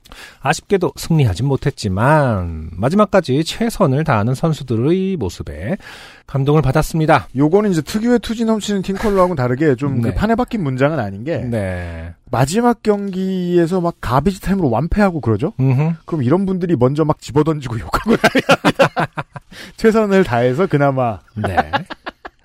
아쉽게도 0.42 0.92
승리하진 0.96 1.46
못했지만 1.46 2.70
마지막까지 2.74 3.44
최선을 3.44 4.04
다하는 4.04 4.34
선수들의 4.34 5.16
모습에 5.18 5.78
감동을 6.26 6.62
받았습니다. 6.62 7.28
요거는 7.36 7.72
이제 7.72 7.82
특유의 7.82 8.20
투지 8.20 8.46
넘치는 8.46 8.82
팀 8.82 8.96
컬러하고는 8.96 9.36
다르게 9.36 9.76
좀그 9.76 10.08
네. 10.08 10.16
판에 10.16 10.36
박힌 10.36 10.64
문장은 10.64 11.00
아닌 11.00 11.24
게 11.24 11.38
네. 11.38 12.14
마지막 12.32 12.82
경기에서 12.84 13.80
막 13.80 13.96
garbage 14.02 14.42
time으로 14.42 14.70
완패하고 14.70 15.22
그러죠? 15.22 15.54
음흠. 15.60 15.94
그럼 16.06 16.24
이런 16.24 16.46
분들이 16.46 16.76
먼저 16.76 17.06
막 17.06 17.22
집어던지고 17.22 17.80
욕하고. 17.80 18.16
최선을 19.78 20.24
다해서 20.24 20.66
그나마 20.66 21.20
네. 21.36 21.72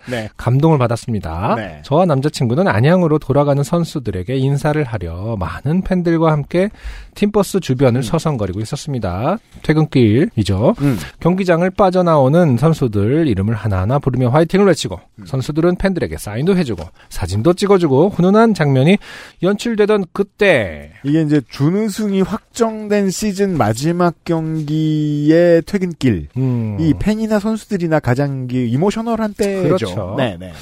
네. 0.08 0.28
감동을 0.36 0.78
받았습니다. 0.78 1.54
네. 1.56 1.80
저와 1.82 2.06
남자친구는 2.06 2.68
안양으로 2.68 3.18
돌아가는 3.18 3.62
선수들에게 3.62 4.36
인사를 4.36 4.82
하려 4.82 5.36
많은 5.38 5.82
팬들과 5.82 6.32
함께 6.32 6.70
팀버스 7.14 7.60
주변을 7.60 8.02
서성거리고 8.02 8.60
있었습니다. 8.60 9.38
퇴근길이죠. 9.62 10.74
음. 10.80 10.98
경기장을 11.20 11.68
빠져나오는 11.70 12.56
선수들 12.56 13.26
이름을 13.28 13.54
하나하나 13.54 13.98
부르며 13.98 14.28
화이팅을 14.28 14.66
외치고 14.66 15.00
선수들은 15.24 15.76
팬들에게 15.76 16.16
사인도 16.18 16.56
해주고 16.56 16.84
사진도 17.08 17.52
찍어주고 17.54 18.10
훈훈한 18.10 18.54
장면이 18.54 18.98
연출되던 19.42 20.06
그때 20.12 20.92
이게 21.04 21.22
이제 21.22 21.40
준우승이 21.48 22.22
확정된 22.22 23.10
시즌 23.10 23.56
마지막 23.56 24.14
경기의 24.24 25.62
퇴근길. 25.62 26.28
음, 26.36 26.76
이 26.80 26.94
팬이나 26.98 27.38
선수들이나 27.38 28.00
가장 28.00 28.48
이 28.50 28.68
emotional한 28.68 29.34
때죠. 29.34 29.62
그렇죠. 29.62 29.86
네, 30.16 30.36
네. 30.38 30.52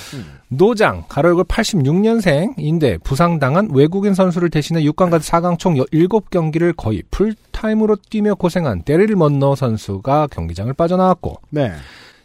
노장 0.49 1.05
괄호 1.09 1.27
열고 1.27 1.45
86년생인데 1.45 3.03
부상당한 3.03 3.69
외국인 3.73 4.15
선수를 4.15 4.51
대신해 4.51 4.83
6강과 4.83 5.19
4강 5.19 5.59
총 5.59 5.75
7경기를 5.75 6.75
거의 6.77 7.03
풀타임으로 7.11 7.97
뛰며 8.09 8.35
고생한 8.35 8.85
데릴 8.85 9.17
먼로 9.17 9.55
선수가 9.55 10.29
경기장을 10.29 10.73
빠져나왔고 10.73 11.41
네. 11.51 11.73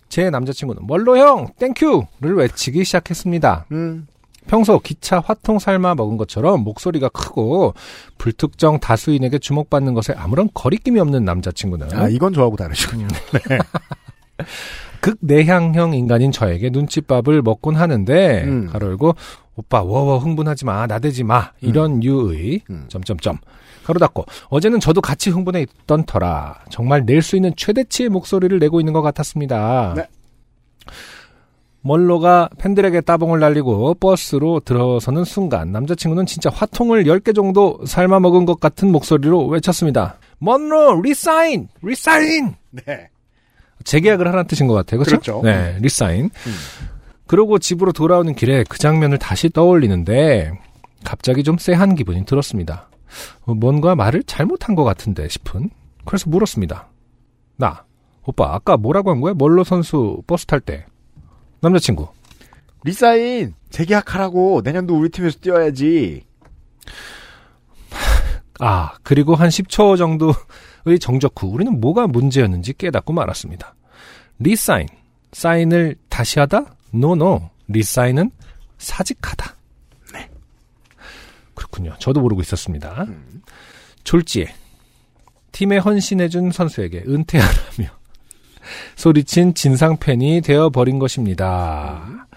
제 0.10 0.30
남자친구는 0.30 0.88
먼로 0.88 1.18
형 1.18 1.48
thank 1.60 1.91
you를 1.91 2.36
외치기 2.36 2.84
시작했습니다. 2.84 3.66
음. 3.72 4.08
평소 4.48 4.80
기차 4.80 5.20
화통 5.20 5.60
삶아 5.60 5.94
먹은 5.96 6.18
것처럼 6.18 6.64
목소리가 6.64 7.10
크고 7.10 7.76
불특정 8.18 8.80
다수인에게 8.80 9.38
주목받는 9.38 9.94
것에 9.94 10.14
아무런 10.18 10.50
거리낌이 10.54 11.00
없는 11.00 11.24
남자친구는 11.24 11.94
아, 11.94 12.10
이건 12.10 12.34
저하고 12.34 12.58
다르시군요. 12.58 13.08
극내향형 15.02 15.94
인간인 15.94 16.32
저에게 16.32 16.70
눈칫밥을 16.70 17.42
먹곤 17.42 17.76
하는데 17.76 18.44
음. 18.44 18.68
괄호 18.68 18.88
열고 18.88 19.16
오빠 19.56 19.82
워워 19.82 20.18
흥분하지 20.18 20.66
마 20.66 20.88
나대지 20.88 21.24
마 21.24 21.52
이런 21.62 22.04
유의 22.04 22.62
음. 22.70 22.86
점점점 22.88 23.38
괄호 23.84 24.00
닫고 24.00 24.26
어제는 24.50 24.80
저도 24.80 25.02
같이 25.02 25.30
흥분해 25.30 25.66
있던 25.84 26.04
터라 26.06 26.60
정말 26.70 27.06
낼 27.06 27.22
수 27.22 27.36
있는 27.36 27.54
최대치의 27.56 28.10
목소리를 28.10 28.58
내고 28.60 28.80
있는 28.80 28.94
것 28.94 29.02
같았습니다. 29.02 29.94
네. 29.96 30.08
먼로가 31.82 32.50
팬들에게 32.58 33.02
따봉을 33.02 33.40
날리고 33.40 33.94
버스로 33.96 34.60
들어서는 34.60 35.24
순간 35.24 35.72
남자친구는 35.72 36.26
진짜 36.26 36.50
화통을 36.50 37.06
10개 37.06 37.34
정도 37.34 37.80
삶아 37.86 38.20
먹은 38.20 38.46
것 38.46 38.60
같은 38.60 38.92
목소리로 38.92 39.48
외쳤습니다. 39.48 40.18
먼로 40.40 41.02
re-sign 41.02 41.70
re-sign 41.82 42.54
네. 42.72 43.10
재계약을 43.84 44.28
하라는 44.28 44.48
뜻인 44.48 44.68
것 44.68 44.74
같아요. 44.74 45.00
그렇죠? 45.00 45.42
그렇죠. 45.42 45.42
네, 45.44 45.78
re-sign. 45.82 46.30
그러고 47.28 47.60
집으로 47.60 47.92
돌아오는 47.92 48.34
길에 48.34 48.64
그 48.68 48.78
장면을 48.80 49.18
다시 49.20 49.50
떠올리는데 49.50 50.52
갑자기 51.04 51.44
좀 51.44 51.58
쎄한 51.58 51.96
기분이 51.96 52.26
들었습니다. 52.26 52.90
어, 53.46 53.54
뭔가 53.54 53.96
말을 53.96 54.24
잘못한 54.24 54.76
것 54.76 54.84
같은데 54.84 55.28
싶은. 55.30 55.70
그래서 56.06 56.30
물었습니다. 56.30 56.90
나 57.58 57.86
오빠 58.26 58.54
아까 58.54 58.78
뭐라고 58.78 59.12
한 59.12 59.22
거야? 59.22 59.34
먼로 59.36 59.64
선수 59.64 60.22
버스 60.28 60.46
탈 60.46 60.60
때. 60.60 60.86
남자친구. 61.62 62.08
re-sign 62.84 63.54
재계약하라고 63.70 64.62
내년도 64.64 64.98
우리 64.98 65.10
팀에서 65.10 65.40
뛰어야지. 65.40 66.24
아 68.60 68.94
그리고 69.04 69.36
한 69.36 69.50
10초 69.50 69.98
정도의 69.98 70.34
정적 71.00 71.34
후 71.42 71.48
우리는 71.48 71.80
뭐가 71.80 72.08
문제였는지 72.08 72.74
깨닫고 72.74 73.14
말았습니다. 73.14 73.76
re-sign. 74.40 74.88
사인을 75.32 75.96
다시 76.10 76.40
하다? 76.40 76.66
no 76.92 77.15
no. 77.15 77.50
resign은 77.68 78.32
사직하다. 78.78 79.56
네. 80.14 80.30
그렇군요. 81.54 81.96
저도 82.00 82.22
모르고 82.22 82.42
있었습니다. 82.42 83.06
졸지에 84.04 84.54
팀에 85.52 85.78
헌신해준 85.78 86.52
선수에게 86.52 87.04
은퇴하라며 87.08 87.90
소리친 88.96 89.54
진상 89.54 89.98
팬이 89.98 90.42
되어버린 90.42 91.00
것입니다. 91.00 92.28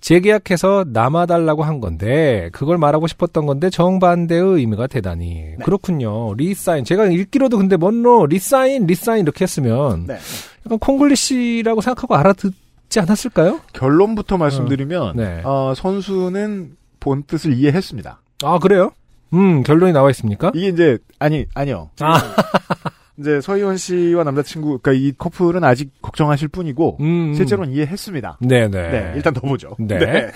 재계약해서 0.00 0.84
남아달라고 0.88 1.64
한 1.64 1.80
건데 1.80 2.50
그걸 2.52 2.78
말하고 2.78 3.06
싶었던 3.06 3.46
건데 3.46 3.70
정반대의 3.70 4.40
의미가 4.42 4.86
대단히 4.86 5.54
그렇군요. 5.64 6.34
re-sign 6.34 6.84
제가 6.84 7.06
읽기로도 7.06 7.58
근데 7.58 7.76
뭔로 7.76 8.26
re-sign 8.26 8.86
re-sign 8.86 9.22
이렇게 9.22 9.44
했으면 9.44 10.06
네. 10.06 10.18
약간 10.66 10.78
콩글리시라고 10.78 11.80
생각하고 11.80 12.14
알아듣지 12.16 13.00
않았을까요? 13.00 13.60
결론부터 13.72 14.38
말씀드리면 14.38 15.16
네. 15.16 15.42
어, 15.44 15.72
선수는 15.76 16.76
본 17.00 17.22
뜻을 17.24 17.54
이해했습니다. 17.54 18.20
아 18.44 18.58
그래요? 18.58 18.92
음 19.34 19.62
결론이 19.62 19.92
나와 19.92 20.10
있습니까? 20.10 20.52
이게 20.54 20.68
이제 20.68 20.98
아니 21.18 21.46
아니요. 21.54 21.90
아. 22.00 22.20
이제 23.18 23.40
서희원 23.40 23.76
씨와 23.76 24.24
남자친구 24.24 24.78
그러니까 24.78 24.92
이 24.92 25.12
커플은 25.16 25.64
아직 25.64 25.90
걱정하실 26.00 26.48
뿐이고 26.48 26.98
음, 27.00 27.34
실제로는 27.34 27.72
이해했습니다. 27.72 28.38
네네. 28.40 28.68
네, 28.68 29.12
일단 29.16 29.34
더 29.34 29.40
보죠. 29.40 29.74
네. 29.78 30.30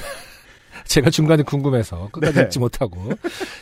제가 0.87 1.11
중간에 1.11 1.43
궁금해서 1.43 2.09
끝까지 2.13 2.35
네. 2.35 2.43
읽지 2.43 2.59
못하고. 2.59 3.11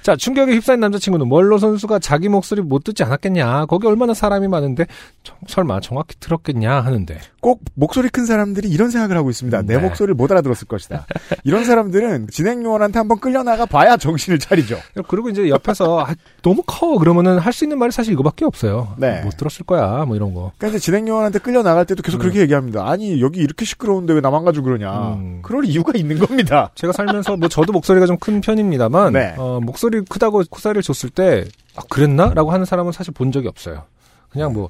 자, 0.03 0.17
충격에 0.17 0.53
휩싸인 0.55 0.81
남자친구는 0.81 1.29
멀로 1.29 1.59
선수가 1.59 1.99
자기 2.01 2.29
목소리 2.29 2.61
못 2.63 2.85
듣지 2.85 3.03
않았겠냐. 3.05 3.67
거기 3.67 3.87
얼마나 3.87 4.15
사람이 4.15 4.49
많은데 4.49 4.87
정- 5.23 5.37
설마 5.47 5.81
정확히 5.81 6.17
들었겠냐 6.19 6.81
하는데. 6.81 7.19
꼭 7.41 7.63
목소리 7.75 8.09
큰 8.09 8.27
사람들이 8.27 8.69
이런 8.69 8.91
생각을 8.91 9.17
하고 9.17 9.31
있습니다. 9.31 9.63
내 9.63 9.77
네. 9.77 9.83
목소리를 9.83 10.15
못 10.15 10.31
알아들었을 10.31 10.67
것이다. 10.69 11.07
이런 11.45 11.65
사람들은 11.65 12.29
진행 12.31 12.63
요원한테 12.65 12.99
한번 12.99 13.19
끌려나가 13.21 13.65
봐야 13.67 13.97
정신을 13.97 14.39
차리죠. 14.39 14.79
그리고 15.09 15.29
이제 15.31 15.49
옆에서 15.49 16.01
아, 16.05 16.15
너무 16.43 16.63
커 16.67 16.99
그러면은 16.99 17.39
할 17.39 17.51
수 17.53 17.65
있는 17.65 17.79
말이 17.81 17.91
사실 17.93 18.13
이거밖에 18.13 18.45
없어요. 18.45 18.95
네. 18.97 19.21
못 19.23 19.37
들었을 19.37 19.67
거야. 19.67 20.05
뭐 20.07 20.15
이런 20.17 20.33
거. 20.35 20.53
그러니까 20.57 20.77
이제 20.77 20.85
진행 20.85 21.07
요원한테 21.09 21.41
끌려나갈 21.41 21.85
때도 21.85 22.01
계속 22.03 22.19
그렇게 22.19 22.41
얘기합니다. 22.41 22.89
아니 22.89 23.21
여기 23.21 23.41
이렇게 23.41 23.65
시끄러운데 23.65 24.13
왜 24.15 24.21
나만 24.21 24.45
가지고 24.45 24.67
그러냐. 24.67 25.15
음. 25.15 25.41
그럴 25.43 25.65
이유가 25.65 25.93
있는 25.97 26.19
겁니다. 26.19 26.71
제가 26.77 26.93
살 26.93 27.07
면서 27.13 27.37
뭐 27.37 27.49
저도 27.49 27.73
목소리가 27.73 28.07
좀 28.07 28.17
큰 28.19 28.41
편입니다만 28.41 29.13
네. 29.13 29.35
어, 29.39 29.61
목소리 29.63 30.01
크다고 30.03 30.43
코사리를 30.51 30.83
줬을 30.83 31.11
때 31.11 31.45
아, 31.77 31.81
그랬나?라고 31.89 32.51
하는 32.53 32.65
사람은 32.65 32.93
사실 32.93 33.13
본 33.15 33.33
적이 33.33 33.49
없어요. 33.49 33.85
그냥 34.31 34.53
뭐 34.53 34.69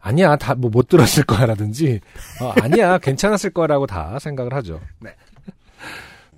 아니야 0.00 0.36
다 0.36 0.54
뭐 0.54 0.70
못 0.70 0.88
들었을 0.88 1.24
거야라든지 1.24 2.00
어, 2.42 2.52
아니야 2.62 2.98
괜찮았을 2.98 3.50
거라고 3.50 3.86
다 3.86 4.18
생각을 4.18 4.52
하죠. 4.54 4.80
네. 5.00 5.10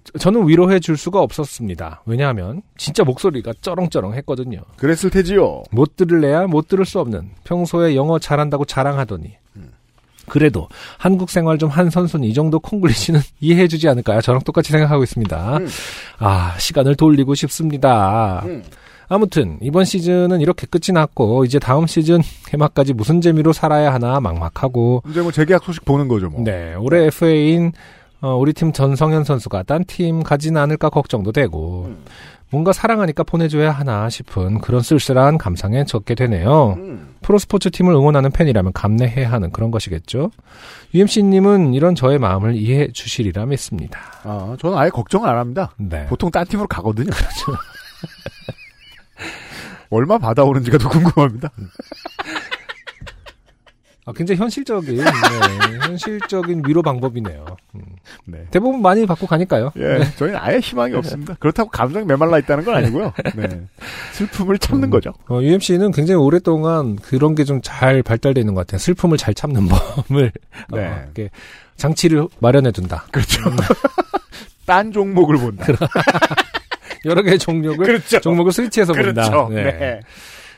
저- 0.04 0.18
저는 0.18 0.46
위로해 0.48 0.78
줄 0.80 0.96
수가 0.96 1.20
없었습니다. 1.20 2.02
왜냐하면 2.06 2.62
진짜 2.76 3.02
목소리가 3.02 3.52
쩌렁쩌렁했거든요. 3.60 4.60
그랬을 4.76 5.10
테지요. 5.10 5.64
못 5.72 5.96
들을래야 5.96 6.46
못 6.46 6.68
들을 6.68 6.84
수 6.84 7.00
없는 7.00 7.30
평소에 7.44 7.96
영어 7.96 8.18
잘한다고 8.20 8.64
자랑하더니 8.66 9.36
그래도 10.28 10.68
한국 10.98 11.30
생활 11.30 11.58
좀 11.58 11.70
한 11.70 11.90
선수는 11.90 12.26
이 12.28 12.32
정도 12.32 12.58
콩글리시는 12.60 13.20
이해해주지 13.40 13.88
않을까요? 13.88 14.20
저랑 14.20 14.42
똑같이 14.42 14.72
생각하고 14.72 15.02
있습니다. 15.02 15.56
음. 15.58 15.68
아 16.18 16.54
시간을 16.58 16.94
돌리고 16.96 17.34
싶습니다. 17.34 18.42
음. 18.46 18.62
아무튼 19.08 19.58
이번 19.62 19.84
시즌은 19.84 20.40
이렇게 20.40 20.66
끝이 20.66 20.92
났고 20.92 21.44
이제 21.44 21.58
다음 21.58 21.86
시즌 21.86 22.20
개막까지 22.46 22.92
무슨 22.94 23.20
재미로 23.20 23.52
살아야 23.52 23.92
하나 23.92 24.18
막막하고 24.20 25.02
이제 25.10 25.20
뭐 25.20 25.30
재계약 25.30 25.62
소식 25.64 25.84
보는 25.84 26.08
거죠 26.08 26.28
뭐. 26.28 26.42
네 26.42 26.74
올해 26.74 27.06
FA인 27.06 27.72
우리 28.20 28.52
팀 28.52 28.72
전성현 28.72 29.22
선수가 29.24 29.62
딴 29.64 29.84
팀 29.84 30.22
가진 30.24 30.56
않을까 30.56 30.88
걱정도 30.90 31.30
되고 31.30 31.84
음. 31.88 31.98
뭔가 32.50 32.72
사랑하니까 32.72 33.22
보내줘야 33.24 33.70
하나 33.70 34.08
싶은 34.08 34.60
그런 34.60 34.80
쓸쓸한 34.80 35.38
감상에 35.38 35.84
적게 35.84 36.14
되네요. 36.14 36.74
음. 36.78 37.05
프로스포츠 37.22 37.70
팀을 37.70 37.92
응원하는 37.94 38.30
팬이라면 38.30 38.72
감내해야 38.72 39.30
하는 39.30 39.50
그런 39.50 39.70
것이겠죠. 39.70 40.30
UMC님은 40.94 41.74
이런 41.74 41.94
저의 41.94 42.18
마음을 42.18 42.54
이해해 42.54 42.92
주시리라 42.92 43.46
믿습니다. 43.46 44.00
아, 44.22 44.56
저는 44.60 44.78
아예 44.78 44.90
걱정을 44.90 45.28
안 45.28 45.38
합니다. 45.38 45.72
네. 45.76 46.06
보통 46.06 46.30
딴 46.30 46.46
팀으로 46.46 46.66
가거든요. 46.68 47.10
얼마 49.90 50.18
받아오는지가 50.18 50.78
더 50.78 50.88
궁금합니다. 50.88 51.50
아, 54.08 54.12
굉장히 54.14 54.38
현실적인, 54.40 54.96
네, 54.98 55.04
현실적인 55.82 56.62
위로 56.66 56.80
방법이네요. 56.80 57.44
음. 57.74 57.80
네. 58.24 58.46
대부분 58.52 58.80
많이 58.80 59.04
받고 59.04 59.26
가니까요. 59.26 59.72
예, 59.78 59.98
저희는 60.16 60.38
아예 60.40 60.58
희망이 60.60 60.94
없습니다. 60.94 61.34
그렇다고 61.40 61.68
감정이 61.70 62.06
메말라 62.06 62.38
있다는 62.38 62.64
건 62.64 62.76
아니고요. 62.76 63.12
네. 63.34 63.62
슬픔을 64.12 64.58
참는 64.58 64.90
거죠. 64.90 65.12
어, 65.28 65.40
UMC는 65.42 65.90
굉장히 65.90 66.20
오랫동안 66.20 66.94
그런 66.96 67.34
게 67.34 67.42
좀 67.44 67.60
잘 67.62 68.02
발달되어 68.02 68.40
있는 68.40 68.54
것 68.54 68.60
같아요. 68.66 68.78
슬픔을 68.78 69.18
잘 69.18 69.34
참는 69.34 69.66
법을 70.06 70.32
어, 70.72 70.76
네. 70.76 71.02
이렇게 71.04 71.30
장치를 71.76 72.28
마련해 72.38 72.70
둔다. 72.70 73.06
그렇죠. 73.10 73.42
딴 74.66 74.92
종목을 74.92 75.36
본다. 75.36 75.66
여러 77.04 77.22
개의 77.22 77.38
종목을 77.38 77.86
그렇죠. 77.86 78.20
종목을 78.20 78.52
스위치해서 78.52 78.92
본다. 78.92 79.28
그렇죠. 79.30 79.48
네. 79.52 79.62
네. 79.64 80.00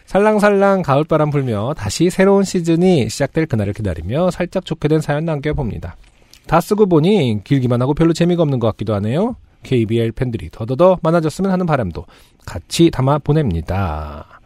살랑살랑 0.09 0.81
가을바람 0.81 1.29
불며 1.29 1.75
다시 1.77 2.09
새로운 2.09 2.43
시즌이 2.43 3.11
시작될 3.11 3.45
그날을 3.45 3.75
기다리며 3.75 4.31
살짝 4.31 4.65
좋게 4.65 4.89
된 4.89 5.03
사연 5.03 5.27
남겨봅니다. 5.27 5.97
다 6.47 6.63
쓰고 6.63 6.87
보니 6.87 7.43
길기만 7.45 7.83
하고 7.83 7.93
별로 7.93 8.15
재미가 8.15 8.43
없는 8.43 8.59
것 8.59 8.69
같기도 8.69 8.95
하네요. 8.95 9.37
KBL 9.65 10.13
팬들이 10.13 10.49
더더더 10.51 11.01
많아졌으면 11.03 11.51
하는 11.51 11.67
바람도 11.67 12.07
같이 12.47 12.91
담아 12.91 13.19
보냅니다. 13.19 14.41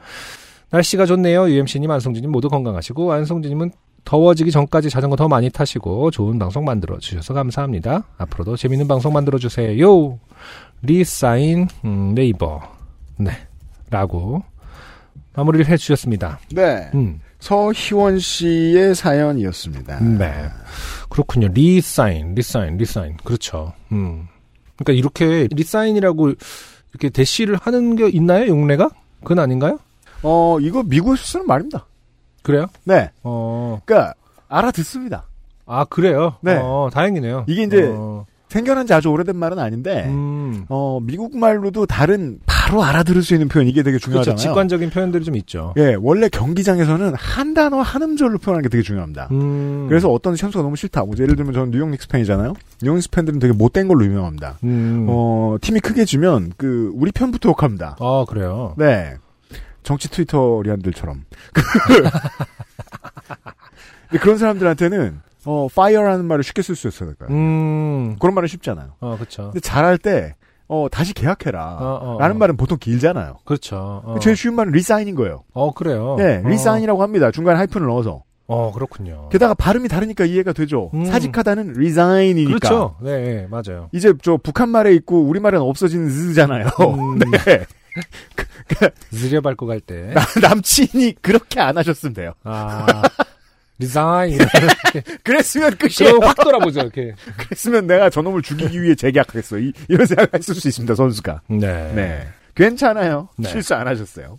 날씨가 0.70 1.06
좋네요. 1.06 1.48
UMC님, 1.48 1.88
안성진님 1.88 2.32
모두 2.32 2.48
건강하시고 2.48 3.12
안성진님은 3.12 3.70
더워지기 4.04 4.50
전까지 4.50 4.90
자전거 4.90 5.14
더 5.14 5.28
많이 5.28 5.48
타시고 5.48 6.10
좋은 6.10 6.40
방송 6.40 6.64
만들어 6.64 6.98
주셔서 6.98 7.34
감사합니다. 7.34 8.02
앞으로도 8.18 8.56
재밌는 8.56 8.88
방송 8.88 9.12
만들어 9.12 9.38
주세요. 9.38 10.18
re-sign 10.82 11.68
음, 11.84 12.16
네이버 12.16 12.60
네 13.16 13.30
라고 13.90 14.42
마무리를 15.34 15.66
해주셨습니다. 15.66 16.40
네. 16.52 16.90
음, 16.94 17.20
서희원 17.38 18.18
씨의 18.18 18.94
사연이었습니다. 18.94 20.00
네. 20.00 20.48
그렇군요. 21.08 21.48
re-sign, 21.48 22.34
re-sign, 22.34 22.76
re-sign. 22.76 23.16
그렇죠. 23.24 23.72
음. 23.92 24.28
그러니까 24.76 24.92
이렇게 24.98 25.48
re-sign이라고 25.50 26.32
이렇게 26.90 27.08
대시를 27.10 27.56
하는 27.60 27.96
게 27.96 28.08
있나요? 28.08 28.46
용례가? 28.46 28.90
그건 29.20 29.38
아닌가요? 29.38 29.78
어, 30.22 30.58
이거 30.60 30.82
미국에서 30.82 31.24
쓰는 31.24 31.46
말입니다. 31.46 31.86
그래요? 32.42 32.66
네. 32.84 33.10
어, 33.22 33.80
그러니까 33.84 34.14
알아듣습니다. 34.48 35.24
아, 35.66 35.84
그래요? 35.84 36.36
네. 36.42 36.56
어, 36.60 36.90
다행이네요. 36.92 37.44
이게 37.48 37.62
이제 37.62 37.88
어, 37.94 38.26
생겨난 38.52 38.86
지 38.86 38.92
아주 38.92 39.08
오래된 39.08 39.34
말은 39.34 39.58
아닌데 39.58 40.04
음. 40.08 40.66
어, 40.68 41.00
미국 41.02 41.38
말로도 41.38 41.86
다른 41.86 42.38
바로 42.44 42.84
알아들을 42.84 43.22
수 43.22 43.32
있는 43.32 43.48
표현 43.48 43.66
이게 43.66 43.82
되게 43.82 43.92
그렇죠. 43.92 44.04
중요하잖아요. 44.04 44.36
직관적인 44.36 44.90
표현들이 44.90 45.24
좀 45.24 45.36
있죠. 45.36 45.72
예, 45.78 45.96
원래 45.98 46.28
경기장에서는 46.28 47.14
한 47.14 47.54
단어 47.54 47.80
한 47.80 48.02
음절로 48.02 48.36
표현하는 48.36 48.62
게 48.62 48.68
되게 48.68 48.82
중요합니다. 48.82 49.28
음. 49.30 49.86
그래서 49.88 50.10
어떤 50.10 50.36
선수가 50.36 50.62
너무 50.62 50.76
싫다. 50.76 51.04
뭐 51.04 51.14
예를 51.18 51.34
들면 51.34 51.54
저는 51.54 51.70
뉴욕 51.70 51.88
닉스 51.88 52.08
팬이잖아요. 52.08 52.52
뉴욕 52.82 52.96
닉스 52.96 53.08
팬들은 53.08 53.38
되게 53.38 53.54
못된 53.54 53.88
걸로 53.88 54.04
유명합니다. 54.04 54.58
음. 54.64 55.06
어, 55.08 55.56
팀이 55.62 55.80
크게 55.80 56.04
지면 56.04 56.52
그 56.58 56.92
우리 56.94 57.10
편부터 57.10 57.48
욕합니다. 57.48 57.96
아, 58.00 58.26
그래요. 58.28 58.74
네. 58.76 59.14
정치 59.82 60.10
트위터 60.10 60.60
리안들처럼. 60.62 61.24
근데 64.10 64.22
그런 64.22 64.36
사람들한테는 64.36 65.31
어, 65.44 65.66
fire라는 65.70 66.24
말을 66.26 66.44
쉽게 66.44 66.62
쓸 66.62 66.76
수 66.76 66.88
있어요. 66.88 67.12
음. 67.30 68.16
그런 68.18 68.34
말은 68.34 68.46
쉽잖아요. 68.48 68.92
어, 69.00 69.16
그렇죠. 69.16 69.44
근데 69.44 69.60
잘할 69.60 69.98
때 69.98 70.34
어, 70.68 70.88
다시 70.90 71.12
계약해라. 71.12 71.76
어, 71.80 71.98
어, 72.14 72.18
라는 72.18 72.36
어. 72.36 72.38
말은 72.38 72.56
보통 72.56 72.78
길잖아요. 72.78 73.38
그렇죠. 73.44 74.02
어. 74.04 74.16
제일 74.20 74.36
쉬운 74.36 74.54
말은 74.54 74.72
re-sign인 74.72 75.14
거예요. 75.14 75.44
어, 75.52 75.72
그래요. 75.72 76.16
네, 76.18 76.42
어. 76.44 76.48
re-sign이라고 76.48 77.02
합니다. 77.02 77.30
중간에 77.30 77.58
하이픈을 77.58 77.86
넣어서. 77.88 78.22
어, 78.46 78.70
그렇군요. 78.72 79.28
게다가 79.30 79.54
발음이 79.54 79.88
다르니까 79.88 80.24
이해가 80.24 80.52
되죠. 80.52 80.90
음. 80.94 81.04
사직하다는 81.06 81.70
resign이니까. 81.76 82.58
그렇죠. 82.58 82.96
네, 83.02 83.20
네, 83.22 83.46
맞아요. 83.50 83.88
이제 83.92 84.12
저 84.22 84.36
북한 84.36 84.68
말에 84.68 84.94
있고 84.94 85.22
우리 85.22 85.40
말에는 85.40 85.64
없어지는 85.64 86.08
즈잖아요. 86.10 86.66
음. 86.80 87.18
네. 87.30 87.64
즈려 89.12 89.40
밟고 89.40 89.66
갈 89.66 89.80
때. 89.80 90.12
나- 90.14 90.48
남친이 90.48 91.16
그렇게 91.20 91.60
안 91.60 91.76
하셨으면 91.76 92.14
돼요. 92.14 92.32
아, 92.44 93.02
re-sign. 93.82 94.38
그랬으면 95.24 95.76
끝이에요. 95.76 96.18
확 96.22 96.36
돌아보죠, 96.36 96.80
이렇게. 96.80 97.14
그랬으면 97.36 97.86
내가 97.86 98.10
저놈을 98.10 98.42
죽이기 98.42 98.82
위해 98.82 98.94
재계약하겠어. 98.94 99.58
이, 99.58 99.72
이런 99.88 100.06
생각을 100.06 100.30
했을 100.34 100.54
수 100.54 100.68
있습니다, 100.68 100.94
선수가. 100.94 101.40
네. 101.48 101.92
네. 101.94 102.28
괜찮아요. 102.54 103.28
네. 103.38 103.48
실수 103.48 103.74
안 103.74 103.86
하셨어요. 103.88 104.38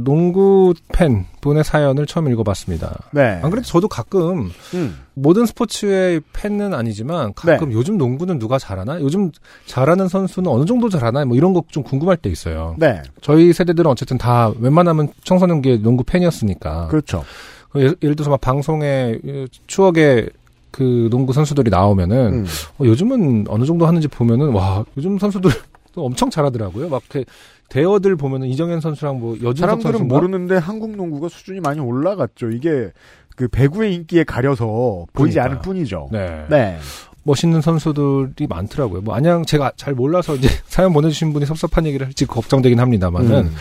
농구 0.00 0.74
팬 0.92 1.26
분의 1.40 1.64
사연을 1.64 2.06
처음 2.06 2.30
읽어봤습니다. 2.30 3.10
네. 3.10 3.40
안 3.42 3.50
그래도 3.50 3.66
저도 3.66 3.88
가끔 3.88 4.52
음. 4.74 4.96
모든 5.14 5.44
스포츠의 5.44 6.20
팬은 6.32 6.72
아니지만 6.72 7.32
가끔 7.34 7.72
요즘 7.72 7.98
농구는 7.98 8.38
누가 8.38 8.58
잘하나? 8.60 9.00
요즘 9.00 9.32
잘하는 9.66 10.06
선수는 10.06 10.48
어느 10.48 10.64
정도 10.66 10.88
잘하나? 10.88 11.24
뭐 11.24 11.36
이런 11.36 11.52
거 11.52 11.62
좀 11.68 11.82
궁금할 11.82 12.16
때 12.16 12.30
있어요. 12.30 12.76
네. 12.78 13.02
저희 13.22 13.52
세대들은 13.52 13.90
어쨌든 13.90 14.18
다 14.18 14.52
웬만하면 14.60 15.08
청소년기에 15.24 15.78
농구 15.78 16.04
팬이었으니까. 16.04 16.86
그렇죠. 16.86 17.24
그 17.70 17.80
예를, 17.80 17.96
예를 18.02 18.16
들어서 18.16 18.30
막 18.30 18.40
방송에 18.40 19.18
추억의 19.66 20.30
그 20.70 21.08
농구 21.10 21.32
선수들이 21.32 21.70
나오면은 21.70 22.16
음. 22.32 22.46
어, 22.78 22.84
요즘은 22.84 23.46
어느 23.48 23.64
정도 23.64 23.86
하는지 23.86 24.08
보면은 24.08 24.52
와 24.52 24.84
요즘 24.96 25.18
선수들 25.18 25.50
또 25.92 26.04
엄청 26.04 26.30
잘하더라고요. 26.30 26.88
막 26.88 27.02
이렇게 27.10 27.28
대어들 27.68 28.16
보면은 28.16 28.48
이정현 28.48 28.80
선수랑 28.80 29.20
뭐 29.20 29.34
여준석 29.36 29.56
사람들은 29.58 29.92
선수인가? 29.92 30.14
모르는데 30.14 30.56
한국 30.56 30.96
농구가 30.96 31.28
수준이 31.28 31.60
많이 31.60 31.80
올라갔죠. 31.80 32.50
이게 32.50 32.90
그 33.36 33.48
배구의 33.48 33.94
인기에 33.94 34.24
가려서 34.24 35.06
보이지 35.12 35.34
그러니까요. 35.34 35.44
않을 35.44 35.58
뿐이죠. 35.62 36.08
네. 36.12 36.46
네. 36.48 36.78
멋있는 37.24 37.60
선수들이 37.60 38.46
많더라고요. 38.48 39.02
뭐 39.02 39.14
안양 39.14 39.44
제가 39.44 39.72
잘 39.76 39.92
몰라서 39.94 40.34
이제 40.34 40.48
사연 40.66 40.92
보내주신 40.92 41.32
분이 41.32 41.44
섭섭한 41.44 41.84
얘기를 41.86 42.06
할지 42.06 42.24
걱정되긴 42.24 42.80
합니다만은 42.80 43.30
음. 43.46 43.54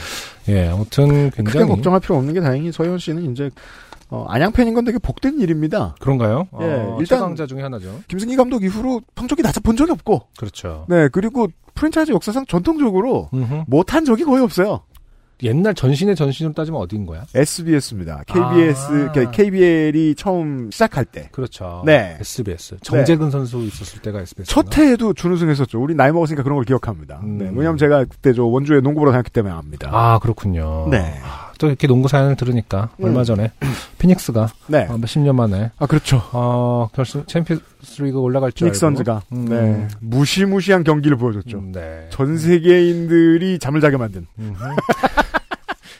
예 0.47 0.67
아무튼 0.69 1.29
크게 1.31 1.43
굉장히 1.43 1.67
걱정할 1.67 1.99
필요 1.99 2.15
없는 2.15 2.33
게 2.33 2.39
다행히 2.39 2.71
서현 2.71 2.97
씨는 2.97 3.31
이제 3.31 3.49
어, 4.09 4.25
안양팬인 4.29 4.73
건 4.73 4.85
되게 4.85 4.97
복된 4.99 5.39
일입니다. 5.39 5.95
그런가요? 5.99 6.47
예, 6.61 6.65
어, 6.65 6.97
일단- 6.99 7.19
최강자 7.19 7.45
중에 7.45 7.61
하나죠. 7.61 8.01
김승기 8.07 8.35
감독 8.35 8.63
이후로 8.63 9.01
성적이 9.15 9.41
낮아본 9.41 9.75
적이 9.75 9.91
없고, 9.91 10.27
그렇죠. 10.37 10.85
네, 10.87 11.09
그리고 11.09 11.47
프랜차이즈 11.75 12.11
역사상 12.11 12.45
전통적으로. 12.45 13.29
못한 13.67 14.05
적이 14.05 14.23
거의 14.23 14.41
없어요. 14.43 14.81
옛날 15.43 15.75
전신의 15.75 16.15
전신으로 16.15 16.55
따지면 16.55 16.81
어디인 16.81 17.05
거야? 17.05 17.23
SBS입니다. 17.35 18.23
KBS, 18.25 19.09
아. 19.09 19.31
KBL이 19.31 20.15
처음 20.15 20.71
시작할 20.71 21.05
때. 21.05 21.29
그렇죠. 21.31 21.83
네. 21.85 22.17
SBS. 22.19 22.77
정재근 22.81 23.29
선수 23.29 23.59
있었을 23.61 24.01
때가 24.01 24.21
SBS. 24.21 24.49
첫 24.49 24.75
해에도 24.79 25.13
준우승 25.13 25.49
했었죠. 25.49 25.79
우리 25.79 25.93
나이 25.93 26.11
먹었으니까 26.11 26.41
그런 26.41 26.55
걸 26.55 26.65
기억합니다. 26.65 27.19
음. 27.21 27.37
네, 27.37 27.45
왜냐면 27.53 27.77
제가 27.77 28.05
그때 28.05 28.33
저 28.33 28.45
원주에 28.45 28.81
농구 28.81 29.01
보러 29.01 29.11
다녔기 29.11 29.29
때문에 29.29 29.53
압니다. 29.53 29.89
아, 29.93 30.17
그렇군요. 30.17 30.87
네. 30.89 31.19
아, 31.23 31.46
또 31.57 31.67
이렇게 31.67 31.87
농구 31.87 32.07
사연을 32.07 32.35
들으니까 32.35 32.89
음. 32.99 33.05
얼마 33.05 33.23
전에 33.23 33.51
피닉스가 33.99 34.49
네. 34.67 34.87
어, 34.89 34.97
몇십 34.97 35.21
년 35.21 35.35
만에 35.35 35.71
아, 35.77 35.85
그렇죠. 35.85 36.21
어, 36.31 36.89
결승 36.93 37.25
챔피언스 37.25 38.01
리그 38.01 38.19
올라갈 38.19 38.51
줄 38.51 38.65
피닉스 38.65 38.79
선즈가 38.79 39.13
알고. 39.13 39.25
음. 39.33 39.45
네, 39.45 39.87
무시무시한 39.99 40.83
경기를 40.83 41.17
보여줬죠. 41.17 41.57
음, 41.57 41.71
네. 41.71 42.07
전 42.11 42.37
세계인들이 42.37 43.59
잠을 43.59 43.81
자게 43.81 43.97
만든. 43.97 44.27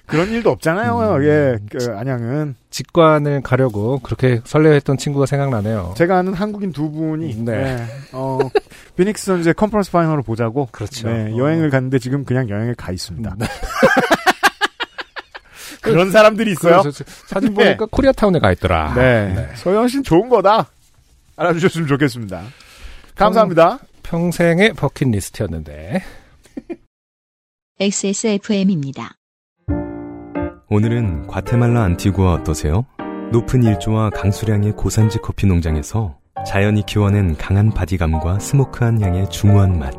그런 0.08 0.30
일도 0.30 0.50
없잖아요. 0.52 1.16
음. 1.18 1.24
예, 1.26 1.58
그 1.70 1.92
안양은 1.94 2.56
직관을 2.70 3.42
가려고 3.42 4.00
그렇게 4.00 4.40
설레했던 4.46 4.98
친구가 4.98 5.26
생각나네요. 5.26 5.96
제가 5.98 6.20
아는 6.20 6.34
한국인 6.34 6.72
두 6.72 6.90
분이 6.90 7.36
네. 7.44 7.76
네, 7.76 7.86
어, 8.14 8.40
피닉스 8.96 9.26
선즈의 9.26 9.54
컨퍼런스 9.56 9.92
파이널을 9.92 10.24
보자고 10.24 10.70
그렇죠. 10.72 11.10
네, 11.10 11.34
어. 11.34 11.38
여행을 11.38 11.70
갔는데 11.70 12.00
지금 12.00 12.24
그냥 12.24 12.48
여행을 12.50 12.76
가 12.76 12.94
있습니다. 12.94 13.36
네. 15.88 15.94
그런 15.94 16.12
사람들이 16.12 16.52
있어요. 16.52 16.82
그래서 16.82 17.04
사진 17.26 17.54
보니까 17.54 17.86
코리아타운에 17.90 18.40
가 18.40 18.52
있더라. 18.52 18.94
네. 18.96 19.50
소연 19.56 19.88
씨는 19.88 20.04
좋은 20.04 20.30
거다. 20.30 20.68
알아주셨으면 21.36 21.88
좋겠습니다. 21.88 22.42
감사합니다. 23.16 23.80
평 24.04 24.32
생의 24.32 24.74
버킷리스트였는데. 24.74 26.04
XSFM입니다. 27.80 29.14
오늘은 30.70 31.28
과테말라 31.28 31.84
안티구아 31.84 32.34
어떠세요? 32.34 32.86
높은 33.32 33.64
일조와 33.64 34.10
강수량의 34.12 34.74
고산지 34.74 35.20
커피 35.20 35.46
농장에서 35.48 36.18
자연이 36.46 36.84
키워낸 36.86 37.36
강한 37.38 37.72
바디감과 37.72 38.40
스모크한 38.40 39.02
향의 39.02 39.30
중후한 39.30 39.78
맛. 39.80 39.94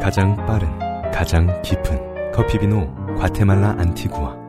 가장 0.00 0.34
빠른, 0.46 0.68
가장 1.12 1.60
깊은 1.62 2.32
커피 2.32 2.58
비노 2.58 3.16
과테말라 3.18 3.76
안티구아. 3.78 4.43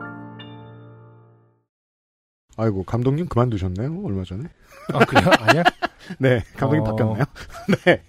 아이고, 2.56 2.84
감독님 2.84 3.26
그만두셨네요, 3.26 4.02
얼마 4.04 4.24
전에. 4.24 4.44
아, 4.92 5.04
그래요? 5.04 5.30
아니야? 5.40 5.62
네, 6.18 6.42
감독님 6.56 6.82
어. 6.82 6.84
바뀌었나요? 6.84 7.24
네. 7.84 8.02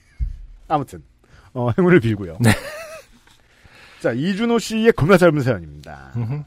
아무튼, 0.67 1.03
어, 1.53 1.69
행운을 1.77 1.99
빌고요. 1.99 2.37
네. 2.39 2.51
자, 4.01 4.11
이준호 4.11 4.59
씨의 4.59 4.93
겁나 4.93 5.17
짧은 5.17 5.41
사연입니다. 5.41 6.13
음흠. 6.15 6.43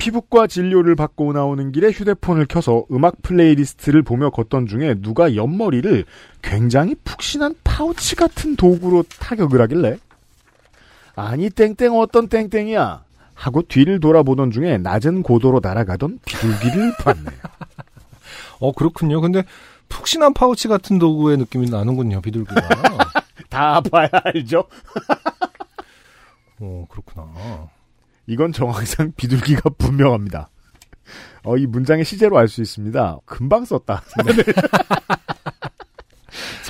피부과 0.00 0.46
진료를 0.46 0.96
받고 0.96 1.34
나오는 1.34 1.72
길에 1.72 1.90
휴대폰을 1.90 2.46
켜서 2.46 2.84
음악 2.90 3.20
playlist를 3.20 4.02
보며 4.02 4.30
걷던 4.30 4.66
중에 4.66 4.94
누가 5.00 5.36
옆머리를 5.36 6.06
굉장히 6.40 6.94
푹신한 7.04 7.56
파우치 7.62 8.16
같은 8.16 8.56
도구로 8.56 9.04
타격을 9.20 9.60
하길래 9.60 9.98
아니 11.14 11.50
땡땡 11.50 11.92
어떤 11.92 12.28
땡땡이야 12.28 13.04
하고 13.40 13.62
뒤를 13.62 14.00
돌아보던 14.00 14.50
중에 14.50 14.76
낮은 14.76 15.22
고도로 15.22 15.60
날아가던 15.62 16.18
비둘기를 16.26 16.92
봤네요. 17.02 17.38
어, 18.60 18.72
그렇군요. 18.72 19.22
근데 19.22 19.44
푹신한 19.88 20.34
파우치 20.34 20.68
같은 20.68 20.98
도구의 20.98 21.38
느낌이 21.38 21.70
나는군요, 21.70 22.20
비둘기가. 22.20 22.60
다 23.48 23.80
봐야 23.80 24.08
알죠? 24.12 24.64
어, 26.60 26.84
그렇구나. 26.90 27.70
이건 28.26 28.52
정황상 28.52 29.12
비둘기가 29.16 29.70
분명합니다. 29.78 30.50
어, 31.44 31.56
이 31.56 31.66
문장의 31.66 32.04
시제로 32.04 32.36
알 32.36 32.46
수 32.46 32.60
있습니다. 32.60 33.20
금방 33.24 33.64
썼다. 33.64 34.02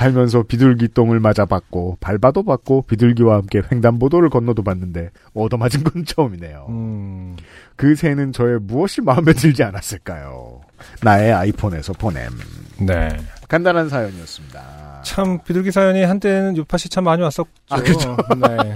살면서 0.01 0.45
비둘기 0.45 0.89
똥을 0.89 1.21
맞아봤고 1.21 1.99
밟아도 2.01 2.43
봤고 2.43 2.83
비둘기와 2.89 3.35
함께 3.37 3.61
횡단보도를 3.71 4.31
건너도 4.31 4.63
봤는데 4.63 5.11
얻어맞은 5.35 5.85
건 5.85 6.05
처음이네요. 6.07 6.67
음, 6.71 7.37
그 7.77 7.95
새는 7.95 8.33
저의 8.33 8.61
무엇이 8.61 9.03
마음에 9.03 9.35
들지 9.35 9.63
않았을까요? 9.63 10.63
나의 11.03 11.33
아이폰에서 11.35 11.93
보냄. 11.93 12.31
네. 12.79 13.09
간단한 13.49 13.91
사연이었습니다. 13.91 15.03
참, 15.05 15.39
비둘기 15.45 15.71
사연이 15.71 16.03
한때는 16.03 16.57
요팟이 16.57 16.85
참 16.89 17.05
많이 17.05 17.21
왔었죠. 17.23 17.51
아, 17.69 17.83
그렇죠. 17.83 18.17
네. 18.39 18.73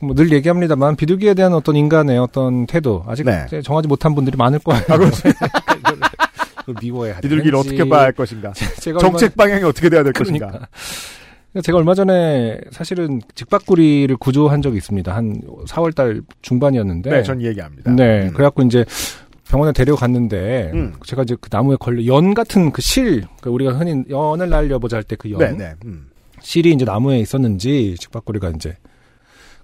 뭐 0.00 0.14
늘 0.14 0.32
얘기합니다만, 0.32 0.96
비둘기에 0.96 1.34
대한 1.34 1.52
어떤 1.54 1.76
인간의 1.76 2.18
어떤 2.18 2.66
태도, 2.66 3.04
아직 3.06 3.24
네. 3.24 3.46
정하지 3.62 3.88
못한 3.88 4.14
분들이 4.14 4.36
많을 4.36 4.58
거예요. 4.60 4.82
아, 4.88 4.96
미워해 6.80 7.14
비둘기를 7.22 7.58
하든지. 7.58 7.74
어떻게 7.76 7.88
봐야 7.88 8.02
할 8.02 8.12
것인가? 8.12 8.52
정책 9.00 9.36
방향이 9.36 9.62
어떻게 9.64 9.88
돼야 9.88 10.02
될 10.02 10.12
것인가? 10.12 10.46
그러니까. 10.46 10.68
제가 11.62 11.78
얼마 11.78 11.94
전에 11.94 12.58
사실은 12.72 13.20
직박구리를 13.36 14.16
구조한 14.16 14.60
적이 14.60 14.78
있습니다. 14.78 15.14
한 15.14 15.40
4월 15.68 15.94
달 15.94 16.22
중반이었는데. 16.42 17.10
네, 17.10 17.22
전 17.22 17.40
얘기합니다. 17.42 17.92
네, 17.92 18.26
음. 18.28 18.32
그래갖고 18.32 18.62
이제 18.62 18.84
병원에 19.48 19.72
데려갔는데 19.72 20.70
음. 20.74 20.94
제가 21.04 21.22
이제 21.22 21.36
그 21.40 21.48
나무에 21.52 21.76
걸려 21.78 22.04
연 22.06 22.34
같은 22.34 22.72
그 22.72 22.82
실, 22.82 23.24
그 23.40 23.50
우리가 23.50 23.72
흔히 23.74 24.02
연을 24.10 24.48
날려보자 24.48 24.96
할 24.96 25.04
때 25.04 25.14
그 25.16 25.30
연, 25.30 25.38
네, 25.38 25.52
네. 25.52 25.74
음. 25.84 26.08
실이 26.40 26.72
이제 26.72 26.84
나무에 26.84 27.20
있었는지 27.20 27.94
직박구리가 28.00 28.50
이제 28.56 28.76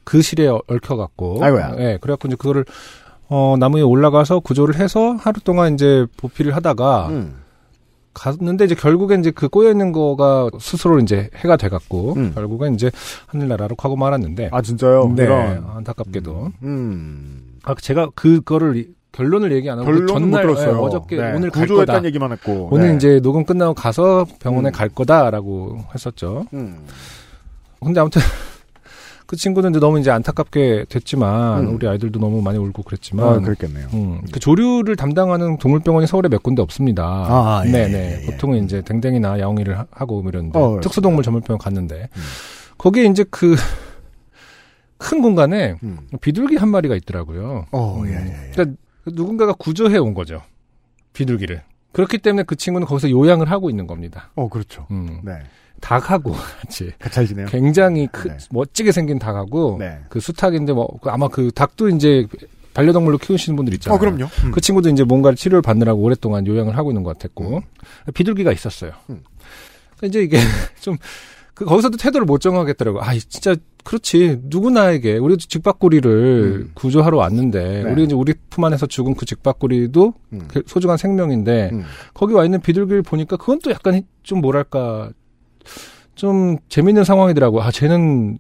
그 0.05 0.23
실에 0.23 0.47
얽- 0.47 0.63
얽혀갖고, 0.69 1.43
아이고야. 1.45 1.75
네, 1.77 1.99
그래갖고 2.01 2.29
이제 2.29 2.37
그거를 2.37 2.65
어 3.31 3.55
나무에 3.59 3.81
올라가서 3.83 4.41
구조를 4.41 4.75
해서 4.77 5.13
하루 5.21 5.41
동안 5.41 5.75
이제 5.75 6.05
보필을 6.17 6.55
하다가 6.57 7.09
음. 7.11 7.37
갔는데 8.13 8.65
이제 8.65 8.75
결국엔 8.75 9.21
이제 9.21 9.31
그 9.31 9.49
꼬여 9.49 9.71
있는 9.71 9.93
거가 9.93 10.51
스스로 10.59 10.99
이제 10.99 11.31
해가 11.37 11.57
돼 11.57 11.69
갖고 11.69 12.15
음. 12.17 12.33
결국엔 12.35 12.75
이제 12.75 12.91
하늘나라로 13.29 13.77
가고 13.77 13.95
말았는데 13.95 14.51
아 14.53 14.61
진짜요? 14.61 15.13
네 15.15 15.23
이런. 15.23 15.65
안타깝게도 15.77 16.51
음. 16.65 17.55
아 17.63 17.75
제가 17.77 18.11
그거를 18.17 18.77
이- 18.77 18.89
결론을 19.13 19.51
얘기 19.53 19.69
안 19.71 19.79
하고 19.79 19.91
못 19.91 20.07
전날 20.07 20.43
들었어요. 20.43 20.71
예, 20.77 20.79
어저께 20.79 21.17
네, 21.17 21.33
오늘 21.35 21.51
갈 21.51 21.63
거다 21.63 21.67
구조했다는 21.67 22.05
얘기만 22.07 22.31
했고. 22.33 22.69
오늘 22.71 22.91
네. 22.91 22.97
이제 22.97 23.21
녹음 23.21 23.45
끝나고 23.45 23.75
가서 23.75 24.25
병원에 24.41 24.71
음. 24.71 24.73
갈 24.73 24.89
거다라고 24.89 25.79
했었죠 25.95 26.47
음. 26.53 26.79
근데 27.83 27.99
아무튼 28.01 28.21
그 29.31 29.37
친구는 29.37 29.71
이제 29.71 29.79
너무 29.79 30.01
이제 30.01 30.11
안타깝게 30.11 30.87
됐지만 30.89 31.61
음. 31.69 31.75
우리 31.77 31.87
아이들도 31.87 32.19
너무 32.19 32.43
많이 32.43 32.59
울고 32.59 32.83
그랬지만 32.83 33.29
아, 33.29 33.39
그렇겠네요. 33.39 33.87
음, 33.95 34.23
그 34.33 34.41
조류를 34.41 34.97
담당하는 34.97 35.57
동물병원이 35.57 36.09
서울에 36.09 36.29
몇 36.29 36.43
군데 36.43 36.63
없습니다. 36.63 37.05
아, 37.05 37.63
예, 37.65 37.71
네네. 37.71 37.95
예, 37.95 38.23
예. 38.23 38.27
보통은 38.27 38.65
이제 38.65 38.83
댕댕이나 38.83 39.39
야옹이를 39.39 39.79
하- 39.79 39.87
하고 39.93 40.21
뭐 40.23 40.31
이런데 40.31 40.59
어. 40.59 40.81
특수동물 40.83 41.23
전문병원 41.23 41.59
갔는데 41.61 42.09
음. 42.17 42.21
거기에 42.77 43.05
이제 43.05 43.23
그 43.31 43.55
큰 44.99 45.23
공간에 45.23 45.77
음. 45.83 45.99
비둘기 46.21 46.57
한 46.57 46.69
마리가 46.69 46.95
있더라고요. 46.97 47.67
어, 47.71 48.01
음. 48.03 48.09
예, 48.09 48.15
예, 48.17 48.47
예. 48.49 48.51
그러니까 48.53 48.77
누군가가 49.07 49.53
구조해 49.55 49.97
온 49.97 50.13
거죠. 50.13 50.43
비둘기를. 51.13 51.63
그렇기 51.93 52.19
때문에 52.19 52.43
그 52.43 52.55
친구는 52.57 52.87
거기서 52.87 53.11
요양을 53.11 53.51
하고 53.51 53.71
있는 53.71 53.87
겁니다. 53.87 54.31
어, 54.35 54.49
그렇죠. 54.49 54.87
음. 54.91 55.21
네. 55.25 55.35
닭하고 55.81 56.35
같이 56.99 57.27
지내요? 57.27 57.47
굉장히 57.47 58.09
크, 58.11 58.29
네. 58.29 58.37
멋지게 58.51 58.93
생긴 58.93 59.19
닭하고 59.19 59.77
네. 59.79 59.99
그 60.09 60.21
수탉인데 60.21 60.73
뭐 60.73 60.89
아마 61.05 61.29
그 61.29 61.51
닭도 61.51 61.89
이제 61.91 62.27
반려동물로 62.75 63.19
키우시는 63.19 63.57
분들 63.57 63.75
있잖아요. 63.75 63.97
어, 63.97 63.99
그럼요. 63.99 64.25
음. 64.45 64.51
그 64.53 64.61
친구도 64.61 64.89
이제 64.91 65.05
뭔가를 65.05 65.37
치료를 65.37 65.63
받느라고 65.63 66.01
오랫동안 66.01 66.47
요양을 66.47 66.77
하고 66.77 66.91
있는 66.91 67.03
것 67.03 67.19
같았고 67.19 67.63
비둘기가 68.15 68.53
있었어요. 68.53 68.93
음. 69.11 69.23
그러니까 69.97 70.07
이제 70.07 70.23
이게 70.23 70.39
좀 70.81 70.97
그 71.61 71.67
거기서도 71.67 71.99
태도를 71.99 72.25
못 72.25 72.41
정하겠더라고. 72.41 73.03
아, 73.03 73.13
진짜 73.13 73.55
그렇지. 73.85 74.41
누구나에게 74.45 75.19
우리도 75.19 75.41
직박구리를 75.47 76.11
음. 76.11 76.71
구조하러 76.73 77.19
왔는데 77.19 77.83
네. 77.85 77.91
우리 77.91 78.05
이제 78.05 78.15
우리 78.15 78.33
품 78.49 78.65
안에서 78.65 78.87
죽은 78.87 79.15
그 79.15 79.27
직박구리도 79.27 80.15
음. 80.33 80.41
그 80.49 80.63
소중한 80.67 80.97
생명인데 80.97 81.69
음. 81.75 81.85
거기 82.15 82.33
와 82.33 82.47
있는 82.47 82.63
비둘기를 82.63 83.03
보니까 83.03 83.37
그건 83.37 83.59
또 83.63 83.71
약간 83.71 84.03
좀 84.23 84.41
뭐랄까 84.41 85.11
좀 86.15 86.59
재밌는 86.69 87.05
상황이더라고. 87.05 87.63
아, 87.63 87.71
쟤는 87.71 88.39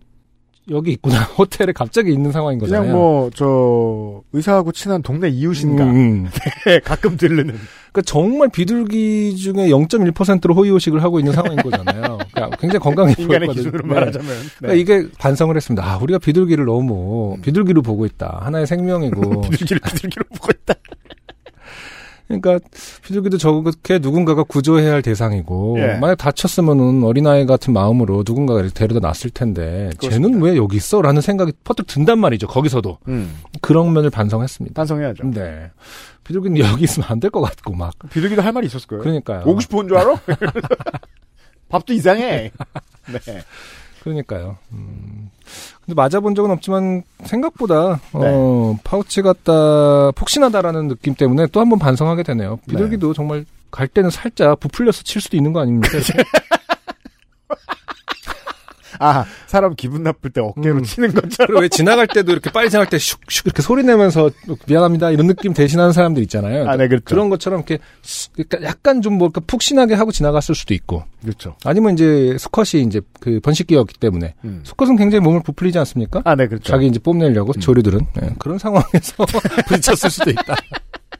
여기 0.70 0.92
있구나. 0.92 1.22
호텔에 1.38 1.72
갑자기 1.72 2.12
있는 2.12 2.32
상황인 2.32 2.58
거잖아요. 2.58 2.82
그냥 2.82 2.96
뭐, 2.96 3.30
저, 3.34 4.22
의사하고 4.32 4.72
친한 4.72 5.02
동네 5.02 5.28
이웃인가. 5.28 5.84
음, 5.84 5.96
음. 5.96 6.28
가끔 6.84 7.16
들르는. 7.16 7.54
그러니까 7.92 8.02
정말 8.04 8.48
비둘기 8.50 9.36
중에 9.36 9.68
0.1%로 9.68 10.54
호의호식을 10.54 11.02
하고 11.02 11.18
있는 11.18 11.32
상황인 11.32 11.58
거잖아요. 11.58 12.18
그러니까 12.32 12.56
굉장히 12.58 12.78
건강해 12.78 13.14
인간의 13.18 13.48
보였거든요. 13.48 13.52
기준으로 13.54 13.88
네. 13.88 13.94
말하자면. 13.94 14.28
그러니까 14.28 14.68
네. 14.68 14.78
이게 14.78 15.08
반성을 15.18 15.56
했습니다. 15.56 15.84
아, 15.84 15.98
우리가 15.98 16.18
비둘기를 16.20 16.64
너무 16.66 17.34
음. 17.34 17.42
비둘기로 17.42 17.82
보고 17.82 18.06
있다. 18.06 18.40
하나의 18.42 18.66
생명이고 18.68 19.40
비둘기를 19.50 19.80
비둘기로 19.80 20.24
보고 20.36 20.52
있다. 20.52 20.74
그러니까 22.38 22.58
비둘기도 23.02 23.38
저렇게 23.38 23.98
누군가가 23.98 24.44
구조해야 24.44 24.92
할 24.92 25.02
대상이고 25.02 25.76
예. 25.80 25.94
만약 25.98 26.14
다쳤으면은 26.16 27.02
어린아이 27.02 27.44
같은 27.44 27.72
마음으로 27.72 28.22
누군가가 28.26 28.60
이렇게 28.60 28.72
데려다 28.72 29.00
놨을 29.00 29.30
텐데 29.34 29.90
그렇습니다. 29.98 30.10
쟤는 30.10 30.40
왜 30.42 30.56
여기 30.56 30.76
있어? 30.76 31.02
라는 31.02 31.20
생각이 31.20 31.52
퍼뜩 31.64 31.86
든단 31.88 32.18
말이죠. 32.20 32.46
거기서도 32.46 32.98
음, 33.08 33.36
그런 33.60 33.92
면을 33.92 34.10
반성했습니다. 34.10 34.74
반성해야죠. 34.74 35.30
네. 35.32 35.70
비둘기는 36.24 36.58
여기 36.58 36.84
있으면 36.84 37.08
안 37.10 37.18
될 37.18 37.30
것 37.30 37.40
같고 37.40 37.74
막 37.74 37.92
비둘기도 38.10 38.42
할 38.42 38.52
말이 38.52 38.66
있었을 38.68 38.86
거예요. 38.86 39.02
그러니까요. 39.02 39.42
오고 39.46 39.60
싶어 39.60 39.78
온 39.78 39.88
줄 39.88 39.96
알아? 39.96 40.14
밥도 41.68 41.92
이상해. 41.92 42.50
네. 43.12 43.42
그러니까요. 44.02 44.56
음. 44.72 45.30
근데 45.84 45.94
맞아본 45.94 46.34
적은 46.34 46.50
없지만 46.50 47.02
생각보다 47.24 47.96
네. 48.14 48.20
어, 48.22 48.76
파우치 48.84 49.22
같다 49.22 50.10
폭신하다라는 50.12 50.88
느낌 50.88 51.14
때문에 51.14 51.46
또 51.48 51.60
한 51.60 51.68
번 51.68 51.78
반성하게 51.78 52.22
되네요. 52.22 52.58
비둘기도 52.68 53.08
네. 53.08 53.12
정말 53.14 53.44
갈 53.70 53.86
때는 53.88 54.10
살짝 54.10 54.58
부풀려서 54.60 55.02
칠 55.04 55.20
수도 55.20 55.36
있는 55.36 55.52
거 55.52 55.60
아닙니까? 55.60 55.88
아, 59.00 59.24
사람 59.46 59.74
기분 59.74 60.02
나쁠 60.02 60.30
때 60.30 60.40
어깨로 60.40 60.76
음. 60.76 60.82
치는 60.84 61.12
것처럼. 61.14 61.60
왜 61.62 61.68
지나갈 61.68 62.06
때도 62.06 62.30
이렇게 62.32 62.50
빨리 62.50 62.70
지나갈 62.70 62.88
때 62.88 62.96
슉슉 62.98 63.46
이렇게 63.46 63.62
소리 63.62 63.82
내면서 63.82 64.30
미안합니다 64.66 65.10
이런 65.10 65.26
느낌 65.26 65.52
대신하는 65.54 65.92
사람들 65.92 66.22
있잖아요. 66.24 66.68
아, 66.68 66.76
네, 66.76 66.86
그렇죠. 66.86 67.04
그런 67.06 67.28
것처럼 67.30 67.60
이렇게 67.60 67.78
스- 68.02 68.30
그러니까 68.32 68.62
약간 68.62 69.02
좀 69.02 69.14
뭘까 69.18 69.40
푹신하게 69.46 69.94
하고 69.94 70.12
지나갔을 70.12 70.54
수도 70.54 70.74
있고 70.74 71.02
그렇죠. 71.22 71.56
아니면 71.64 71.94
이제 71.94 72.36
수컷이 72.38 72.82
이제 72.84 73.00
그 73.20 73.40
번식기였기 73.40 73.98
때문에 73.98 74.34
음. 74.44 74.60
수컷은 74.64 74.96
굉장히 74.96 75.22
몸을 75.24 75.42
부풀리지 75.42 75.78
않습니까? 75.78 76.22
아, 76.24 76.34
네, 76.34 76.46
그렇죠. 76.46 76.64
자기 76.70 76.86
이제 76.86 76.98
뽐내려고 76.98 77.52
음. 77.56 77.60
조류들은 77.60 78.00
예, 78.22 78.30
그런 78.38 78.58
상황에서 78.58 79.24
부딪혔을 79.66 80.10
수도 80.10 80.30
있다. 80.30 80.54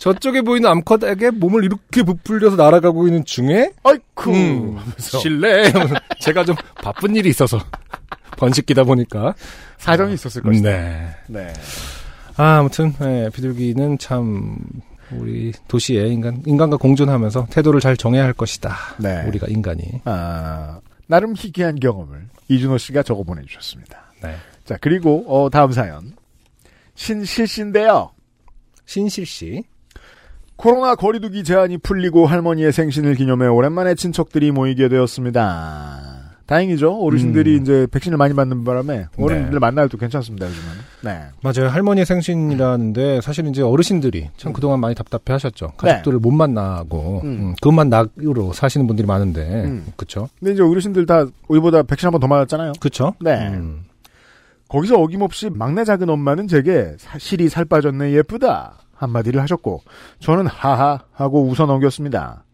저쪽에 0.00 0.40
보이는 0.40 0.68
암컷에게 0.68 1.30
몸을 1.30 1.62
이렇게 1.64 2.02
부풀려서 2.02 2.56
날아가고 2.56 3.06
있는 3.06 3.22
중에 3.26 3.70
아이쿠. 3.84 4.30
음, 4.30 4.78
하면서 4.78 5.18
실례 5.18 5.70
제가 6.20 6.42
좀 6.46 6.56
바쁜 6.76 7.14
일이 7.14 7.28
있어서 7.28 7.58
번식기다 8.38 8.84
보니까 8.84 9.34
사정이 9.76 10.14
있었을 10.14 10.42
것이다. 10.42 10.70
네. 10.70 11.08
네. 11.26 11.52
아, 12.38 12.58
아무튼 12.58 12.94
예, 13.02 13.28
비둘기는 13.34 13.98
참 13.98 14.56
우리 15.12 15.52
도시에 15.68 16.06
인간 16.06 16.42
인간과 16.46 16.78
공존하면서 16.78 17.48
태도를 17.50 17.80
잘 17.80 17.94
정해야 17.94 18.24
할 18.24 18.32
것이다. 18.32 18.74
네. 18.98 19.22
우리가 19.26 19.48
인간이. 19.50 19.82
아, 20.06 20.80
나름 21.08 21.34
희귀한 21.36 21.78
경험을 21.78 22.26
이준호 22.48 22.78
씨가 22.78 23.02
적어 23.02 23.22
보내주셨습니다. 23.22 24.14
네. 24.22 24.34
자, 24.64 24.78
그리고, 24.80 25.24
어, 25.28 25.50
다음 25.50 25.72
사연. 25.72 26.14
신실 26.94 27.46
씨인데요. 27.46 28.12
신실 28.86 29.26
씨. 29.26 29.64
코로나 30.60 30.94
거리두기 30.94 31.42
제한이 31.42 31.78
풀리고 31.78 32.26
할머니의 32.26 32.70
생신을 32.72 33.14
기념해 33.14 33.46
오랜만에 33.46 33.94
친척들이 33.94 34.50
모이게 34.50 34.88
되었습니다. 34.90 36.18
다행이죠. 36.44 36.98
어르신들이 37.00 37.56
음. 37.56 37.62
이제 37.62 37.86
백신을 37.90 38.18
많이 38.18 38.34
맞는 38.34 38.64
바람에 38.64 39.06
어른들 39.16 39.58
만나도 39.60 39.96
괜찮습니다, 39.96 40.46
요즘은. 40.48 40.66
네. 41.02 41.20
맞아요. 41.42 41.70
할머니의 41.70 42.04
생신이라는데 42.04 43.20
사실 43.22 43.46
이제 43.46 43.62
어르신들이 43.62 44.28
참 44.36 44.52
그동안 44.52 44.80
많이 44.80 44.94
답답해 44.96 45.32
하셨죠. 45.32 45.68
가족들을 45.78 46.18
못 46.18 46.30
만나고 46.32 47.20
음. 47.24 47.28
음, 47.28 47.54
그것만 47.62 47.88
낙으로 47.88 48.52
사시는 48.52 48.86
분들이 48.86 49.06
많은데. 49.06 49.64
음. 49.64 49.86
그쵸? 49.96 50.28
근데 50.40 50.52
이제 50.52 50.62
어르신들 50.62 51.06
다 51.06 51.24
우리보다 51.48 51.84
백신 51.84 52.06
한 52.08 52.12
번 52.12 52.20
더 52.20 52.26
맞았잖아요. 52.26 52.72
그쵸? 52.80 53.14
네. 53.20 53.48
음. 53.48 53.84
거기서 54.68 54.96
어김없이 55.00 55.48
막내 55.50 55.84
작은 55.84 56.10
엄마는 56.10 56.48
제게 56.48 56.94
사실이 56.98 57.48
살 57.48 57.64
빠졌네 57.64 58.12
예쁘다 58.12 58.74
한마디를 59.00 59.40
하셨고 59.42 59.82
저는 60.20 60.46
하하 60.46 61.00
하고 61.12 61.44
웃어 61.44 61.66
넘겼습니다. 61.66 62.44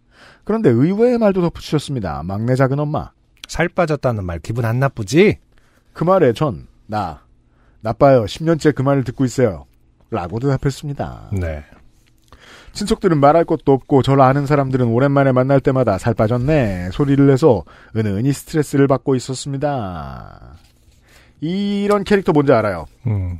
그런데 0.45 0.71
의외의 0.71 1.19
말도 1.19 1.41
덧붙이셨습니다. 1.43 2.23
막내 2.25 2.55
작은 2.55 2.79
엄마. 2.79 3.11
살 3.49 3.69
빠졌다는 3.69 4.25
말 4.25 4.39
기분 4.41 4.65
안 4.65 4.79
나쁘지? 4.81 5.39
그 5.93 6.05
말에 6.05 6.33
전 6.33 6.67
나 6.87 7.21
나빠요. 7.81 8.25
10년째 8.25 8.75
그 8.75 8.83
말을 8.83 9.05
듣고 9.05 9.25
있어요. 9.25 9.67
라고 10.11 10.39
대답했습니다. 10.39 11.31
네. 11.33 11.65
친척들은 12.73 13.19
말할 13.19 13.45
것도 13.45 13.73
없고 13.73 14.03
저를 14.03 14.23
아는 14.23 14.47
사람들은 14.47 14.87
오랜만에 14.87 15.33
만날 15.33 15.61
때마다 15.61 15.99
살 15.99 16.15
빠졌네 16.15 16.91
소리를 16.93 17.27
내서 17.27 17.65
은은히 17.97 18.33
스트레스를 18.33 18.87
받고 18.87 19.15
있었습니다. 19.17 20.55
이런 21.41 22.05
캐릭터 22.05 22.33
뭔지 22.33 22.53
알아요? 22.53 22.87
음. 23.07 23.39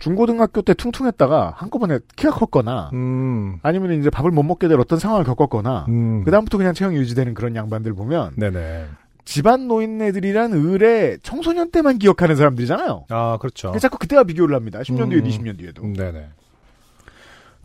중고등학교 0.00 0.62
때 0.62 0.74
퉁퉁했다가 0.74 1.54
한꺼번에 1.56 2.00
키가 2.16 2.32
컸거나 2.32 2.90
음. 2.94 3.58
아니면 3.62 4.00
이제 4.00 4.10
밥을 4.10 4.30
못 4.30 4.42
먹게 4.42 4.66
될 4.66 4.80
어떤 4.80 4.98
상황을 4.98 5.24
겪었거나 5.24 5.86
음. 5.88 6.24
그다음부터 6.24 6.58
그냥 6.58 6.74
체형이 6.74 6.96
유지되는 6.96 7.34
그런 7.34 7.54
양반들 7.54 7.94
보면 7.94 8.32
네네. 8.36 8.86
집안 9.26 9.68
노인네들이란 9.68 10.54
을의 10.54 11.18
청소년 11.22 11.70
때만 11.70 11.98
기억하는 11.98 12.34
사람들이잖아요. 12.34 13.04
아, 13.10 13.38
그렇죠. 13.40 13.72
자꾸 13.78 13.98
그때와 13.98 14.24
비교를 14.24 14.56
합니다. 14.56 14.80
10년 14.80 15.10
뒤에, 15.10 15.20
음. 15.20 15.24
20년 15.24 15.58
뒤에도. 15.58 15.82
네네. 15.82 16.30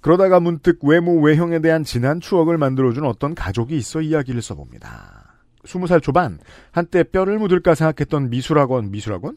그러다가 0.02 0.40
문득 0.40 0.78
외모, 0.84 1.20
외형에 1.20 1.60
대한 1.60 1.84
진한 1.84 2.20
추억을 2.20 2.60
만들어준 2.60 3.06
어떤 3.06 3.34
가족이 3.34 3.76
있어 3.76 4.02
이야기를 4.02 4.42
써봅니다. 4.44 5.34
20살 5.64 6.04
초반, 6.04 6.38
한때 6.72 7.02
뼈를 7.02 7.40
묻을까 7.40 7.74
생각했던 7.74 8.30
미술학원, 8.30 8.92
미술학원? 8.92 9.36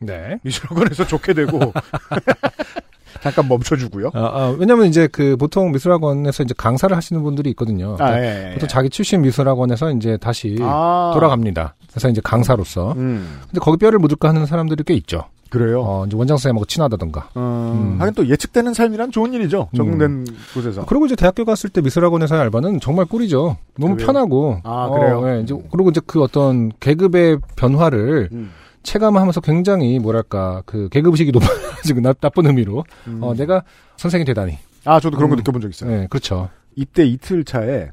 네. 0.00 0.38
미술학원에서 0.42 1.06
좋게 1.06 1.34
되고, 1.34 1.58
잠깐 3.20 3.48
멈춰주고요. 3.48 4.10
아, 4.14 4.20
아, 4.20 4.56
왜냐면 4.58 4.86
이제 4.86 5.08
그 5.10 5.36
보통 5.36 5.72
미술학원에서 5.72 6.44
이제 6.44 6.54
강사를 6.56 6.96
하시는 6.96 7.22
분들이 7.22 7.50
있거든요. 7.50 7.94
아, 7.94 7.96
그러니까 7.96 8.22
예, 8.22 8.48
예. 8.50 8.54
보통 8.54 8.68
자기 8.68 8.90
출신 8.90 9.22
미술학원에서 9.22 9.92
이제 9.92 10.16
다시 10.18 10.56
아. 10.60 11.10
돌아갑니다. 11.14 11.74
그래서 11.90 12.08
이제 12.08 12.20
강사로서. 12.22 12.92
음, 12.92 13.40
근데 13.46 13.60
거기 13.60 13.78
뼈를 13.78 13.98
묻을까 13.98 14.28
하는 14.28 14.46
사람들이 14.46 14.84
꽤 14.84 14.94
있죠. 14.94 15.24
그래요. 15.50 15.80
어, 15.82 16.04
이제 16.06 16.14
원장 16.14 16.36
선생님하고 16.36 16.66
친하다던가. 16.66 17.30
어, 17.34 17.72
음. 17.74 18.00
하긴 18.00 18.14
또 18.14 18.28
예측되는 18.28 18.74
삶이란 18.74 19.10
좋은 19.10 19.32
일이죠. 19.32 19.68
적응된 19.74 20.26
곳에서. 20.54 20.84
그리고 20.84 21.06
이제 21.06 21.16
대학교 21.16 21.44
갔을 21.46 21.70
때 21.70 21.80
미술학원에서의 21.80 22.40
알바는 22.42 22.80
정말 22.80 23.06
꿀이죠. 23.06 23.56
너무 23.78 23.94
그래요? 23.94 24.06
편하고. 24.06 24.60
아, 24.62 24.90
그래요? 24.90 25.22
예, 25.26 25.40
이제 25.40 25.54
그리고 25.72 25.88
이제 25.88 26.02
그 26.06 26.22
어떤 26.22 26.70
계급의 26.80 27.38
변화를 27.56 28.28
음. 28.32 28.50
체감하면서 28.88 29.42
굉장히 29.42 29.98
뭐랄까 29.98 30.62
그 30.64 30.88
계급 30.88 31.12
의식이 31.12 31.30
높아지고 31.30 32.00
나, 32.00 32.14
나쁜 32.14 32.46
의미로 32.46 32.84
음. 33.06 33.18
어, 33.22 33.34
내가 33.34 33.62
선생이 33.96 34.24
되다니. 34.24 34.58
아, 34.84 34.98
저도 34.98 35.16
그런 35.18 35.28
거 35.28 35.36
음. 35.36 35.38
느껴본 35.38 35.60
적 35.60 35.68
있어요. 35.68 35.90
네, 35.90 36.06
그렇죠. 36.08 36.48
이때 36.74 37.04
이틀 37.04 37.44
차에 37.44 37.90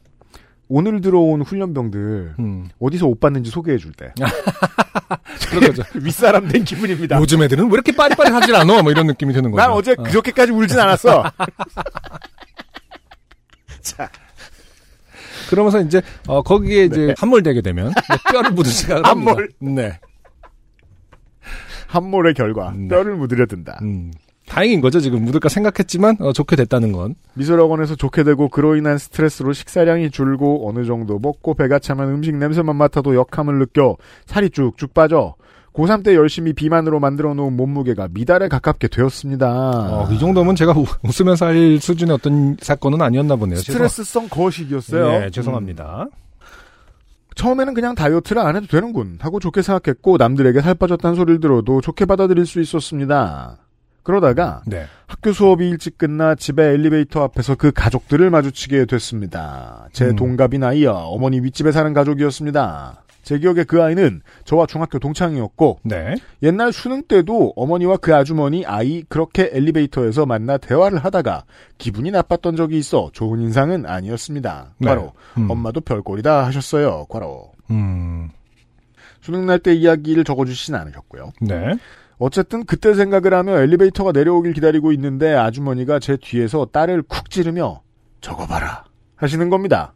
오늘 0.70 1.02
들어온 1.02 1.42
훈련병들 1.42 2.36
음. 2.40 2.70
어디서 2.80 3.08
옷 3.08 3.20
받는지 3.20 3.52
소개해 3.52 3.78
줄 3.78 3.92
때. 3.92 4.14
그런 5.50 5.68
거죠. 5.68 5.84
윗사람 6.00 6.48
된 6.48 6.64
기분입니다. 6.64 7.20
요즘 7.20 7.44
애들은 7.44 7.66
왜 7.66 7.74
이렇게 7.74 7.92
빠릿빠릿하질 7.92 8.56
않아? 8.56 8.82
뭐 8.82 8.92
이런 8.92 9.08
느낌이 9.08 9.34
드는 9.34 9.52
거죠. 9.52 9.62
난 9.62 9.72
어제 9.72 9.96
어. 9.98 10.04
그저께까지 10.04 10.54
울진 10.54 10.80
않았어. 10.80 11.24
자, 13.82 14.10
그러면서 15.50 15.82
이제 15.82 16.02
어, 16.28 16.42
거기에 16.42 16.86
이제 16.86 17.14
함몰되게 17.18 17.62
되면 17.62 17.94
뼈를 18.32 18.52
묻을 18.52 18.72
생각을 18.72 19.06
합니다. 19.06 19.32
함몰. 19.32 19.50
네. 19.60 20.00
함몰의 21.88 22.34
결과 22.34 22.74
네. 22.76 22.88
뼈를 22.88 23.16
묻으려 23.16 23.46
든다. 23.46 23.80
음. 23.82 24.12
다행인 24.48 24.80
거죠. 24.80 25.00
지금 25.00 25.24
묻을까 25.26 25.50
생각했지만 25.50 26.18
어, 26.20 26.32
좋게 26.32 26.56
됐다는 26.56 26.92
건. 26.92 27.16
미술학원에서 27.34 27.96
좋게 27.96 28.24
되고 28.24 28.48
그로 28.48 28.76
인한 28.76 28.98
스트레스로 29.00 29.54
식사량이 29.54 30.12
줄고 30.12 30.70
어느 30.70 30.86
정도 30.86 31.18
먹고 31.18 31.56
배가 31.56 31.80
차면 31.80 32.10
음식 32.10 32.36
냄새만 32.36 32.76
맡아도 32.76 33.16
역함을 33.16 33.58
느껴 33.58 33.98
살이 34.28 34.52
쭉쭉 34.52 34.94
빠져 34.94 35.34
고3 35.74 36.04
때 36.06 36.16
열심히 36.16 36.54
비만으로 36.54 37.00
만들어 37.00 37.34
놓은 37.34 37.54
몸무게가 37.58 38.08
미달에 38.12 38.48
가깝게 38.48 38.88
되었습니다. 38.88 39.48
어, 39.50 40.08
이 40.12 40.20
정도면 40.20 40.56
제가 40.56 40.74
우- 40.74 40.86
웃으면서 41.04 41.48
할 41.48 41.80
수준의 41.82 42.14
어떤 42.14 42.56
사건은 42.62 43.02
아니었나 43.02 43.36
보네요. 43.36 43.58
스트레스성 43.58 44.30
거식이었어요. 44.30 45.10
네, 45.22 45.30
죄송합니다. 45.32 46.08
처음에는 47.36 47.74
그냥 47.74 47.96
다이어트를 47.96 48.42
안 48.42 48.56
해도 48.56 48.66
되는군 48.68 49.20
하고 49.22 49.40
좋게 49.40 49.62
생각했고 49.62 50.18
남들에게 50.18 50.62
살 50.62 50.74
빠졌다는 50.74 51.16
소리를 51.16 51.40
들어도 51.40 51.82
좋게 51.82 52.06
받아들일 52.06 52.46
수 52.46 52.60
있었습니다. 52.62 53.58
그러다가 54.04 54.62
네. 54.68 54.86
학교 55.08 55.34
수업이 55.34 55.68
일찍 55.68 55.98
끝나 55.98 56.36
집에 56.36 56.64
엘리베이터 56.64 57.24
앞에서 57.24 57.56
그 57.56 57.72
가족들을 57.72 58.30
마주치게 58.30 58.86
됐습니다. 58.86 59.88
제 59.94 60.06
음. 60.06 60.16
동갑인 60.16 60.64
아이와 60.64 61.06
어머니 61.08 61.40
윗집에 61.40 61.72
사는 61.72 61.92
가족이었습니다. 61.92 63.05
제 63.26 63.40
기억에 63.40 63.64
그 63.64 63.82
아이는 63.82 64.22
저와 64.46 64.68
중학교 64.68 65.00
동창이었고 65.00 65.80
네. 65.84 66.16
옛날 66.44 66.72
수능 66.72 67.02
때도 67.02 67.54
어머니와 67.56 67.98
그 67.98 68.16
아주머니 68.16 68.66
아이 68.66 69.04
그렇게 69.10 69.50
엘리베이터에서 69.52 70.28
만나 70.28 70.58
대화를 70.58 71.00
하다가 71.00 71.44
기분이 71.80 72.12
나빴던 72.12 72.56
적이 72.56 72.78
있어 72.78 73.10
좋은 73.14 73.42
인상은 73.42 73.88
아니었습니다. 73.88 74.76
네. 74.78 74.88
과로 74.88 75.14
음. 75.40 75.50
엄마도 75.50 75.82
별꼴이다 75.82 76.46
하셨어요. 76.46 77.08
과로 77.10 77.52
음. 77.72 78.30
수능 79.22 79.48
날 79.48 79.58
때 79.58 79.74
이야기를 79.74 80.24
적어주시진 80.24 80.76
않으셨고요. 80.76 81.32
네. 81.42 81.76
어쨌든 82.20 82.64
그때 82.64 82.94
생각을 82.94 83.34
하며 83.34 83.58
엘리베이터가 83.58 84.12
내려오길 84.12 84.54
기다리고 84.54 84.92
있는데 84.92 85.34
아주머니가 85.34 85.98
제 85.98 86.16
뒤에서 86.16 86.68
딸을 86.72 87.02
쿡 87.02 87.32
찌르며 87.32 87.82
저거 88.22 88.46
봐라 88.46 88.86
하시는 89.16 89.50
겁니다. 89.50 89.96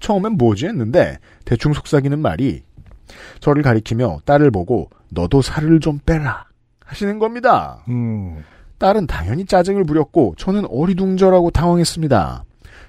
처음엔 0.00 0.32
뭐지 0.32 0.66
했는데 0.66 1.18
대충 1.44 1.72
속삭이는 1.72 2.18
말이 2.18 2.62
저를 3.40 3.62
가리키며 3.62 4.20
딸을 4.24 4.50
보고 4.50 4.90
너도 5.10 5.42
살을 5.42 5.80
좀 5.80 5.98
빼라 6.04 6.46
하시는 6.84 7.18
겁니다. 7.18 7.84
음. 7.88 8.44
딸은 8.78 9.06
당연히 9.06 9.44
짜증을 9.44 9.84
부렸고 9.84 10.34
저는 10.38 10.66
어리둥절하고 10.70 11.50
당황했습니다. 11.50 12.44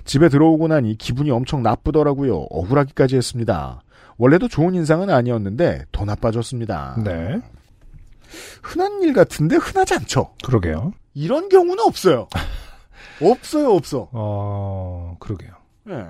집에 0.06 0.30
들어오고 0.30 0.68
나니 0.68 0.98
기분이 0.98 1.32
엄청 1.32 1.64
나쁘더라고요. 1.64 2.48
억울하기까지 2.50 3.16
했습니다. 3.16 3.82
원래도 4.18 4.48
좋은 4.48 4.76
인상은 4.76 5.10
아니었는데 5.10 5.86
더 5.92 6.06
나빠졌습니다. 6.06 6.98
네. 7.04 7.42
흔한 8.62 9.02
일 9.02 9.14
같은데 9.14 9.56
흔하지 9.56 9.96
않죠. 9.96 10.32
그러게요. 10.44 10.94
이런 11.14 11.50
경우는 11.50 11.84
없어요. 11.84 12.28
없어요, 13.22 13.72
없어. 13.74 14.10
어, 14.12 15.16
그러게요. 15.20 15.52
예. 15.90 16.06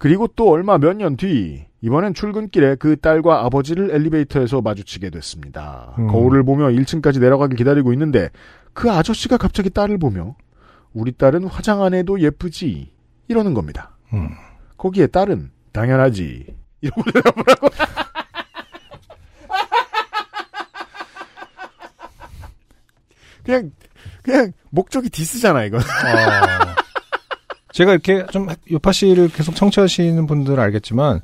그리고 0.00 0.26
또 0.28 0.50
얼마 0.50 0.78
몇 0.78 0.94
년 0.96 1.16
뒤, 1.18 1.66
이번엔 1.82 2.14
출근길에 2.14 2.76
그 2.76 2.96
딸과 2.98 3.44
아버지를 3.44 3.90
엘리베이터에서 3.94 4.62
마주치게 4.62 5.10
됐습니다. 5.10 5.94
음. 5.98 6.06
거울을 6.08 6.42
보며 6.42 6.68
1층까지 6.68 7.20
내려가길 7.20 7.58
기다리고 7.58 7.92
있는데, 7.92 8.30
그 8.72 8.90
아저씨가 8.90 9.36
갑자기 9.36 9.68
딸을 9.68 9.98
보며, 9.98 10.36
우리 10.94 11.12
딸은 11.12 11.44
화장 11.44 11.82
안 11.82 11.92
해도 11.92 12.18
예쁘지, 12.18 12.90
이러는 13.28 13.52
겁니다. 13.52 13.90
음. 14.14 14.30
거기에 14.78 15.06
딸은, 15.06 15.50
당연하지, 15.72 16.46
이러고 16.80 17.02
대답을 17.12 17.44
하고. 17.48 17.68
그냥, 23.44 23.70
그냥, 24.22 24.52
목적이 24.70 25.10
디스잖아, 25.10 25.64
이건. 25.64 25.80
어, 25.80 26.79
제가 27.72 27.92
이렇게 27.92 28.26
좀 28.30 28.48
요파 28.70 28.92
씨를 28.92 29.28
계속 29.28 29.54
청취하시는 29.54 30.26
분들은 30.26 30.58
알겠지만 30.58 31.20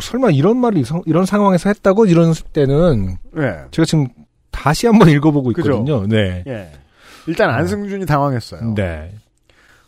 설마 0.00 0.30
이런 0.30 0.56
말을 0.58 0.82
이런 1.06 1.26
상황에서 1.26 1.70
했다고 1.70 2.06
이런 2.06 2.32
때는 2.52 3.16
네. 3.32 3.64
제가 3.70 3.84
지금 3.84 4.08
다시 4.50 4.86
한번 4.86 5.08
읽어보고 5.08 5.52
그죠? 5.52 5.70
있거든요. 5.72 6.06
네. 6.06 6.44
예. 6.46 6.72
일단 7.26 7.50
안승준이 7.50 8.06
당황했어요. 8.06 8.74
네. 8.74 9.12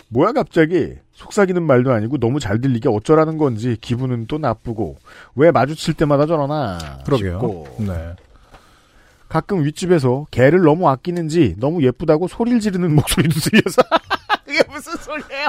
뭐야 0.09 0.33
갑자기 0.33 0.95
속삭이는 1.13 1.63
말도 1.63 1.93
아니고 1.93 2.19
너무 2.19 2.41
잘 2.41 2.61
들리게 2.61 2.89
어쩌라는 2.89 3.39
건지 3.39 3.77
기분은 3.81 4.27
또 4.27 4.39
나쁘고 4.39 4.97
왜 5.37 5.51
마주칠 5.51 5.95
때마다 5.95 6.27
저러나 6.27 6.79
그러게요. 7.05 7.33
싶고 7.33 7.69
네. 7.79 8.15
가끔 9.29 9.65
윗집에서 9.65 10.27
개를 10.33 10.63
너무 10.63 10.89
아끼는지 10.89 11.55
너무 11.59 11.85
예쁘다고 11.85 12.27
소리를 12.27 12.59
지르는 12.61 12.95
목소리도 12.97 13.39
들려서 13.39 13.83
그게 14.45 14.61
무슨 14.69 14.97
소리예요? 14.97 15.47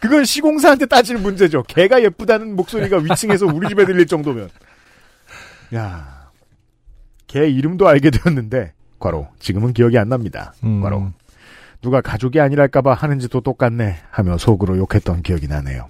그건 0.00 0.24
시공사한테 0.24 0.86
따지는 0.86 1.22
문제죠. 1.22 1.62
개가 1.64 2.02
예쁘다는 2.02 2.56
목소리가 2.56 2.98
위층에서 2.98 3.46
우리 3.46 3.68
집에 3.68 3.84
들릴 3.84 4.06
정도면 4.06 4.48
야, 5.74 6.30
개 7.26 7.48
이름도 7.48 7.88
알게 7.88 8.10
되었는데 8.10 8.72
과로 8.98 9.28
지금은 9.38 9.72
기억이 9.72 9.98
안 9.98 10.08
납니다. 10.08 10.54
음. 10.64 10.80
과로 10.80 11.10
누가 11.82 12.00
가족이 12.00 12.40
아니랄까봐 12.40 12.94
하는지도 12.94 13.40
똑같네 13.40 13.96
하며 14.10 14.38
속으로 14.38 14.78
욕했던 14.78 15.22
기억이 15.22 15.46
나네요. 15.48 15.88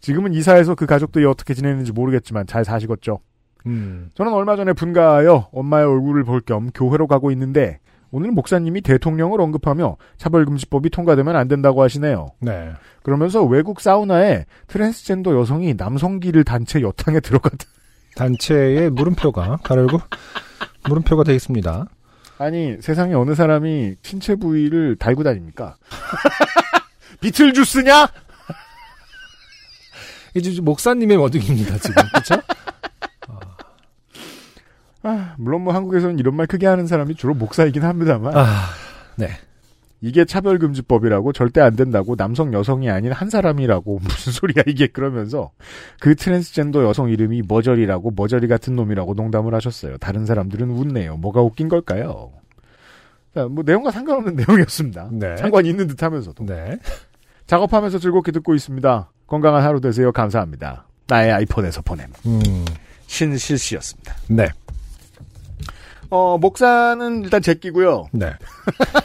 지금은 0.00 0.32
이사해서 0.32 0.74
그 0.74 0.86
가족들이 0.86 1.24
어떻게 1.24 1.54
지내는지 1.54 1.92
모르겠지만 1.92 2.46
잘 2.46 2.64
사시겠죠. 2.64 3.20
음. 3.66 4.10
저는 4.14 4.32
얼마 4.32 4.54
전에 4.56 4.72
분가하여 4.72 5.48
엄마의 5.52 5.86
얼굴을 5.86 6.24
볼 6.24 6.40
겸 6.42 6.70
교회로 6.70 7.08
가고 7.08 7.30
있는데 7.32 7.80
오늘 8.10 8.30
목사님이 8.30 8.80
대통령을 8.80 9.40
언급하며 9.40 9.96
차별금지법이 10.16 10.90
통과되면 10.90 11.36
안 11.36 11.48
된다고 11.48 11.82
하시네요. 11.82 12.28
네. 12.40 12.70
그러면서 13.02 13.44
외국 13.44 13.80
사우나에 13.80 14.46
트랜스젠더 14.66 15.38
여성이 15.38 15.74
남성기를 15.74 16.44
단체 16.44 16.80
여탕에 16.80 17.20
들어갔다. 17.20 17.64
단체의 18.16 18.90
물음표가 18.90 19.58
가르고 19.62 20.00
물음표가 20.88 21.24
되어 21.24 21.34
있습니다. 21.34 21.86
아니 22.38 22.76
세상에 22.80 23.14
어느 23.14 23.34
사람이 23.34 23.96
신체 24.02 24.36
부위를 24.36 24.96
달고 24.96 25.22
다닙니까? 25.24 25.76
비틀주스냐? 27.20 28.08
이제 30.34 30.60
목사님의 30.60 31.16
워딩입니다 31.16 31.78
지금 31.78 32.02
그렇죠? 32.12 32.34
아, 35.08 35.34
물론 35.38 35.62
뭐 35.62 35.74
한국에서는 35.74 36.18
이런 36.18 36.36
말 36.36 36.46
크게 36.46 36.66
하는 36.66 36.86
사람이 36.86 37.14
주로 37.14 37.34
목사이긴 37.34 37.82
합니다만 37.82 38.36
아, 38.36 38.46
네. 39.16 39.30
이게 40.00 40.24
차별금지법이라고 40.24 41.32
절대 41.32 41.60
안 41.60 41.74
된다고 41.74 42.14
남성 42.14 42.52
여성이 42.52 42.88
아닌 42.88 43.12
한 43.12 43.30
사람이라고 43.30 43.98
무슨 44.02 44.32
소리야 44.32 44.62
이게 44.66 44.86
그러면서 44.86 45.50
그 45.98 46.14
트랜스젠더 46.14 46.84
여성 46.84 47.10
이름이 47.10 47.42
머저리라고 47.48 48.12
머저리 48.14 48.46
같은 48.46 48.76
놈이라고 48.76 49.14
농담을 49.14 49.54
하셨어요. 49.54 49.96
다른 49.98 50.24
사람들은 50.24 50.70
웃네요. 50.70 51.16
뭐가 51.16 51.42
웃긴 51.42 51.68
걸까요? 51.68 52.30
자, 53.34 53.46
뭐 53.46 53.64
내용과 53.66 53.90
상관없는 53.90 54.36
내용이었습니다. 54.46 55.08
네. 55.12 55.36
상관이 55.36 55.68
있는 55.68 55.88
듯 55.88 56.02
하면서도 56.02 56.46
네. 56.46 56.78
작업하면서 57.46 57.98
즐겁게 57.98 58.30
듣고 58.30 58.54
있습니다. 58.54 59.10
건강한 59.26 59.62
하루 59.62 59.80
되세요. 59.80 60.12
감사합니다. 60.12 60.86
나의 61.08 61.32
아이폰에서 61.32 61.82
보냄 61.82 62.06
음. 62.26 62.64
신실 63.06 63.58
씨였습니다. 63.58 64.14
네. 64.28 64.46
어 66.10 66.38
목사는 66.38 67.22
일단 67.24 67.42
제끼고요. 67.42 68.08
네. 68.12 68.32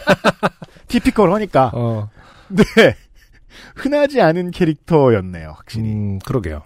티피컬 0.87 1.33
하니까 1.33 1.71
어. 1.73 2.09
네 2.49 2.63
흔하지 3.75 4.21
않은 4.21 4.51
캐릭터였네요. 4.51 5.53
확실히. 5.55 5.85
음, 5.91 6.19
그러게요. 6.19 6.63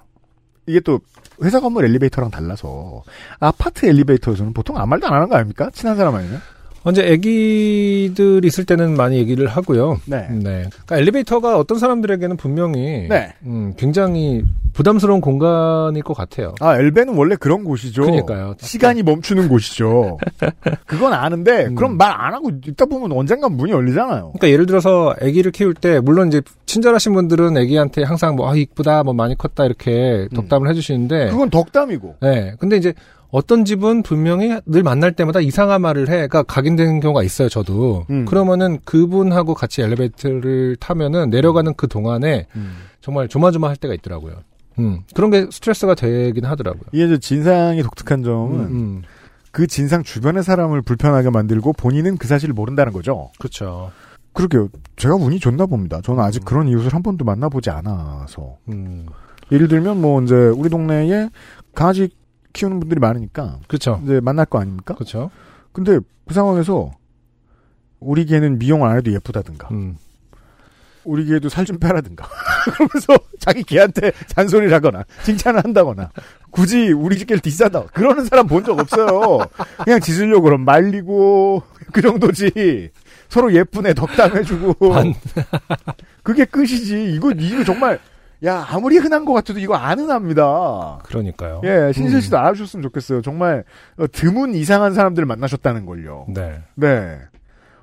이게 0.66 0.80
또 0.82 1.00
회사 1.44 1.60
건물 1.60 1.86
엘리베이터랑 1.86 2.30
달라서 2.30 3.04
아파트 3.40 3.86
엘리베이터에서는 3.86 4.54
보통 4.54 4.78
아무 4.78 4.88
말도 4.88 5.08
안 5.08 5.14
하는 5.14 5.30
거 5.30 5.36
아닙니까? 5.36 5.70
친한 5.74 5.96
사람 5.96 6.16
아니면? 6.16 6.42
언제 6.84 7.02
아기들 7.12 8.46
있을 8.46 8.66
때는 8.66 8.96
많이 8.96 9.18
얘기를 9.18 9.48
하고요. 9.48 10.00
네. 10.06 10.28
네. 10.30 10.64
그러니까 10.70 10.98
엘리베이터가 10.98 11.58
어떤 11.58 11.80
사람들에게는 11.80 12.38
분명히 12.38 13.08
네. 13.10 13.34
음, 13.46 13.74
굉장히 13.78 14.44
부담스러운 14.74 15.22
공간일 15.22 16.04
것 16.04 16.16
같아요. 16.16 16.54
아 16.60 16.78
엘베는 16.78 17.16
원래 17.16 17.36
그런 17.36 17.64
곳이죠. 17.64 18.04
그러니까요. 18.04 18.56
시간이 18.60 19.04
멈추는 19.04 19.50
곳이죠. 19.50 20.18
그건 20.86 21.14
아는데 21.14 21.66
음. 21.68 21.76
그럼 21.76 21.98
말 21.98 22.18
안 22.18 22.34
하고 22.34 22.50
있다 22.50 22.86
보면 22.86 23.12
언젠간 23.12 23.52
문이 23.56 23.72
열리잖아요. 23.72 24.32
그러니까 24.34 24.50
예를 24.50 24.66
들어서 24.66 25.14
아기를 25.22 25.52
키울 25.52 25.74
때 25.76 26.00
물론 26.00 26.30
이제 26.30 26.42
친절하신 26.66 27.14
분들은 27.14 27.56
아기한테 27.58 28.04
항상 28.04 28.36
뭐 28.36 28.48
아 28.48 28.56
이쁘다 28.56 29.04
뭐 29.04 29.14
많이 29.14 29.38
컸다 29.38 29.66
이렇게 29.66 30.28
덕담을 30.34 30.70
해주시는데 30.70 31.30
그건 31.32 31.50
덕담이고. 31.50 32.16
네. 32.22 32.54
근데 32.60 32.78
이제 32.78 32.94
어떤 33.30 33.66
집은 33.66 34.04
분명히 34.04 34.58
늘 34.66 34.84
만날 34.84 35.12
때마다 35.12 35.40
이상한 35.42 35.82
말을 35.82 36.04
해. 36.04 36.12
그러니까 36.12 36.44
각인되는 36.44 37.00
경우가 37.00 37.24
있어요, 37.24 37.50
저도. 37.50 38.06
음. 38.10 38.26
그러면은 38.26 38.80
그분하고 38.86 39.54
같이 39.54 39.82
엘리베이터를 39.82 40.78
타면은 40.80 41.30
내려가는 41.30 41.74
그 41.76 41.88
동안에 41.88 42.48
정말 43.02 43.28
조마조마할 43.28 43.76
때가 43.78 43.94
있더라고요. 43.96 44.36
음. 44.80 45.00
그런 45.14 45.30
게 45.32 45.48
스트레스가 45.52 45.96
되긴 45.96 46.46
하더라고요. 46.46 46.84
이게 46.92 47.18
진상이 47.18 47.82
독특한 47.84 48.24
점은 48.24 48.60
음. 48.60 49.02
그 49.52 49.68
진상 49.68 50.04
주변의 50.04 50.44
사람을 50.44 50.82
불편하게 50.84 51.30
만들고 51.32 51.74
본인은 51.74 52.18
그 52.18 52.28
사실을 52.28 52.54
모른다는 52.54 52.94
거죠. 52.94 53.32
그렇죠. 53.40 53.92
그러게요. 54.34 54.70
제가 54.98 55.16
운이 55.16 55.40
좋나 55.40 55.66
봅니다. 55.66 56.00
저는 56.04 56.24
아직 56.24 56.46
그런 56.46 56.68
이웃을 56.68 56.94
한 56.94 57.02
번도 57.02 57.26
만나보지 57.26 57.72
않아서. 57.72 58.58
음. 58.70 59.08
예를 59.52 59.68
들면 59.68 60.00
뭐 60.00 60.22
이제 60.22 60.36
우리 60.36 60.70
동네에 60.70 61.30
강아지 61.74 62.10
키우는 62.58 62.80
분들이 62.80 63.00
많으니까 63.00 63.60
그렇죠. 63.68 64.02
이제 64.04 64.20
만날 64.20 64.46
거 64.48 64.60
아닙니까? 64.60 64.96
그렇죠. 64.96 65.30
근데 65.72 66.00
그 66.28 66.34
상황에서 66.34 66.92
우리 68.00 68.26
개는 68.26 68.58
미용을 68.60 68.90
안 68.90 68.98
해도 68.98 69.12
예쁘다든가 69.14 69.68
음. 69.72 69.98
우리 71.04 71.26
개도 71.26 71.48
살 71.50 71.66
좀 71.66 71.78
빼라든가 71.80 72.28
그러면서 72.66 73.18
자기 73.40 73.64
개한테 73.64 74.12
잔소리를 74.28 74.74
하거나 74.74 75.04
칭찬을 75.24 75.64
한다거나 75.64 76.10
굳이 76.50 76.92
우리 76.92 77.18
집 77.18 77.28
개를 77.28 77.40
디싸다 77.40 77.86
그러는 77.94 78.26
사람 78.26 78.48
본 78.48 78.64
적 78.66 78.78
없어요. 78.78 79.40
그냥 79.86 80.00
짖으려고 80.02 80.42
그럼 80.44 80.62
말리고 80.66 81.64
그 81.94 82.02
정도지 82.02 82.90
서로 83.30 83.54
예쁜 83.54 83.86
애 83.86 83.94
덕담해주고 83.94 84.90
반- 84.90 85.14
그게 86.24 86.44
끝이지 86.46 87.14
이거 87.14 87.32
이거 87.32 87.64
정말 87.64 88.00
야 88.46 88.66
아무리 88.70 88.98
흔한 88.98 89.26
것 89.26 89.34
같아도 89.34 89.60
이거 89.60 89.76
안 89.76 90.00
흔합니다. 90.00 91.00
그러니까요. 91.04 91.62
예, 91.64 91.92
신실 91.94 92.18
음. 92.18 92.22
씨도 92.22 92.38
알아주셨으면 92.38 92.84
좋겠어요. 92.84 93.22
정말 93.22 93.64
어, 93.98 94.06
드문 94.12 94.54
이상한 94.54 94.94
사람들을 94.94 95.26
만나셨다는 95.26 95.86
걸요. 95.86 96.26
네. 96.30 96.62
네. 96.76 97.18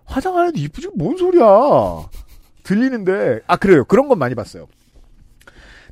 화장 0.04 0.36
안 0.38 0.46
해도 0.46 0.58
이쁘지 0.58 0.90
뭔 0.96 1.16
소리야. 1.16 1.44
들리는데 2.62 3.40
아 3.46 3.56
그래요. 3.56 3.84
그런 3.84 4.08
건 4.08 4.18
많이 4.18 4.34
봤어요. 4.34 4.66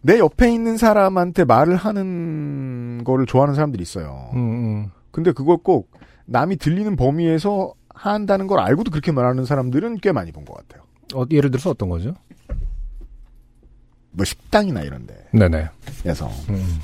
내 0.01 0.19
옆에 0.19 0.53
있는 0.53 0.77
사람한테 0.77 1.45
말을 1.45 1.77
하는 1.77 3.03
거를 3.05 3.27
좋아하는 3.27 3.55
사람들이 3.55 3.83
있어요. 3.83 4.31
음, 4.35 4.39
음. 4.39 4.91
근데 5.11 5.33
그걸 5.33 5.59
꼭 5.59 5.91
남이 6.27 6.57
들리는 6.57 6.97
범위에서 6.97 7.75
한다는 7.95 8.47
걸 8.47 8.59
알고도 8.61 8.91
그렇게 8.91 9.13
말하는 9.13 9.45
사람들은 9.45 9.99
꽤 9.99 10.13
많이 10.13 10.33
본 10.33 10.45
것 10.45 10.57
같아요. 10.57 10.83
어, 11.15 11.25
예를 11.31 11.51
들어서 11.51 11.71
어떤 11.71 11.89
거죠? 11.89 12.15
뭐 14.13 14.25
식당이나 14.25 14.83
이런 14.83 15.07
네네. 15.33 15.69
데에서 16.05 16.29
음, 16.51 16.79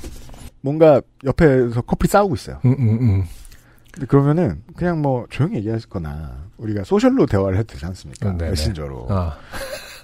뭔가 0.61 1.01
옆에서 1.23 1.81
커플이 1.81 2.07
싸우고 2.09 2.35
있어요. 2.35 2.59
음, 2.65 2.75
음, 2.79 2.89
음. 3.01 3.23
근데 3.93 4.05
그러면은 4.07 4.63
그냥 4.75 5.01
뭐 5.01 5.25
조용히 5.29 5.57
얘기하거나 5.57 6.45
우리가 6.57 6.83
소셜로 6.83 7.25
대화를 7.25 7.57
해도 7.57 7.73
되지 7.73 7.85
않습니까? 7.85 8.29
음, 8.31 8.37
네네. 8.37 8.51
메신저로. 8.51 9.07
아, 9.09 9.37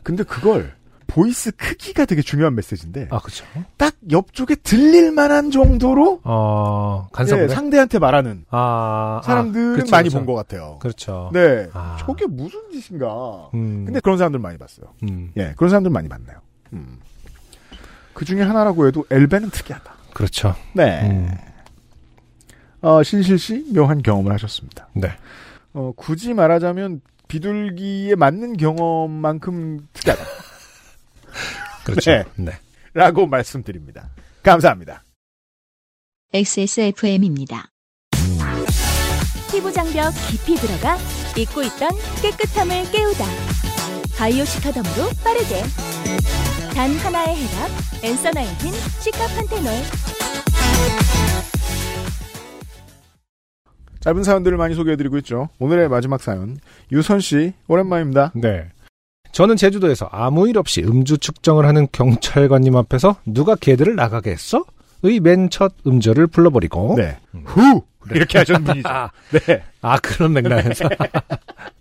근데 0.04 0.24
그걸 0.24 0.74
voice 1.08 1.52
크기가 1.52 2.06
되게 2.06 2.22
중요한 2.22 2.56
메시지인데 2.56 3.08
아, 3.12 3.20
그쵸. 3.20 3.46
딱 3.78 3.94
옆쪽에 4.12 4.56
들릴 4.56 5.12
만한 5.12 5.52
정도로 5.52 6.22
어, 6.24 7.08
간섭을. 7.12 7.44
예, 7.44 7.48
상대한테 7.48 8.00
말하는 8.00 8.46
아, 8.50 9.22
사람들은 9.24 9.74
아, 9.74 9.78
그쵸, 9.78 9.92
많이. 9.92 10.10
본 10.10 10.26
것 10.26 10.34
같아요. 10.34 10.78
그렇죠. 10.82 11.30
네. 11.34 11.70
아. 11.74 11.98
저게 12.00 12.26
무슨 12.26 12.60
짓인가. 12.72 13.50
음, 13.54 13.86
근데 13.86 14.00
그런 14.00 14.18
사람들 14.18 14.40
많이 14.40 14.58
봤어요. 14.58 14.88
음, 15.04 15.32
예, 15.38 15.54
그런 15.58 15.70
사람들 15.70 15.92
많이 15.92 16.10
봤네요. 16.10 16.38
음. 16.74 16.98
그 18.16 18.24
중에 18.26 18.42
하나라고 18.42 18.88
해도 18.88 19.06
엘베는 19.12 19.52
특이하다. 19.52 19.94
그렇죠. 20.14 20.56
네. 20.74 21.02
음, 21.08 21.38
어, 22.82 23.04
신실 23.04 23.38
씨 23.38 23.66
묘한 23.74 24.02
경험을 24.02 24.32
하셨습니다. 24.34 24.88
네. 24.94 25.10
어, 25.74 25.92
굳이 25.96 26.34
말하자면 26.34 27.02
비둘기에 27.28 28.16
맞는 28.16 28.56
경험만큼 28.56 29.88
특이하다. 29.92 30.24
그렇죠. 31.86 32.12
네. 32.12 32.24
네. 32.38 32.52
라고 32.94 33.28
말씀드립니다. 33.28 34.10
감사합니다. 34.42 35.04
XSFM입니다. 36.34 37.68
피부 39.52 39.72
장벽 39.72 40.14
깊이 40.30 40.56
들어가 40.56 40.98
잊고 41.38 41.62
있던 41.64 41.90
깨끗함을 42.22 42.92
깨우다. 42.92 43.26
바이오 44.18 44.46
시카덤으로 44.46 45.10
빠르게. 45.24 45.95
단 46.76 46.92
하나의 46.98 47.36
해답. 47.38 47.70
엔서 48.04 48.32
나인틴 48.32 48.72
시카판테놀. 49.00 49.66
짧은 54.02 54.24
사연들을 54.24 54.58
많이 54.58 54.76
소개해드리고 54.76 55.18
있죠. 55.20 55.50
오늘의 55.60 55.90
마지막 55.90 56.22
사연 56.22 56.58
유선 56.92 57.20
씨 57.20 57.54
오랜만입니다. 57.68 58.32
네. 58.36 58.68
저는 59.32 59.56
제주도에서 59.56 60.08
아무 60.12 60.48
일 60.48 60.58
없이 60.58 60.82
음주 60.84 61.18
측정을 61.18 61.66
하는 61.66 61.88
경찰관님 61.92 62.76
앞에서 62.76 63.16
누가 63.26 63.56
개들을 63.56 63.96
나가게 63.96 64.32
했어? 64.32 64.64
의 65.04 65.20
맨 65.20 65.50
첫 65.50 65.74
음절을 65.88 66.28
불러버리고 66.28 66.96
네. 66.98 67.18
후 67.46 67.84
이렇게 68.12 68.38
하셨는 68.38 68.64
분이죠. 68.64 68.90
네. 69.48 69.64
아 69.82 69.98
그런 70.00 70.34
맥락에서 70.34 70.88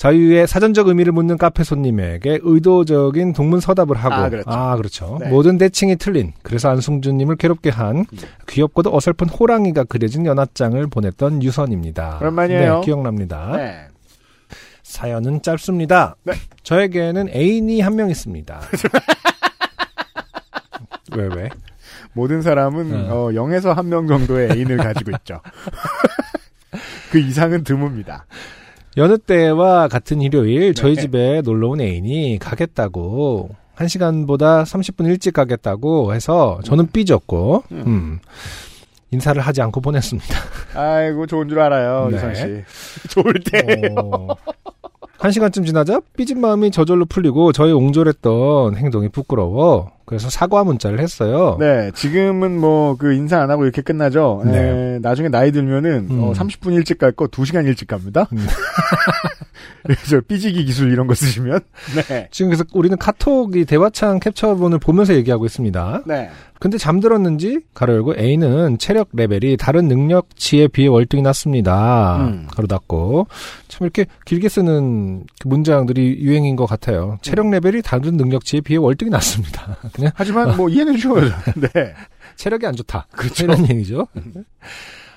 자유의 0.00 0.46
사전적 0.46 0.88
의미를 0.88 1.12
묻는 1.12 1.36
카페 1.36 1.62
손님에게 1.62 2.38
의도적인 2.42 3.34
동문서답을 3.34 3.98
하고 3.98 4.14
아, 4.14 4.30
그렇죠. 4.30 4.50
그렇죠. 4.76 5.18
네. 5.20 5.28
모든 5.28 5.58
대칭이 5.58 5.96
틀린 5.96 6.32
그래서 6.42 6.70
안승준님을 6.70 7.36
괴롭게 7.36 7.68
한 7.68 8.06
귀엽고도 8.48 8.96
어설픈 8.96 9.28
호랑이가 9.28 9.84
그려진 9.84 10.24
연합장을 10.24 10.86
보냈던 10.86 11.42
유선입니다. 11.42 12.16
오랜만이에요. 12.22 12.76
네, 12.76 12.80
기억납니다. 12.86 13.52
네. 13.58 13.88
사연은 14.82 15.42
짧습니다. 15.42 16.16
네. 16.24 16.32
저에게는 16.62 17.28
애인이 17.34 17.82
한 17.82 17.94
명 17.94 18.08
있습니다. 18.08 18.58
왜 21.14 21.26
왜? 21.26 21.50
모든 22.14 22.40
사람은 22.40 23.10
어. 23.10 23.14
어, 23.14 23.28
0에서 23.32 23.74
한 23.74 23.90
명 23.90 24.06
정도의 24.06 24.52
애인을 24.52 24.78
가지고 24.78 25.10
있죠. 25.18 25.42
그 27.12 27.18
이상은 27.18 27.64
드뭅니다. 27.64 28.22
여느 29.00 29.16
때와 29.16 29.88
같은 29.88 30.20
일요일 30.20 30.74
저희 30.74 30.94
네. 30.94 31.00
집에 31.00 31.40
놀러 31.42 31.68
온 31.68 31.80
애인이 31.80 32.38
가겠다고 32.38 33.48
한 33.74 33.88
시간보다 33.88 34.64
30분 34.64 35.06
일찍 35.06 35.32
가겠다고 35.32 36.12
해서 36.12 36.60
저는 36.64 36.88
삐졌고 36.92 37.64
음. 37.72 37.82
음, 37.86 38.18
인사를 39.10 39.40
하지 39.40 39.62
않고 39.62 39.80
보냈습니다. 39.80 40.36
아이고 40.74 41.26
좋은 41.26 41.48
줄 41.48 41.60
알아요 41.60 42.08
네. 42.10 42.16
유선 42.16 42.34
씨. 42.34 42.42
좋을 43.08 43.32
때. 43.50 43.90
어, 43.96 44.28
한 45.18 45.30
시간쯤 45.30 45.64
지나자 45.64 46.02
삐진 46.14 46.38
마음이 46.38 46.70
저절로 46.70 47.06
풀리고 47.06 47.52
저의 47.52 47.72
옹졸했던 47.72 48.76
행동이 48.76 49.08
부끄러워 49.08 49.92
그래서 50.10 50.28
사과 50.28 50.62
문자를 50.64 50.98
했어요. 51.00 51.56
네, 51.58 51.90
지금은 51.94 52.58
뭐 52.60 52.96
그 52.98 53.12
인사 53.14 53.40
안 53.40 53.50
하고 53.50 53.62
이렇게 53.64 53.80
끝나죠. 53.80 54.42
네. 54.44 54.58
에, 54.58 54.98
나중에 55.00 55.28
나이 55.28 55.52
들면은 55.52 56.08
음. 56.10 56.20
어, 56.22 56.32
30분 56.32 56.74
일찍 56.74 56.98
갈 56.98 57.12
거 57.12 57.26
2시간 57.28 57.64
일찍 57.66 57.86
갑니다. 57.88 58.26
음. 58.32 58.44
그래서 59.84 60.20
삐지기 60.26 60.64
기술 60.64 60.92
이런 60.92 61.06
거 61.06 61.14
쓰시면 61.14 61.60
네. 62.08 62.28
지금 62.30 62.50
그래서 62.50 62.64
우리는 62.74 62.96
카톡이 62.98 63.64
대화창 63.64 64.18
캡처본을 64.20 64.78
보면서 64.78 65.14
얘기하고 65.14 65.46
있습니다. 65.46 66.02
네. 66.06 66.30
근데 66.60 66.76
잠들었는지 66.76 67.60
가로 67.72 67.94
열고 67.94 68.16
A는 68.18 68.76
체력 68.76 69.08
레벨이 69.14 69.56
다른 69.56 69.88
능력치에 69.88 70.68
비해 70.68 70.88
월등히 70.88 71.22
낮습니다. 71.22 72.18
음. 72.18 72.46
가로 72.52 72.68
닫고 72.68 73.26
참 73.68 73.86
이렇게 73.86 74.04
길게 74.26 74.50
쓰는 74.50 75.24
그 75.40 75.48
문장들이 75.48 76.18
유행인 76.20 76.56
것 76.56 76.66
같아요. 76.66 77.18
체력 77.22 77.46
음. 77.46 77.50
레벨이 77.52 77.80
다른 77.80 78.18
능력치에 78.18 78.60
비해 78.60 78.76
월등히 78.76 79.10
낮습니다. 79.10 79.78
그냥 79.94 80.12
하지만 80.14 80.54
뭐 80.54 80.68
이해는 80.68 80.98
주셔야죠. 80.98 81.34
네. 81.72 81.94
체력이 82.36 82.66
안 82.66 82.76
좋다. 82.76 83.06
그렇죠. 83.10 83.44
이런 83.44 83.68
얘기죠. 83.70 84.06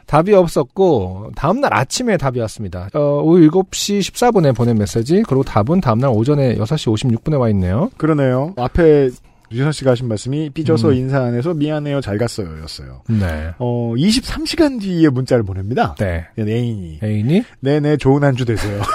답이 0.06 0.34
없었고 0.34 1.32
다음날 1.36 1.74
아침에 1.74 2.16
답이 2.16 2.40
왔습니다. 2.40 2.88
어, 2.94 3.22
오후 3.22 3.50
7시 3.50 4.00
14분에 4.00 4.56
보낸 4.56 4.78
메시지 4.78 5.24
그리고 5.28 5.44
답은 5.44 5.82
다음날 5.82 6.10
오전에 6.14 6.56
6시 6.56 7.22
56분에 7.22 7.38
와 7.38 7.50
있네요. 7.50 7.90
그러네요. 7.98 8.54
앞에 8.56 9.10
유선 9.52 9.72
씨가 9.72 9.92
하신 9.92 10.08
말씀이 10.08 10.50
삐져서 10.50 10.90
음. 10.90 10.94
인사 10.96 11.22
안 11.22 11.36
해서 11.36 11.54
미안해요 11.54 12.02
잘 12.02 12.18
갔어요 12.18 12.62
였어요. 12.62 13.04
네. 13.08 13.52
어 13.60 13.94
23시간 13.96 14.82
뒤에 14.82 15.10
문자를 15.10 15.44
보냅니다. 15.44 15.96
네. 16.00 16.26
애인이 16.40 17.00
애인이 17.04 17.44
네네 17.60 17.98
좋은 17.98 18.24
한 18.24 18.36
주 18.36 18.46
되세요. 18.46 18.82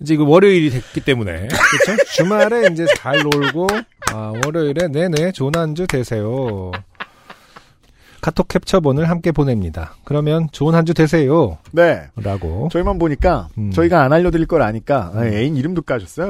이제 0.00 0.14
이거 0.14 0.24
월요일이 0.24 0.70
됐기 0.70 1.00
때문에 1.02 1.48
그렇죠? 1.48 2.04
주말에 2.14 2.68
이제 2.72 2.86
잘 2.96 3.18
놀고 3.18 3.66
아 4.12 4.32
월요일에 4.44 4.88
네네 4.88 5.32
좋은 5.32 5.52
한 5.54 5.74
주 5.74 5.86
되세요. 5.86 6.70
카톡 8.20 8.48
캡처본을 8.48 9.08
함께 9.08 9.32
보냅니다. 9.32 9.94
그러면 10.04 10.48
좋은 10.52 10.74
한 10.74 10.84
주 10.84 10.94
되세요. 10.94 11.58
네. 11.72 12.02
라고. 12.16 12.68
저희만 12.72 12.98
보니까 12.98 13.48
음. 13.58 13.70
저희가 13.70 14.02
안 14.02 14.12
알려드릴 14.12 14.46
걸 14.46 14.62
아니까 14.62 15.12
아, 15.14 15.24
애인 15.26 15.56
이름도 15.56 15.82
까셨어요. 15.82 16.28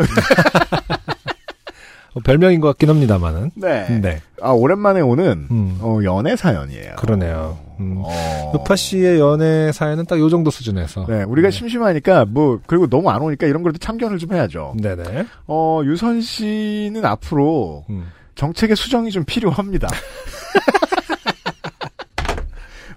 어, 2.12 2.20
별명인 2.24 2.60
것 2.60 2.66
같긴 2.68 2.88
합니다만은. 2.90 3.52
네. 3.54 4.00
네. 4.00 4.20
아 4.42 4.50
오랜만에 4.50 5.00
오는 5.00 5.46
음. 5.50 5.78
어, 5.80 6.00
연애 6.02 6.34
사연이에요. 6.34 6.96
그러네요. 6.96 7.58
음. 7.78 8.02
어. 8.04 8.50
루파 8.54 8.74
씨의 8.74 9.20
연애 9.20 9.70
사연은 9.70 10.06
딱 10.06 10.18
요 10.18 10.28
정도 10.28 10.50
수준에서. 10.50 11.06
네, 11.08 11.22
우리가 11.22 11.48
네. 11.48 11.52
심심하니까 11.56 12.24
뭐 12.24 12.58
그리고 12.66 12.88
너무 12.88 13.10
안 13.10 13.22
오니까 13.22 13.46
이런 13.46 13.62
걸도 13.62 13.78
참견을 13.78 14.18
좀 14.18 14.32
해야죠. 14.34 14.74
네네. 14.82 15.24
어 15.46 15.80
유선 15.84 16.20
씨는 16.20 17.04
앞으로 17.04 17.84
음. 17.90 18.08
정책의 18.34 18.74
수정이 18.74 19.12
좀 19.12 19.22
필요합니다. 19.24 19.86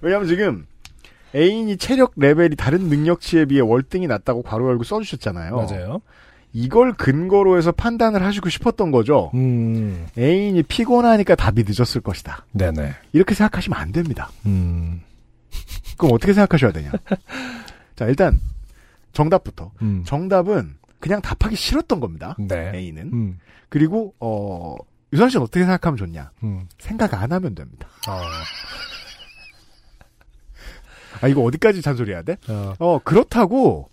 왜냐하면 0.04 0.28
지금 0.28 0.66
애인이 1.34 1.76
체력 1.78 2.12
레벨이 2.16 2.56
다른 2.56 2.88
능력치에 2.88 3.46
비해 3.46 3.60
월등히 3.60 4.06
낮다고 4.06 4.42
괄호 4.42 4.68
열고 4.68 4.84
써주셨잖아요. 4.84 5.56
맞아요. 5.56 6.00
이걸 6.52 6.92
근거로 6.92 7.56
해서 7.58 7.72
판단을 7.72 8.22
하시고 8.22 8.48
싶었던 8.48 8.92
거죠. 8.92 9.32
음. 9.34 10.06
애인이 10.16 10.62
피곤하니까 10.62 11.34
답이 11.34 11.64
늦었을 11.66 12.00
것이다. 12.02 12.44
네네. 12.52 12.94
이렇게 13.12 13.34
생각하시면 13.34 13.76
안 13.76 13.90
됩니다. 13.90 14.30
음. 14.46 15.02
그럼 15.98 16.14
어떻게 16.14 16.32
생각하셔야 16.32 16.70
되냐? 16.70 16.92
자, 17.96 18.06
일단 18.06 18.38
정답부터. 19.12 19.72
음. 19.82 20.04
정답은 20.06 20.76
그냥 21.00 21.20
답하기 21.20 21.56
싫었던 21.56 21.98
겁니다. 21.98 22.36
네. 22.38 22.70
A는. 22.74 23.10
음. 23.12 23.38
그리고 23.68 24.14
어 24.20 24.76
유선 25.12 25.30
씨는 25.30 25.42
어떻게 25.42 25.60
생각하면 25.60 25.96
좋냐? 25.96 26.30
음. 26.44 26.68
생각 26.78 27.14
안 27.14 27.32
하면 27.32 27.54
됩니다. 27.56 27.88
어. 28.08 28.20
아 31.20 31.28
이거 31.28 31.42
어디까지 31.42 31.82
잔소리 31.82 32.12
해야 32.12 32.22
돼? 32.22 32.36
어. 32.48 32.74
어 32.78 33.00
그렇다고 33.02 33.88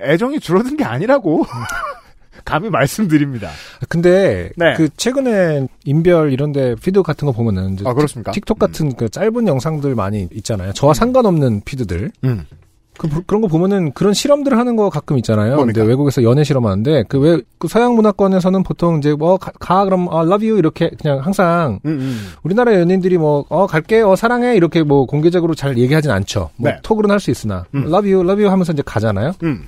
애정이 0.00 0.40
줄어든 0.40 0.76
게 0.76 0.84
아니라고 0.84 1.44
감히 2.44 2.70
말씀드립니다. 2.70 3.50
근데 3.88 4.50
네. 4.56 4.74
그 4.74 4.88
최근에 4.96 5.68
인별 5.84 6.32
이런데 6.32 6.74
피드 6.76 7.02
같은 7.02 7.26
거 7.26 7.32
보면은 7.32 7.74
이제 7.74 7.84
아 7.86 7.92
그렇습니까? 7.92 8.32
틱톡 8.32 8.58
같은 8.58 8.94
그 8.94 9.08
짧은 9.08 9.46
영상들 9.46 9.94
많이 9.94 10.28
있잖아요. 10.32 10.72
저와 10.72 10.94
상관없는 10.94 11.62
피드들. 11.64 12.10
음. 12.24 12.46
그, 13.00 13.22
그런 13.24 13.40
거 13.40 13.48
보면은 13.48 13.92
그런 13.92 14.12
실험들을 14.12 14.58
하는 14.58 14.76
거 14.76 14.90
가끔 14.90 15.16
있잖아요. 15.16 15.56
뭡니까? 15.56 15.78
근데 15.80 15.88
외국에서 15.88 16.22
연애 16.22 16.44
실험하는데 16.44 17.04
그 17.04 17.18
왜 17.18 17.40
그 17.58 17.66
서양 17.66 17.94
문화권에서는 17.94 18.62
보통 18.62 18.98
이제 18.98 19.14
뭐가 19.14 19.52
그럼 19.84 20.08
아 20.12 20.22
love 20.22 20.46
you 20.46 20.58
이렇게 20.58 20.90
그냥 21.00 21.18
항상 21.20 21.80
음, 21.86 21.90
음. 21.90 22.18
우리나라 22.42 22.74
연인들이 22.74 23.16
뭐어 23.18 23.66
갈게 23.66 24.02
어 24.02 24.16
사랑해 24.16 24.54
이렇게 24.56 24.82
뭐 24.82 25.06
공개적으로 25.06 25.54
잘 25.54 25.78
얘기하진 25.78 26.10
않죠. 26.10 26.50
뭐 26.56 26.70
네. 26.70 26.78
톡으로는 26.82 27.12
할 27.12 27.20
수 27.20 27.30
있으나 27.30 27.64
음. 27.74 27.84
love 27.86 28.10
you 28.12 28.22
love 28.22 28.42
you 28.42 28.50
하면서 28.50 28.72
이제 28.72 28.82
가잖아요. 28.84 29.32
음. 29.44 29.64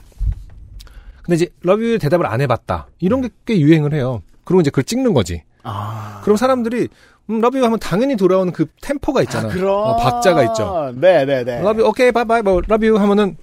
근데 1.22 1.36
이제 1.36 1.48
love 1.64 1.84
you 1.84 1.98
대답을 1.98 2.26
안 2.26 2.40
해봤다 2.40 2.86
이런 3.00 3.22
게 3.22 3.28
꽤 3.46 3.58
유행을 3.60 3.94
해요. 3.94 4.22
그리고 4.44 4.60
이제 4.60 4.70
그걸 4.70 4.84
찍는 4.84 5.14
거지. 5.14 5.42
아. 5.62 6.20
그럼 6.24 6.36
사람들이 6.36 6.88
음, 7.30 7.36
love 7.38 7.56
you 7.58 7.64
하면 7.64 7.78
당연히 7.78 8.16
돌아오는 8.16 8.52
그 8.52 8.66
템포가 8.80 9.22
있잖아. 9.22 9.48
어, 9.48 9.96
박자가 9.96 10.42
있죠. 10.44 10.92
네 10.96 11.24
네네. 11.24 11.58
love 11.60 11.78
you 11.80 11.88
오케이 11.88 12.10
바이바이 12.12 12.42
뭐 12.42 12.60
love 12.68 12.88
you 12.88 13.00
하면은 13.00 13.36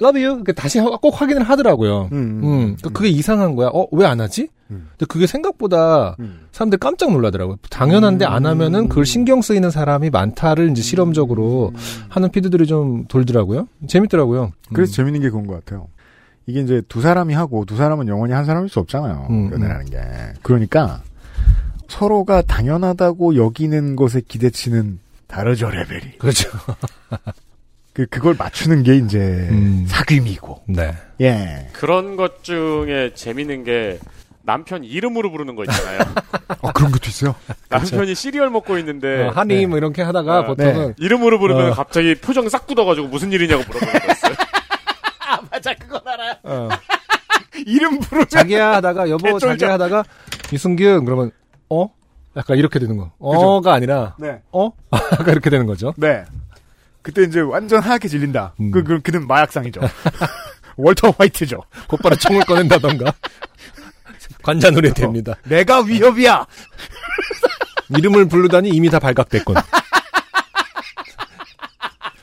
love 0.00 0.22
you 0.22 0.42
그 0.44 0.54
다시 0.54 0.78
하- 0.78 0.90
꼭 0.96 1.20
확인을 1.20 1.42
하더라고요. 1.44 2.08
음, 2.12 2.40
음, 2.42 2.76
그러니까 2.76 2.90
그게 2.90 3.08
이상한 3.08 3.54
거야. 3.56 3.68
어, 3.72 3.86
왜 3.92 4.04
안 4.06 4.20
하지? 4.20 4.48
음. 4.70 4.88
근데 4.92 5.06
그게 5.06 5.26
생각보다 5.26 6.16
음. 6.18 6.46
사람들 6.50 6.78
깜짝 6.78 7.12
놀라더라고요. 7.12 7.56
당연한데 7.70 8.24
안 8.24 8.46
하면은 8.46 8.88
그걸 8.88 9.04
신경 9.06 9.42
쓰이는 9.42 9.70
사람이 9.70 10.10
많다를 10.10 10.70
이제 10.70 10.82
실험적으로 10.82 11.72
하는 12.08 12.30
피드들이 12.30 12.66
좀 12.66 13.04
돌더라고요. 13.06 13.68
재밌더라고요. 13.86 14.52
그래서 14.72 14.92
재밌는 14.92 15.20
게 15.20 15.30
그건 15.30 15.46
것 15.46 15.54
같아요. 15.64 15.86
이게 16.46 16.60
이제 16.60 16.82
두 16.88 17.00
사람이 17.00 17.34
하고 17.34 17.64
두 17.64 17.76
사람은 17.76 18.08
영원히 18.08 18.32
한 18.32 18.44
사람일 18.44 18.68
수 18.68 18.80
없잖아요. 18.80 19.26
음, 19.30 19.52
연애라는 19.52 19.86
게. 19.86 19.98
그러니까 20.42 21.02
서로가 21.88 22.42
당연하다고 22.42 23.36
여기는 23.36 23.96
것에 23.96 24.22
기대치는 24.26 24.98
다르죠 25.26 25.70
레벨이. 25.70 26.18
그렇죠. 26.18 26.50
그 27.92 28.06
그걸 28.06 28.34
맞추는 28.38 28.82
게 28.82 28.96
이제 28.96 29.18
음. 29.18 29.86
사귐이고. 29.88 30.62
네. 30.68 30.94
예. 31.20 31.68
그런 31.72 32.16
것 32.16 32.42
중에 32.42 33.12
재밌는 33.14 33.64
게 33.64 33.98
남편 34.44 34.82
이름으로 34.82 35.30
부르는 35.30 35.54
거 35.54 35.64
있잖아요. 35.64 36.00
어 36.62 36.72
그런 36.72 36.90
것도 36.90 37.08
있어요. 37.08 37.34
남편이 37.68 38.14
시리얼 38.14 38.50
먹고 38.50 38.78
있는데 38.78 39.24
어, 39.24 39.30
하니 39.30 39.56
네. 39.56 39.66
뭐 39.66 39.78
이렇게 39.78 40.02
하다가 40.02 40.40
네. 40.40 40.46
보통은 40.46 40.94
이름으로 40.98 41.38
부르면 41.38 41.72
어. 41.72 41.74
갑자기 41.74 42.14
표정 42.14 42.48
싹 42.48 42.66
굳어가지고 42.66 43.08
무슨 43.08 43.30
일이냐고 43.32 43.62
물어보는 43.66 43.92
거였어요. 44.00 44.34
어, 46.42 46.68
이름 47.66 47.98
부르면 48.00 48.28
자기야 48.28 48.74
하다가 48.74 49.08
여보 49.10 49.24
개쫄죠. 49.24 49.48
자기야 49.48 49.72
하다가 49.74 50.04
이승균 50.52 51.04
그러면 51.04 51.30
어? 51.70 51.88
약간 52.36 52.56
이렇게 52.58 52.78
되는 52.78 52.96
거. 52.96 53.12
어가 53.18 53.74
아니라 53.74 54.16
네. 54.18 54.40
어? 54.52 54.70
약간 54.92 55.28
이렇게 55.28 55.50
되는 55.50 55.66
거죠. 55.66 55.94
네. 55.96 56.24
그때 57.02 57.22
이제 57.22 57.40
완전 57.40 57.80
하얗게 57.82 58.08
질린다. 58.08 58.54
음. 58.60 58.70
그, 58.70 58.82
그, 58.84 59.00
그는 59.00 59.26
마약상이죠. 59.26 59.80
월터 60.76 61.14
화이트죠. 61.18 61.60
곧바로 61.88 62.16
총을 62.16 62.44
꺼낸다던가. 62.44 63.12
관자놀이 64.42 64.92
됩니다. 64.92 65.34
내가 65.44 65.80
위협이야! 65.80 66.46
이름을 67.96 68.26
부르다니 68.26 68.70
이미 68.70 68.88
다 68.88 68.98
발각됐군. 68.98 69.56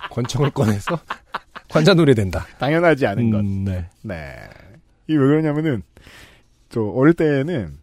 권총을 0.10 0.50
꺼내서 0.52 1.00
관자놀이 1.70 2.16
된다. 2.16 2.46
당연하지 2.58 3.06
않은 3.06 3.32
것. 3.32 3.40
음, 3.40 3.64
네. 3.66 3.88
네. 4.02 4.36
이게 5.08 5.18
왜 5.18 5.26
그러냐면은, 5.26 5.84
저, 6.70 6.82
어릴 6.82 7.14
때는, 7.14 7.78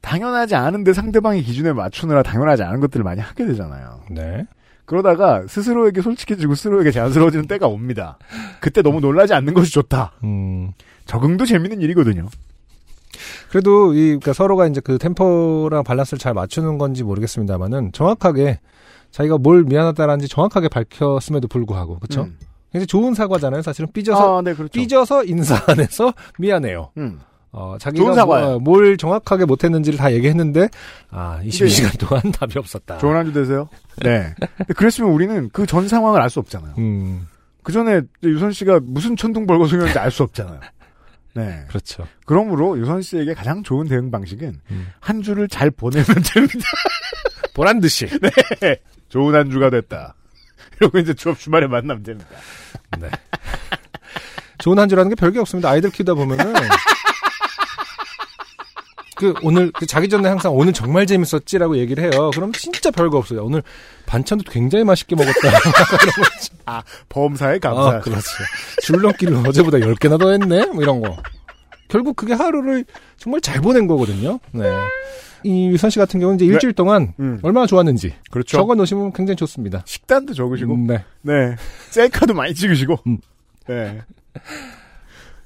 당연하지 0.00 0.54
않은데 0.54 0.92
상대방의 0.92 1.42
기준에 1.42 1.72
맞추느라 1.72 2.22
당연하지 2.22 2.62
않은 2.62 2.80
것들을 2.80 3.02
많이 3.04 3.20
하게 3.20 3.46
되잖아요. 3.46 4.00
네. 4.10 4.46
그러다가 4.84 5.46
스스로에게 5.48 6.02
솔직해지고 6.02 6.54
스스로에게 6.54 6.90
자연스러워지는 6.90 7.46
때가 7.46 7.66
옵니다. 7.68 8.18
그때 8.60 8.82
너무 8.82 9.00
놀라지 9.00 9.32
않는 9.32 9.54
것이 9.54 9.72
좋다. 9.72 10.12
음. 10.24 10.72
적응도 11.06 11.46
재밌는 11.46 11.80
일이거든요. 11.80 12.28
그래도 13.48 13.94
이 13.94 14.08
그러니까 14.08 14.34
서로가 14.34 14.66
이제 14.66 14.80
그 14.80 14.98
템포랑 14.98 15.84
밸런스를 15.84 16.18
잘 16.18 16.34
맞추는 16.34 16.76
건지 16.76 17.02
모르겠습니다만은 17.02 17.92
정확하게 17.92 18.60
자기가 19.10 19.38
뭘 19.38 19.62
미안하다라는지 19.64 20.28
정확하게 20.28 20.68
밝혔음에도 20.68 21.48
불구하고 21.48 21.98
그렇죠. 21.98 22.24
음. 22.24 22.36
굉장히 22.74 22.86
좋은 22.88 23.14
사과잖아요. 23.14 23.62
사실은 23.62 23.88
삐져서 23.92 24.38
아, 24.38 24.42
네, 24.42 24.52
그렇죠. 24.52 24.72
삐져서 24.72 25.24
인사 25.24 25.62
안 25.68 25.78
해서 25.78 26.12
미안해요. 26.38 26.90
음. 26.98 27.20
어, 27.52 27.76
자기가. 27.78 28.26
뭐, 28.26 28.58
뭘 28.58 28.96
정확하게 28.96 29.44
못했는지를 29.44 29.96
다 29.96 30.12
얘기했는데 30.12 30.68
아 31.10 31.38
22시간 31.44 31.96
동안 32.00 32.20
답이 32.36 32.58
없었다. 32.58 32.98
좋은 32.98 33.14
한주 33.16 33.32
되세요. 33.32 33.68
네. 34.02 34.34
그랬으면 34.76 35.10
우리는 35.12 35.48
그 35.50 35.64
전 35.64 35.86
상황을 35.86 36.20
알 36.20 36.28
수 36.30 36.40
없잖아요. 36.40 36.74
음, 36.78 37.28
그 37.62 37.70
전에 37.72 38.00
유선 38.24 38.50
씨가 38.50 38.80
무슨 38.82 39.14
천둥벌거숭이였는지 39.14 39.96
알 40.00 40.10
수 40.10 40.24
없잖아요. 40.24 40.58
네. 41.34 41.64
그렇죠. 41.68 42.04
그러므로 42.26 42.76
유선 42.76 43.02
씨에게 43.02 43.34
가장 43.34 43.62
좋은 43.62 43.86
대응 43.86 44.10
방식은 44.10 44.60
음. 44.72 44.88
한 44.98 45.22
주를 45.22 45.46
잘 45.46 45.70
보내면 45.70 46.04
됩니다. 46.34 46.64
보란 47.54 47.78
듯이. 47.78 48.06
네. 48.60 48.80
좋은 49.10 49.32
한 49.32 49.48
주가 49.50 49.70
됐다. 49.70 50.16
이러고 50.80 50.98
이제 50.98 51.14
주 51.14 51.34
주말에 51.38 51.66
만나면 51.66 52.02
됩니다. 52.02 52.30
네. 52.98 53.10
좋은 54.58 54.78
한 54.78 54.88
주라는 54.88 55.10
게 55.10 55.14
별게 55.14 55.38
없습니다. 55.40 55.70
아이들 55.70 55.90
키우다 55.90 56.14
보면은. 56.14 56.54
그 59.16 59.32
오늘 59.42 59.70
그 59.72 59.86
자기 59.86 60.08
전에 60.08 60.28
항상 60.28 60.54
오늘 60.54 60.72
정말 60.72 61.06
재밌었지라고 61.06 61.78
얘기를 61.78 62.02
해요. 62.02 62.30
그럼 62.34 62.52
진짜 62.52 62.90
별거 62.90 63.18
없어요. 63.18 63.44
오늘 63.44 63.62
반찬도 64.06 64.50
굉장히 64.50 64.84
맛있게 64.84 65.14
먹었다. 65.14 66.82
범사에 67.08 67.58
감사. 67.60 67.96
아, 67.96 68.00
그렇죠. 68.00 68.22
줄넘기를 68.82 69.36
어제보다 69.46 69.78
10 69.78 69.98
개나 70.00 70.18
더 70.18 70.30
했네? 70.30 70.66
뭐 70.66 70.82
이런 70.82 71.00
거. 71.00 71.16
결국 71.88 72.16
그게 72.16 72.34
하루를 72.34 72.84
정말 73.16 73.40
잘 73.40 73.60
보낸 73.60 73.86
거거든요. 73.86 74.40
네. 74.50 74.64
이 75.44 75.68
유선 75.68 75.90
씨 75.90 75.98
같은 75.98 76.18
경우는 76.20 76.36
이제 76.36 76.46
일주일 76.46 76.72
동안 76.72 77.12
음. 77.20 77.38
얼마나 77.42 77.66
좋았는지 77.66 78.14
그렇죠. 78.30 78.56
적어 78.56 78.74
놓으시면 78.74 79.12
굉장히 79.12 79.36
좋습니다. 79.36 79.82
식단도 79.86 80.32
적으시고, 80.34 80.74
음, 80.74 80.86
네. 80.86 81.04
네. 81.22 81.54
셀카도 81.90 82.34
많이 82.34 82.54
찍으시고, 82.54 82.98
음. 83.06 83.18
네. 83.68 84.00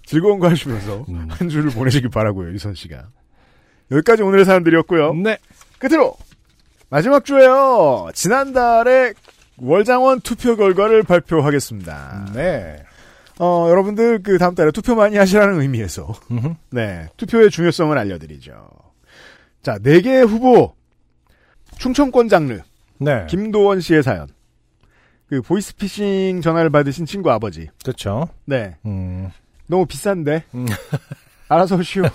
즐거운 0.07 0.39
거 0.39 0.49
하시면서 0.49 1.05
음. 1.09 1.27
한 1.29 1.49
주를 1.49 1.71
보내시길 1.71 2.09
바라고요, 2.11 2.53
유선 2.53 2.75
씨가. 2.75 3.09
여기까지 3.91 4.23
오늘의 4.23 4.45
사연들이었고요. 4.45 5.15
네. 5.15 5.39
끝으로 5.79 6.17
마지막 6.91 7.25
주에요. 7.25 8.09
지난달에 8.15 9.13
월장원 9.59 10.21
투표 10.21 10.57
결과를 10.57 11.03
발표하겠습니다. 11.03 12.33
네. 12.35 12.77
어, 13.39 13.67
여러분들 13.69 14.23
그 14.23 14.39
다음 14.39 14.55
달에 14.55 14.71
투표 14.71 14.95
많이 14.95 15.17
하시라는 15.17 15.61
의미에서. 15.61 16.13
네 16.71 17.09
투표의 17.17 17.51
중요성을 17.51 17.97
알려드리죠. 17.97 18.69
자, 19.63 19.79
네 19.83 20.01
개의 20.01 20.25
후보 20.25 20.75
충청권 21.79 22.29
장르 22.29 22.61
네. 22.99 23.27
김도원 23.29 23.81
씨의 23.81 24.03
사연. 24.03 24.29
그 25.29 25.43
보이스피싱 25.43 26.41
전화를 26.41 26.71
받으신 26.71 27.07
친구 27.07 27.31
아버지. 27.31 27.69
그렇죠. 27.85 28.29
네. 28.47 28.77
음. 28.87 29.31
너무 29.67 29.85
비싼데. 29.87 30.45
음. 30.55 30.67
알아서 31.49 31.81
쉬워. 31.83 32.07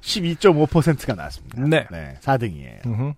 12.5%가 0.00 1.14
나왔습니다. 1.16 1.62
네. 1.62 1.86
네. 1.90 2.14
4등이에요. 2.20 2.86
음흠. 2.86 3.12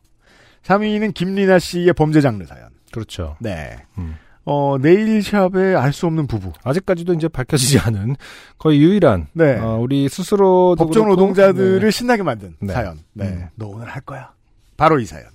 3위는 0.63 1.15
김리나 1.15 1.59
씨의 1.59 1.93
범죄 1.95 2.21
장르 2.21 2.45
사연. 2.45 2.71
그렇죠. 2.93 3.37
네. 3.41 3.77
음. 3.99 4.17
어, 4.51 4.79
네일샵의 4.79 5.77
알 5.77 5.93
수 5.93 6.07
없는 6.07 6.27
부부. 6.27 6.53
아직까지도 6.65 7.13
이제 7.13 7.29
밝혀지지 7.29 7.79
않은 7.81 8.17
거의 8.59 8.81
유일한 8.81 9.27
네. 9.35 9.59
어, 9.59 9.77
우리 9.79 10.09
스스로 10.09 10.75
법정 10.79 11.07
노동자들을 11.09 11.93
신나게 11.93 12.23
만든 12.23 12.55
네. 12.61 12.73
사연. 12.73 12.99
네. 13.13 13.27
음. 13.27 13.47
너 13.57 13.67
오늘 13.67 13.89
할 13.89 14.01
거야. 14.01 14.31
바로 14.79 14.99
이 15.01 15.05
사연. 15.05 15.27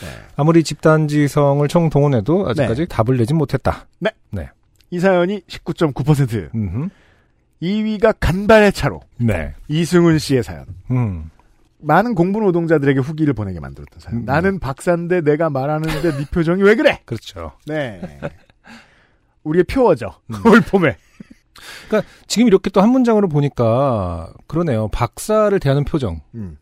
네. 0.00 0.08
아무리 0.36 0.64
집단지성을 0.64 1.66
총동원해도 1.68 2.48
아직까지 2.48 2.86
답을 2.86 3.18
내지 3.18 3.34
못했다. 3.34 3.86
이 4.90 4.98
사연이 5.00 5.40
19.9%. 5.48 6.54
음흠. 6.54 6.88
2위가 7.60 8.14
간발의 8.20 8.72
차로. 8.72 9.00
네. 9.18 9.52
이승훈 9.68 10.18
씨의 10.18 10.42
사연. 10.42 10.66
음. 10.90 11.30
많은 11.80 12.14
공부 12.14 12.40
노동자들에게 12.40 13.00
후기를 13.00 13.34
보내게 13.34 13.60
만들었던 13.60 13.98
사연. 14.00 14.20
음. 14.20 14.24
나는 14.24 14.58
박사인데 14.58 15.20
내가 15.22 15.50
말하는데 15.50 16.16
네 16.16 16.24
표정이 16.30 16.62
왜 16.62 16.76
그래? 16.76 17.00
그렇죠. 17.04 17.52
네. 17.66 18.00
우리의 19.44 19.64
표어죠. 19.64 20.10
음. 20.30 20.34
올 20.46 20.60
봄에. 20.60 20.96
지금 22.26 22.48
이렇게 22.48 22.68
또 22.70 22.80
한 22.80 22.90
문장으로 22.90 23.28
보니까 23.28 24.32
그러네요. 24.46 24.88
박사를 24.88 25.58
대하는 25.60 25.84
표정은 25.84 26.20
음. 26.34 26.56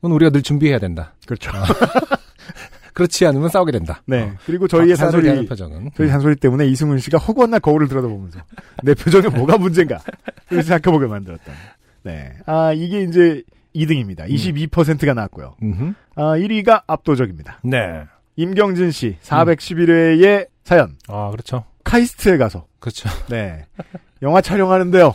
우리가 0.00 0.30
늘 0.30 0.42
준비해야 0.42 0.78
된다. 0.78 1.14
그렇죠. 1.26 1.50
그렇지 2.94 3.24
않으면 3.26 3.48
싸우게 3.48 3.72
된다. 3.72 4.02
네. 4.06 4.22
어. 4.22 4.34
그리고 4.44 4.68
저희의 4.68 4.96
잔소리, 4.96 5.46
표정은 5.46 5.90
저희 5.96 6.08
잔소리 6.08 6.36
때문에 6.36 6.66
이승훈 6.66 6.98
씨가 6.98 7.18
허구한 7.18 7.50
날 7.50 7.60
거울을 7.60 7.88
들여다보면서 7.88 8.40
내 8.82 8.94
표정에 8.94 9.28
뭐가 9.28 9.56
문제인가? 9.58 10.00
생각해보게 10.48 11.06
만들었다. 11.06 11.52
네. 12.02 12.32
아, 12.46 12.72
이게 12.74 13.02
이제 13.02 13.42
2등입니다. 13.74 14.28
22%가 14.28 15.14
나왔고요. 15.14 15.56
음흠. 15.62 15.94
아, 16.16 16.22
1위가 16.36 16.82
압도적입니다. 16.86 17.60
네. 17.64 18.04
임경진 18.36 18.90
씨, 18.90 19.16
411회의 19.22 20.48
사연. 20.64 20.96
아, 21.08 21.30
그렇죠. 21.30 21.64
카이스트에 21.84 22.36
가서 22.36 22.66
그렇죠. 22.80 23.08
네 23.28 23.66
영화 24.22 24.40
촬영하는데요. 24.40 25.14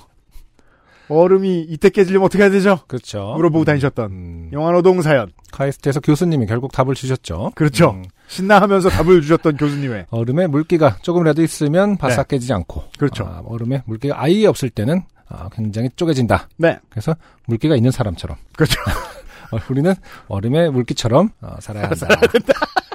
얼음이 1.10 1.62
이때 1.70 1.90
깨지려면 1.90 2.26
어떻게 2.26 2.44
해야 2.44 2.52
되죠? 2.52 2.80
그렇죠. 2.88 3.34
물어보고 3.38 3.64
다니셨던 3.64 4.12
음, 4.12 4.50
영화노동 4.52 5.02
사연. 5.02 5.32
카이스트에서 5.52 6.02
교수님이 6.02 6.46
결국 6.48 6.74
답을 6.74 6.96
주셨죠. 6.96 7.54
그렇죠. 7.56 7.92
음, 7.92 8.04
신나하면서 8.28 8.90
답을 8.90 9.22
주셨던 9.22 9.56
교수님의 9.56 10.08
얼음에 10.12 10.48
물기가 10.48 10.98
조금이라도 11.02 11.42
있으면 11.44 11.96
바싹 11.98 12.28
깨지지 12.28 12.52
않고. 12.52 12.84
그렇죠. 12.98 13.24
아, 13.26 13.42
얼음에 13.46 13.84
물기가 13.86 14.22
아예 14.22 14.46
없을 14.48 14.70
때는 14.70 15.04
아, 15.30 15.48
굉장히 15.54 15.90
쪼개진다. 15.96 16.50
네 16.58 16.78
그래서 16.90 17.16
물기가 17.46 17.76
있는 17.78 17.92
사람처럼. 17.92 18.38
그렇죠. 18.56 18.82
어, 19.52 19.60
우리는 19.70 19.94
얼음의 20.28 20.72
물기처럼 20.72 21.30
어, 21.42 21.56
살아야 21.62 21.86
한다. 21.86 22.08
물론 22.10 22.30
이 22.34 22.87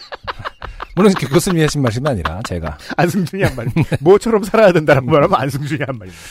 렇게 0.95 1.26
교수님이 1.26 1.62
하신 1.62 1.82
말씀이 1.82 2.09
아니라 2.09 2.40
제가 2.45 2.76
안승준이 2.97 3.43
한 3.43 3.57
말입니다. 3.57 3.97
뭐처럼 4.01 4.43
살아야 4.45 4.72
된다는 4.72 5.07
말하면 5.07 5.34
안승준이 5.40 5.80
한 5.86 5.99
말입니다. 5.99 6.22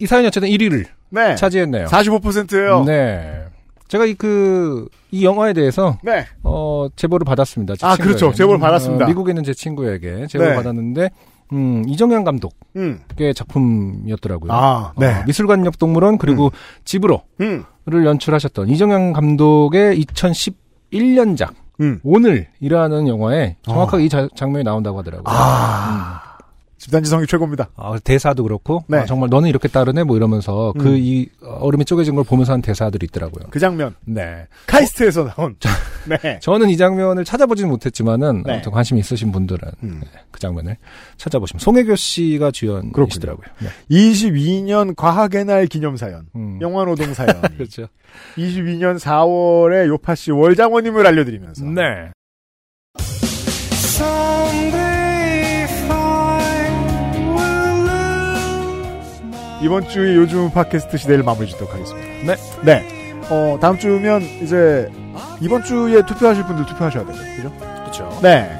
이 0.00 0.06
사연이 0.06 0.26
어쨌든 0.26 0.48
1위를 0.48 0.86
네. 1.10 1.34
차지했네요. 1.34 1.86
45%예요. 1.86 2.84
네. 2.84 3.44
제가 3.88 4.06
이 4.06 4.14
그, 4.14 4.88
이 5.10 5.24
영화에 5.24 5.52
대해서, 5.52 5.98
네. 6.02 6.24
어, 6.44 6.86
제보를 6.94 7.24
받았습니다. 7.24 7.74
제 7.74 7.86
아, 7.86 7.96
친구에게. 7.96 8.18
그렇죠. 8.18 8.32
제보를 8.36 8.60
받았습니다. 8.60 9.04
어, 9.04 9.08
미국에 9.08 9.32
있는 9.32 9.42
제 9.42 9.52
친구에게 9.52 10.28
제보를 10.28 10.52
네. 10.52 10.56
받았는데, 10.56 11.10
음, 11.52 11.82
이정현 11.88 12.22
감독의 12.24 12.52
음. 12.76 13.00
작품이었더라고요. 13.34 14.52
아, 14.52 14.92
네. 14.96 15.06
어, 15.06 15.24
미술관 15.26 15.66
역 15.66 15.78
동물원 15.78 16.18
그리고 16.18 16.52
집으로를 16.84 17.22
음. 17.40 17.64
연출하셨던 17.88 18.68
이정현 18.68 19.12
감독의 19.12 20.00
2011년작 20.02 21.54
음. 21.80 21.98
오늘이라는 22.02 23.08
영화에 23.08 23.56
정확하게 23.62 24.04
이 24.04 24.08
자- 24.08 24.28
장면이 24.34 24.64
나온다고 24.64 24.98
하더라고요. 24.98 25.24
아. 25.26 26.22
집단지성이 26.80 27.26
최고입니다. 27.26 27.68
아, 27.76 27.98
대사도 28.02 28.42
그렇고 28.42 28.84
네. 28.88 28.98
아, 28.98 29.04
정말 29.04 29.28
너는 29.28 29.50
이렇게 29.50 29.68
따르네 29.68 30.02
뭐 30.04 30.16
이러면서 30.16 30.72
그 30.78 30.88
음. 30.88 30.96
이 30.96 31.28
얼음이 31.42 31.84
쪼개진 31.84 32.14
걸 32.14 32.24
보면서 32.24 32.54
한 32.54 32.62
대사들이 32.62 33.06
있더라고요. 33.10 33.48
그 33.50 33.58
장면. 33.58 33.94
네. 34.06 34.46
카이스트에서 34.66 35.26
나온. 35.26 35.56
네. 36.08 36.40
저는 36.40 36.70
이 36.70 36.78
장면을 36.78 37.24
찾아보지는 37.24 37.68
못했지만 37.70 38.20
네. 38.20 38.52
아무튼 38.52 38.72
관심 38.72 38.96
있으신 38.96 39.30
분들은 39.30 39.70
음. 39.82 40.00
네, 40.02 40.08
그 40.30 40.40
장면을 40.40 40.78
찾아보시면 41.18 41.60
송혜교 41.60 41.96
씨가 41.96 42.50
주연이시더라고요. 42.50 43.46
네. 43.58 43.68
22년 43.90 44.96
과학의 44.96 45.44
날 45.44 45.66
기념 45.66 45.98
사연. 45.98 46.28
음. 46.34 46.58
영화 46.62 46.86
노동 46.86 47.12
사연. 47.12 47.42
그렇죠. 47.58 47.88
22년 48.38 48.98
4월에 48.98 49.86
요파 49.86 50.14
씨 50.14 50.30
월장원임을 50.30 51.06
알려드리면서. 51.06 51.64
네. 51.66 52.10
이번 59.62 59.86
주의 59.88 60.16
요즘 60.16 60.50
팟캐스트 60.50 60.96
시대를 60.96 61.22
마무리 61.22 61.46
짓도록 61.48 61.74
하겠습니다. 61.74 62.08
네. 62.24 62.36
네. 62.64 63.20
어, 63.30 63.58
다음 63.60 63.78
주면 63.78 64.22
이제 64.42 64.90
이번 65.40 65.62
주에 65.62 66.02
투표하실 66.04 66.44
분들 66.44 66.66
투표하셔야 66.66 67.04
되죠. 67.06 67.18
그죠? 67.36 67.52
그렇죠. 67.58 68.20
네. 68.22 68.50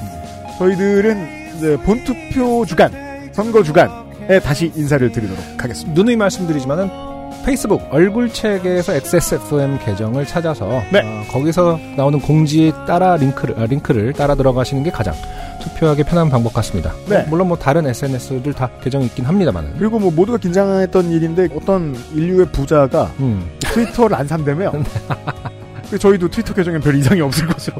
저희들은 0.59 1.57
이제 1.57 1.77
본투표 1.85 2.65
주간, 2.67 2.93
선거 3.33 3.63
주간에 3.63 4.41
다시 4.41 4.71
인사를 4.75 5.11
드리도록 5.11 5.43
하겠습니다. 5.57 5.95
누누이 5.95 6.17
말씀드리지만은 6.17 7.10
페이스북 7.45 7.83
얼굴 7.91 8.29
책에서 8.33 8.95
XSFM 8.95 9.79
계정을 9.79 10.27
찾아서 10.27 10.83
네. 10.93 11.01
어, 11.03 11.25
거기서 11.31 11.79
나오는 11.97 12.21
공지에 12.21 12.73
따라 12.87 13.17
링크를 13.17 13.59
아, 13.59 13.65
링크를 13.65 14.13
따라 14.13 14.35
들어가시는 14.35 14.83
게 14.83 14.91
가장 14.91 15.15
투표하기 15.63 16.05
편한 16.05 16.29
방법 16.29 16.53
같습니다. 16.55 16.93
네. 17.09 17.25
물론 17.29 17.49
뭐 17.49 17.57
다른 17.57 17.87
SNS들 17.87 18.53
다 18.53 18.71
계정이 18.83 19.07
있긴 19.07 19.25
합니다만은. 19.25 19.75
그리고 19.79 19.99
뭐 19.99 20.11
모두가 20.11 20.39
긴장했던 20.39 21.11
일인데 21.11 21.49
어떤 21.55 21.97
인류의 22.15 22.47
부자가 22.53 23.11
음. 23.21 23.51
트위터를 23.61 24.17
안 24.17 24.27
산다며. 24.27 24.73
그래서 25.89 25.99
저희도 25.99 26.29
트위터 26.29 26.55
계정에 26.55 26.79
별 26.79 26.95
이상이 26.95 27.21
없을 27.21 27.47
것으로. 27.47 27.77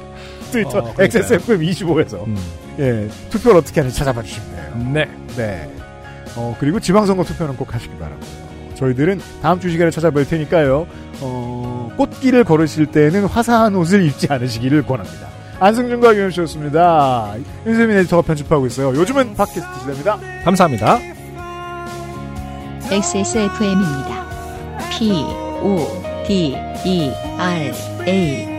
트위터 0.50 0.78
어, 0.78 0.94
그러니까요. 0.94 1.08
XSFM25에서 1.08 2.26
음. 2.26 2.36
예 2.78 3.08
투표를 3.30 3.58
어떻게 3.58 3.80
하는지 3.80 3.96
찾아봐 3.98 4.22
주시면 4.22 4.50
돼요. 4.56 4.90
네. 4.92 5.08
네. 5.36 5.70
어, 6.36 6.56
그리고 6.58 6.80
지방선거 6.80 7.22
투표는 7.24 7.56
꼭 7.56 7.72
하시기 7.74 7.94
바라고요. 7.98 8.43
저희들은 8.74 9.20
다음 9.42 9.60
주 9.60 9.70
시간에 9.70 9.90
찾아뵐 9.90 10.28
테니까요. 10.28 10.86
어, 11.20 11.92
꽃길을 11.96 12.44
걸으실 12.44 12.86
때는 12.86 13.24
화사한 13.26 13.74
옷을 13.76 14.04
입지 14.04 14.26
않으시기를 14.30 14.84
권합니다. 14.86 15.28
안승준과 15.60 16.14
유현씨였습니다. 16.16 17.34
윤세민 17.66 17.96
에디터가 17.98 18.22
편집하고 18.22 18.66
있어요. 18.66 18.88
요즘은 18.88 19.34
팟캐스트 19.34 19.80
시대입니다. 19.80 20.18
감사합니다. 20.44 20.98
XSFM입니다. 22.90 24.24
P, 24.90 25.12
O, 25.62 25.86
D, 26.26 26.56
E, 26.84 27.12
R, 27.38 27.72
A. 28.06 28.54